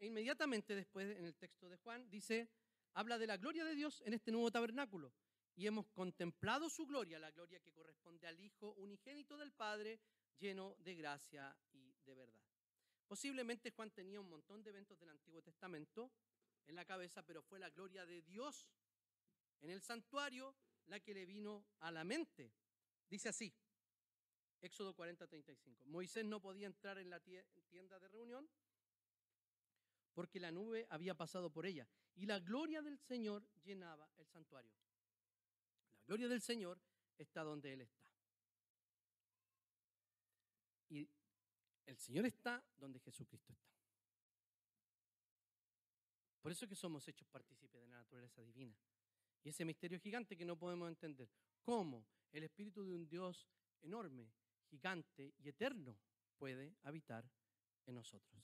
E 0.00 0.06
inmediatamente 0.06 0.74
después, 0.76 1.16
en 1.16 1.24
el 1.24 1.34
texto 1.34 1.68
de 1.68 1.76
Juan, 1.76 2.08
dice, 2.08 2.48
habla 2.94 3.18
de 3.18 3.26
la 3.26 3.36
gloria 3.36 3.64
de 3.64 3.74
Dios 3.74 4.00
en 4.06 4.14
este 4.14 4.30
nuevo 4.30 4.50
tabernáculo. 4.50 5.12
Y 5.58 5.66
hemos 5.66 5.88
contemplado 5.88 6.70
su 6.70 6.86
gloria, 6.86 7.18
la 7.18 7.32
gloria 7.32 7.58
que 7.58 7.72
corresponde 7.72 8.28
al 8.28 8.38
Hijo 8.38 8.74
unigénito 8.74 9.36
del 9.36 9.50
Padre, 9.50 9.98
lleno 10.38 10.76
de 10.78 10.94
gracia 10.94 11.52
y 11.72 11.96
de 12.04 12.14
verdad. 12.14 12.40
Posiblemente 13.08 13.72
Juan 13.72 13.90
tenía 13.90 14.20
un 14.20 14.30
montón 14.30 14.62
de 14.62 14.70
eventos 14.70 14.96
del 15.00 15.08
Antiguo 15.08 15.42
Testamento 15.42 16.12
en 16.64 16.76
la 16.76 16.84
cabeza, 16.84 17.24
pero 17.24 17.42
fue 17.42 17.58
la 17.58 17.70
gloria 17.70 18.06
de 18.06 18.22
Dios 18.22 18.68
en 19.60 19.70
el 19.70 19.82
santuario 19.82 20.54
la 20.86 21.00
que 21.00 21.12
le 21.12 21.26
vino 21.26 21.66
a 21.80 21.90
la 21.90 22.04
mente. 22.04 22.52
Dice 23.10 23.30
así, 23.30 23.52
Éxodo 24.60 24.94
40, 24.94 25.26
35. 25.26 25.86
Moisés 25.86 26.24
no 26.24 26.40
podía 26.40 26.68
entrar 26.68 26.98
en 26.98 27.10
la 27.10 27.18
tienda 27.18 27.98
de 27.98 28.06
reunión 28.06 28.48
porque 30.14 30.38
la 30.38 30.52
nube 30.52 30.86
había 30.88 31.16
pasado 31.16 31.50
por 31.50 31.66
ella 31.66 31.88
y 32.14 32.26
la 32.26 32.38
gloria 32.38 32.80
del 32.80 32.96
Señor 32.96 33.44
llenaba 33.64 34.08
el 34.18 34.28
santuario. 34.28 34.72
Gloria 36.08 36.26
del 36.26 36.42
Señor 36.42 36.80
está 37.16 37.44
donde 37.44 37.72
Él 37.72 37.82
está. 37.82 38.10
Y 40.88 41.08
el 41.86 41.96
Señor 41.98 42.26
está 42.26 42.60
donde 42.76 42.98
Jesucristo 42.98 43.52
está. 43.52 43.70
Por 46.42 46.50
eso 46.50 46.64
es 46.64 46.68
que 46.68 46.74
somos 46.74 47.06
hechos 47.06 47.28
partícipes 47.28 47.80
de 47.80 47.86
la 47.86 47.98
naturaleza 47.98 48.42
divina. 48.42 48.76
Y 49.44 49.50
ese 49.50 49.64
misterio 49.64 50.00
gigante 50.00 50.36
que 50.36 50.44
no 50.44 50.58
podemos 50.58 50.88
entender. 50.88 51.30
¿Cómo 51.62 52.04
el 52.32 52.42
Espíritu 52.42 52.84
de 52.84 52.92
un 52.92 53.08
Dios 53.08 53.46
enorme, 53.82 54.32
gigante 54.68 55.34
y 55.38 55.48
eterno 55.48 55.96
puede 56.38 56.74
habitar 56.82 57.30
en 57.86 57.94
nosotros? 57.94 58.42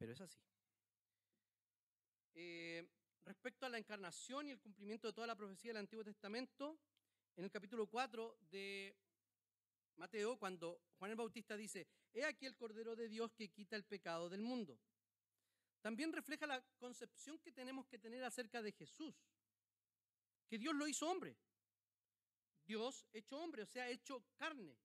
pero 0.00 0.14
es 0.14 0.20
así. 0.22 0.40
Eh, 2.32 2.88
respecto 3.24 3.66
a 3.66 3.68
la 3.68 3.78
encarnación 3.78 4.48
y 4.48 4.50
el 4.50 4.60
cumplimiento 4.60 5.08
de 5.08 5.12
toda 5.12 5.26
la 5.26 5.36
profecía 5.36 5.70
del 5.70 5.78
Antiguo 5.78 6.04
Testamento, 6.04 6.78
en 7.36 7.44
el 7.44 7.50
capítulo 7.50 7.86
4 7.86 8.38
de 8.50 8.96
Mateo, 9.96 10.38
cuando 10.38 10.80
Juan 10.98 11.10
el 11.10 11.16
Bautista 11.16 11.56
dice, 11.56 11.86
he 12.12 12.24
aquí 12.24 12.46
el 12.46 12.56
Cordero 12.56 12.96
de 12.96 13.08
Dios 13.08 13.32
que 13.32 13.50
quita 13.50 13.76
el 13.76 13.84
pecado 13.84 14.28
del 14.28 14.42
mundo. 14.42 14.78
También 15.80 16.12
refleja 16.12 16.46
la 16.46 16.62
concepción 16.78 17.38
que 17.38 17.52
tenemos 17.52 17.86
que 17.86 17.98
tener 17.98 18.22
acerca 18.24 18.60
de 18.62 18.72
Jesús, 18.72 19.14
que 20.48 20.58
Dios 20.58 20.74
lo 20.74 20.86
hizo 20.86 21.08
hombre. 21.08 21.36
Dios 22.66 23.06
hecho 23.12 23.38
hombre, 23.38 23.62
o 23.62 23.66
sea, 23.66 23.88
hecho 23.88 24.22
carne. 24.36 24.76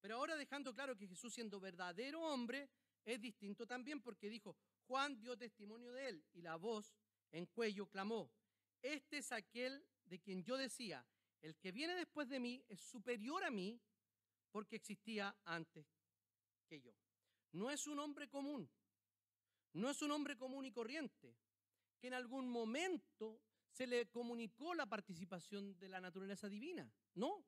Pero 0.00 0.16
ahora 0.16 0.36
dejando 0.36 0.74
claro 0.74 0.96
que 0.96 1.06
Jesús 1.06 1.32
siendo 1.32 1.60
verdadero 1.60 2.20
hombre, 2.20 2.68
es 3.04 3.20
distinto 3.20 3.66
también 3.66 4.00
porque 4.00 4.28
dijo, 4.28 4.56
Juan 4.86 5.18
dio 5.20 5.36
testimonio 5.36 5.92
de 5.92 6.08
él 6.08 6.24
y 6.32 6.42
la 6.42 6.56
voz 6.56 6.94
en 7.30 7.46
cuello 7.46 7.86
clamó, 7.86 8.30
este 8.82 9.18
es 9.18 9.32
aquel 9.32 9.86
de 10.04 10.18
quien 10.20 10.42
yo 10.42 10.56
decía, 10.56 11.06
el 11.40 11.56
que 11.56 11.72
viene 11.72 11.94
después 11.94 12.28
de 12.28 12.40
mí 12.40 12.64
es 12.68 12.80
superior 12.80 13.44
a 13.44 13.50
mí 13.50 13.80
porque 14.50 14.76
existía 14.76 15.36
antes 15.44 15.86
que 16.68 16.80
yo. 16.80 16.92
No 17.52 17.70
es 17.70 17.86
un 17.86 17.98
hombre 17.98 18.28
común, 18.28 18.70
no 19.72 19.88
es 19.88 20.02
un 20.02 20.10
hombre 20.10 20.36
común 20.36 20.64
y 20.66 20.72
corriente, 20.72 21.36
que 22.00 22.08
en 22.08 22.14
algún 22.14 22.48
momento 22.48 23.40
se 23.70 23.86
le 23.86 24.10
comunicó 24.10 24.74
la 24.74 24.86
participación 24.86 25.78
de 25.78 25.88
la 25.88 26.00
naturaleza 26.00 26.48
divina, 26.48 26.92
no. 27.14 27.44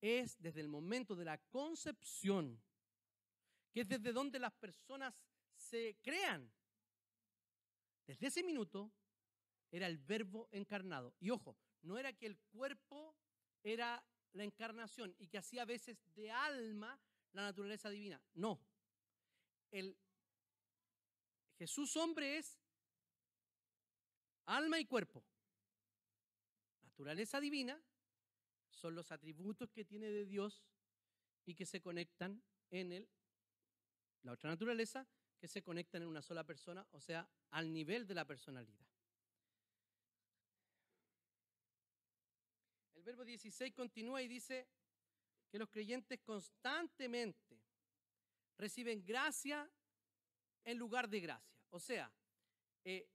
Es 0.00 0.40
desde 0.40 0.60
el 0.60 0.68
momento 0.68 1.14
de 1.14 1.24
la 1.24 1.38
concepción 1.38 2.60
que 3.76 3.82
es 3.82 3.88
desde 3.88 4.14
donde 4.14 4.38
las 4.38 4.54
personas 4.54 5.14
se 5.66 5.98
crean. 6.02 6.50
Desde 8.06 8.28
ese 8.28 8.42
minuto 8.42 8.92
era 9.70 9.86
el 9.86 9.98
verbo 9.98 10.48
encarnado. 10.52 11.14
Y 11.18 11.30
ojo, 11.30 11.56
no 11.82 11.98
era 11.98 12.12
que 12.12 12.26
el 12.26 12.38
cuerpo 12.38 13.16
era 13.62 14.04
la 14.32 14.44
encarnación 14.44 15.14
y 15.18 15.28
que 15.28 15.38
hacía 15.38 15.62
a 15.62 15.66
veces 15.66 15.98
de 16.14 16.30
alma 16.30 17.00
la 17.32 17.42
naturaleza 17.42 17.90
divina. 17.90 18.22
No. 18.34 18.60
El 19.70 19.96
Jesús 21.58 21.96
hombre 21.96 22.38
es 22.38 22.58
alma 24.44 24.78
y 24.78 24.84
cuerpo. 24.84 25.24
Naturaleza 26.82 27.40
divina 27.40 27.82
son 28.70 28.94
los 28.94 29.10
atributos 29.10 29.70
que 29.70 29.84
tiene 29.84 30.10
de 30.10 30.24
Dios 30.26 30.64
y 31.44 31.54
que 31.54 31.66
se 31.66 31.80
conectan 31.80 32.42
en 32.70 32.92
el 32.92 33.08
la 34.26 34.32
otra 34.32 34.50
naturaleza, 34.50 35.06
que 35.38 35.48
se 35.48 35.62
conectan 35.62 36.02
en 36.02 36.08
una 36.08 36.22
sola 36.22 36.44
persona, 36.44 36.86
o 36.92 37.00
sea, 37.00 37.28
al 37.50 37.72
nivel 37.72 38.06
de 38.06 38.14
la 38.14 38.24
personalidad. 38.24 38.86
El 42.94 43.02
verbo 43.02 43.24
16 43.24 43.72
continúa 43.74 44.22
y 44.22 44.28
dice 44.28 44.68
que 45.50 45.58
los 45.58 45.68
creyentes 45.68 46.20
constantemente 46.20 47.62
reciben 48.56 49.04
gracia 49.04 49.70
en 50.64 50.78
lugar 50.78 51.08
de 51.08 51.20
gracia. 51.20 51.56
O 51.70 51.78
sea, 51.78 52.12
eh, 52.84 53.08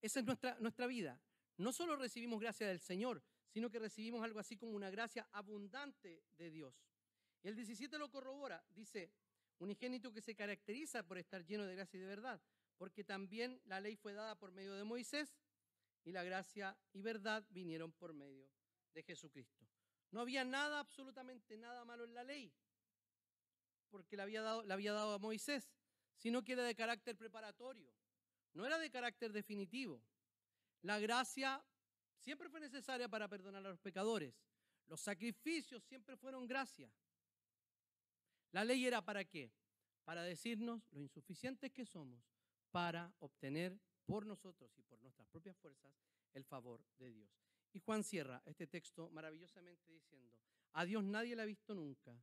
esa 0.00 0.20
es 0.20 0.26
nuestra, 0.26 0.56
nuestra 0.60 0.86
vida. 0.86 1.20
No 1.56 1.72
solo 1.72 1.96
recibimos 1.96 2.38
gracia 2.38 2.68
del 2.68 2.80
Señor, 2.80 3.22
sino 3.48 3.70
que 3.70 3.78
recibimos 3.78 4.22
algo 4.22 4.38
así 4.38 4.56
como 4.56 4.72
una 4.72 4.90
gracia 4.90 5.28
abundante 5.32 6.22
de 6.36 6.50
Dios. 6.50 6.74
Y 7.42 7.48
el 7.48 7.56
17 7.56 7.98
lo 7.98 8.10
corrobora, 8.10 8.64
dice, 8.70 9.10
unigénito 9.58 10.12
que 10.12 10.22
se 10.22 10.34
caracteriza 10.34 11.02
por 11.02 11.18
estar 11.18 11.44
lleno 11.44 11.66
de 11.66 11.74
gracia 11.74 11.98
y 11.98 12.00
de 12.00 12.06
verdad, 12.06 12.40
porque 12.76 13.04
también 13.04 13.60
la 13.64 13.80
ley 13.80 13.96
fue 13.96 14.12
dada 14.12 14.36
por 14.36 14.52
medio 14.52 14.74
de 14.74 14.84
Moisés 14.84 15.36
y 16.04 16.12
la 16.12 16.22
gracia 16.22 16.76
y 16.92 17.02
verdad 17.02 17.44
vinieron 17.50 17.92
por 17.92 18.12
medio 18.12 18.48
de 18.94 19.02
Jesucristo. 19.02 19.66
No 20.10 20.20
había 20.20 20.44
nada, 20.44 20.80
absolutamente 20.80 21.56
nada 21.56 21.84
malo 21.84 22.04
en 22.04 22.14
la 22.14 22.24
ley, 22.24 22.52
porque 23.90 24.16
la 24.16 24.22
había 24.22 24.42
dado, 24.42 24.62
la 24.62 24.74
había 24.74 24.92
dado 24.92 25.14
a 25.14 25.18
Moisés, 25.18 25.70
sino 26.16 26.42
que 26.42 26.52
era 26.52 26.64
de 26.64 26.74
carácter 26.74 27.16
preparatorio, 27.16 27.92
no 28.54 28.64
era 28.64 28.78
de 28.78 28.90
carácter 28.90 29.32
definitivo. 29.32 30.02
La 30.82 30.98
gracia 30.98 31.62
siempre 32.16 32.48
fue 32.48 32.60
necesaria 32.60 33.08
para 33.08 33.28
perdonar 33.28 33.64
a 33.66 33.70
los 33.70 33.80
pecadores. 33.80 34.34
Los 34.86 35.00
sacrificios 35.00 35.82
siempre 35.84 36.16
fueron 36.16 36.46
gracia. 36.46 36.90
La 38.52 38.64
ley 38.64 38.86
era 38.86 39.04
para 39.04 39.24
qué? 39.24 39.52
Para 40.04 40.22
decirnos 40.22 40.82
lo 40.92 41.00
insuficientes 41.00 41.70
que 41.70 41.84
somos 41.84 42.22
para 42.70 43.12
obtener 43.20 43.78
por 44.06 44.24
nosotros 44.26 44.70
y 44.76 44.82
por 44.82 45.00
nuestras 45.00 45.28
propias 45.28 45.56
fuerzas 45.58 45.92
el 46.34 46.44
favor 46.44 46.82
de 46.98 47.10
Dios. 47.10 47.30
Y 47.72 47.78
Juan 47.80 48.02
cierra 48.02 48.42
este 48.46 48.66
texto 48.66 49.10
maravillosamente 49.10 49.90
diciendo, 49.92 50.34
a 50.72 50.84
Dios 50.84 51.04
nadie 51.04 51.36
le 51.36 51.42
ha 51.42 51.46
visto 51.46 51.74
nunca. 51.74 52.16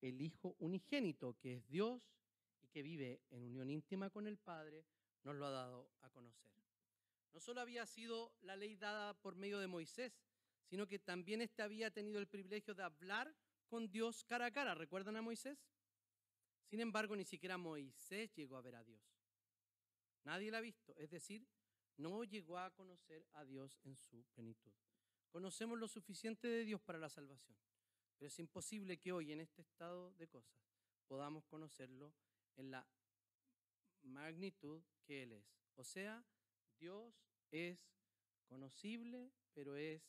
El 0.00 0.20
Hijo 0.20 0.54
unigénito, 0.60 1.36
que 1.38 1.54
es 1.54 1.68
Dios 1.68 2.02
y 2.62 2.68
que 2.68 2.82
vive 2.82 3.22
en 3.30 3.42
unión 3.42 3.70
íntima 3.70 4.10
con 4.10 4.26
el 4.26 4.36
Padre, 4.36 4.84
nos 5.24 5.34
lo 5.34 5.46
ha 5.46 5.50
dado 5.50 5.90
a 6.02 6.10
conocer. 6.10 6.52
No 7.32 7.40
solo 7.40 7.60
había 7.60 7.84
sido 7.86 8.32
la 8.42 8.56
ley 8.56 8.76
dada 8.76 9.14
por 9.14 9.34
medio 9.34 9.58
de 9.58 9.66
Moisés, 9.66 10.12
sino 10.64 10.86
que 10.86 10.98
también 10.98 11.42
éste 11.42 11.62
había 11.62 11.90
tenido 11.90 12.20
el 12.20 12.26
privilegio 12.26 12.74
de 12.74 12.82
hablar 12.82 13.34
con 13.66 13.90
Dios 13.90 14.24
cara 14.24 14.46
a 14.46 14.50
cara. 14.50 14.74
¿Recuerdan 14.74 15.16
a 15.16 15.22
Moisés? 15.22 15.58
Sin 16.64 16.80
embargo, 16.80 17.14
ni 17.14 17.24
siquiera 17.24 17.56
Moisés 17.58 18.34
llegó 18.34 18.56
a 18.56 18.62
ver 18.62 18.76
a 18.76 18.84
Dios. 18.84 19.02
Nadie 20.24 20.50
la 20.50 20.58
ha 20.58 20.60
visto, 20.60 20.94
es 20.96 21.10
decir, 21.10 21.46
no 21.96 22.24
llegó 22.24 22.58
a 22.58 22.70
conocer 22.72 23.24
a 23.32 23.44
Dios 23.44 23.78
en 23.84 23.96
su 23.96 24.24
plenitud. 24.34 24.72
Conocemos 25.30 25.78
lo 25.78 25.86
suficiente 25.86 26.48
de 26.48 26.64
Dios 26.64 26.80
para 26.80 26.98
la 26.98 27.08
salvación, 27.08 27.56
pero 28.18 28.28
es 28.28 28.38
imposible 28.38 28.98
que 28.98 29.12
hoy 29.12 29.32
en 29.32 29.40
este 29.40 29.62
estado 29.62 30.12
de 30.14 30.26
cosas 30.26 30.58
podamos 31.06 31.44
conocerlo 31.44 32.12
en 32.56 32.70
la 32.70 32.86
magnitud 34.02 34.82
que 35.04 35.22
Él 35.22 35.32
es. 35.32 35.46
O 35.76 35.84
sea, 35.84 36.24
Dios 36.78 37.14
es 37.50 37.78
conocible, 38.48 39.30
pero 39.52 39.76
es 39.76 40.02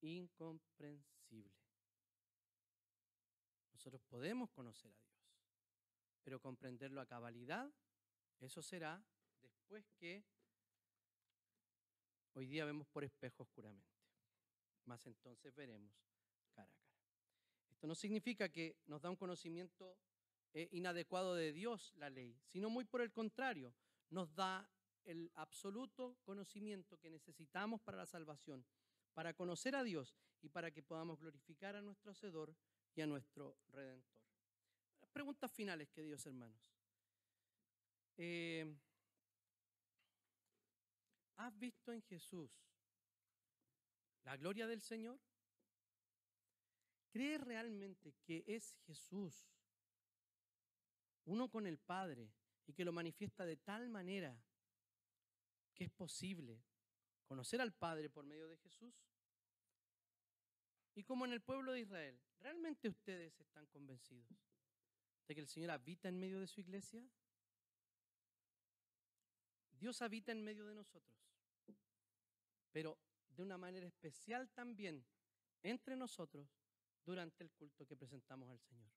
incomprensible. 0.00 1.63
Nosotros 3.84 4.02
podemos 4.08 4.50
conocer 4.50 4.90
a 4.94 4.98
Dios, 4.98 5.28
pero 6.22 6.40
comprenderlo 6.40 7.02
a 7.02 7.06
cabalidad, 7.06 7.70
eso 8.40 8.62
será 8.62 9.04
después 9.42 9.84
que 9.98 10.24
hoy 12.32 12.46
día 12.46 12.64
vemos 12.64 12.88
por 12.88 13.04
espejo 13.04 13.42
oscuramente. 13.42 14.00
Más 14.86 15.04
entonces 15.04 15.54
veremos 15.54 15.92
cara 16.54 16.72
a 16.72 16.78
cara. 16.78 16.96
Esto 17.72 17.86
no 17.86 17.94
significa 17.94 18.48
que 18.48 18.78
nos 18.86 19.02
da 19.02 19.10
un 19.10 19.16
conocimiento 19.16 19.98
eh, 20.54 20.66
inadecuado 20.72 21.34
de 21.34 21.52
Dios 21.52 21.92
la 21.96 22.08
ley, 22.08 22.40
sino 22.46 22.70
muy 22.70 22.86
por 22.86 23.02
el 23.02 23.12
contrario, 23.12 23.74
nos 24.08 24.34
da 24.34 24.66
el 25.04 25.30
absoluto 25.34 26.16
conocimiento 26.22 26.98
que 26.98 27.10
necesitamos 27.10 27.82
para 27.82 27.98
la 27.98 28.06
salvación, 28.06 28.64
para 29.12 29.34
conocer 29.34 29.76
a 29.76 29.84
Dios 29.84 30.16
y 30.40 30.48
para 30.48 30.70
que 30.70 30.82
podamos 30.82 31.20
glorificar 31.20 31.76
a 31.76 31.82
nuestro 31.82 32.12
Hacedor 32.12 32.56
y 32.94 33.00
a 33.00 33.06
nuestro 33.06 33.56
Redentor. 33.68 34.20
Preguntas 35.12 35.50
finales, 35.52 35.88
queridos 35.90 36.24
hermanos. 36.26 36.72
Eh, 38.16 38.76
¿Has 41.36 41.58
visto 41.58 41.92
en 41.92 42.02
Jesús 42.02 42.50
la 44.24 44.36
gloria 44.36 44.66
del 44.66 44.80
Señor? 44.80 45.20
¿Crees 47.10 47.40
realmente 47.40 48.14
que 48.24 48.44
es 48.46 48.74
Jesús 48.86 49.48
uno 51.26 51.48
con 51.48 51.66
el 51.66 51.78
Padre 51.78 52.32
y 52.66 52.72
que 52.72 52.84
lo 52.84 52.92
manifiesta 52.92 53.44
de 53.44 53.56
tal 53.56 53.88
manera 53.88 54.36
que 55.74 55.84
es 55.84 55.90
posible 55.90 56.62
conocer 57.24 57.60
al 57.60 57.72
Padre 57.72 58.10
por 58.10 58.24
medio 58.24 58.48
de 58.48 58.56
Jesús? 58.58 58.94
Y 60.94 61.02
como 61.02 61.24
en 61.24 61.32
el 61.32 61.40
pueblo 61.40 61.72
de 61.72 61.80
Israel, 61.80 62.20
¿realmente 62.40 62.88
ustedes 62.88 63.38
están 63.40 63.66
convencidos 63.66 64.28
de 65.26 65.34
que 65.34 65.40
el 65.40 65.48
Señor 65.48 65.70
habita 65.70 66.08
en 66.08 66.18
medio 66.18 66.38
de 66.38 66.46
su 66.46 66.60
iglesia? 66.60 67.04
Dios 69.72 70.00
habita 70.02 70.32
en 70.32 70.42
medio 70.42 70.66
de 70.66 70.74
nosotros, 70.74 71.18
pero 72.70 72.96
de 73.28 73.42
una 73.42 73.58
manera 73.58 73.86
especial 73.86 74.48
también 74.50 75.04
entre 75.62 75.96
nosotros 75.96 76.48
durante 77.04 77.42
el 77.42 77.50
culto 77.50 77.86
que 77.86 77.96
presentamos 77.96 78.48
al 78.50 78.60
Señor, 78.60 78.90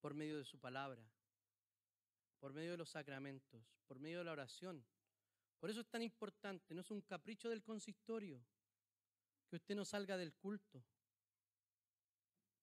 por 0.00 0.14
medio 0.14 0.38
de 0.38 0.44
su 0.44 0.58
palabra, 0.58 1.04
por 2.38 2.52
medio 2.52 2.72
de 2.72 2.76
los 2.76 2.90
sacramentos, 2.90 3.62
por 3.86 3.98
medio 3.98 4.18
de 4.18 4.24
la 4.24 4.32
oración. 4.32 4.84
Por 5.58 5.68
eso 5.68 5.80
es 5.80 5.88
tan 5.88 6.02
importante, 6.02 6.74
no 6.74 6.80
es 6.80 6.90
un 6.90 7.02
capricho 7.02 7.50
del 7.50 7.62
consistorio 7.62 8.42
que 9.48 9.56
usted 9.56 9.74
no 9.74 9.84
salga 9.84 10.16
del 10.16 10.32
culto. 10.34 10.82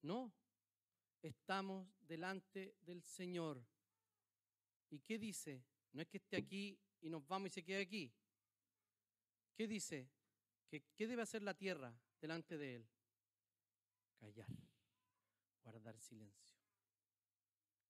No, 0.01 0.33
estamos 1.21 1.87
delante 2.07 2.75
del 2.81 3.03
Señor. 3.03 3.63
¿Y 4.89 4.99
qué 4.99 5.19
dice? 5.19 5.63
No 5.91 6.01
es 6.01 6.07
que 6.07 6.17
esté 6.17 6.37
aquí 6.37 6.79
y 7.01 7.09
nos 7.09 7.25
vamos 7.27 7.49
y 7.49 7.51
se 7.51 7.63
quede 7.63 7.81
aquí. 7.81 8.13
¿Qué 9.55 9.67
dice? 9.67 10.09
¿Qué, 10.69 10.83
¿Qué 10.95 11.07
debe 11.07 11.23
hacer 11.23 11.43
la 11.43 11.53
tierra 11.53 11.93
delante 12.21 12.57
de 12.57 12.75
Él? 12.75 12.89
Callar, 14.17 14.47
guardar 15.63 15.99
silencio. 15.99 16.57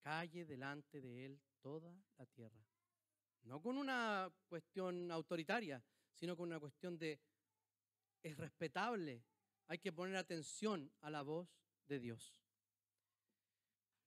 Calle 0.01 0.45
delante 0.45 1.01
de 1.01 1.26
Él 1.26 1.41
toda 1.62 1.93
la 2.18 2.26
tierra. 2.26 2.66
No 3.43 3.62
con 3.62 3.78
una 3.78 4.32
cuestión 4.47 5.12
autoritaria, 5.12 5.84
sino 6.14 6.36
con 6.36 6.49
una 6.49 6.60
cuestión 6.60 6.97
de 6.97 7.20
es 8.22 8.38
respetable. 8.38 9.24
Hay 9.68 9.80
que 9.80 9.93
poner 9.93 10.16
atención 10.16 10.91
a 11.01 11.10
la 11.10 11.22
voz 11.22 11.47
de 11.89 11.99
Dios. 11.99 12.33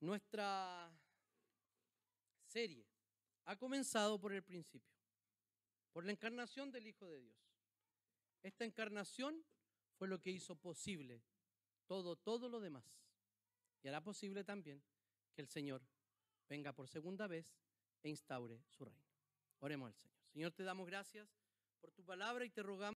Nuestra 0.01 0.91
serie 2.47 2.87
ha 3.45 3.57
comenzado 3.57 4.19
por 4.19 4.33
el 4.33 4.43
principio, 4.43 4.97
por 5.93 6.05
la 6.05 6.13
encarnación 6.13 6.71
del 6.71 6.87
Hijo 6.87 7.07
de 7.07 7.21
Dios. 7.21 7.37
Esta 8.43 8.65
encarnación 8.65 9.45
fue 9.99 10.09
lo 10.09 10.21
que 10.21 10.31
hizo 10.31 10.57
posible 10.57 11.23
todo, 11.87 12.17
todo 12.17 12.49
lo 12.49 12.61
demás. 12.61 12.85
Y 13.83 13.89
hará 13.89 14.03
posible 14.03 14.45
también 14.45 14.83
que 15.35 15.43
el 15.43 15.49
Señor 15.49 15.83
venga 16.49 16.73
por 16.73 16.89
segunda 16.89 17.27
vez 17.27 17.55
e 18.03 18.09
instaure 18.09 18.63
su 18.69 18.85
reino. 18.85 19.07
Oremos 19.61 19.89
al 19.89 19.95
Señor. 19.95 20.23
Señor, 20.33 20.53
te 20.53 20.65
damos 20.65 20.87
gracias 20.87 21.29
por 21.81 21.93
tu 21.93 22.05
palabra 22.05 22.45
y 22.45 22.51
te 22.51 22.63
rogamos. 22.63 22.83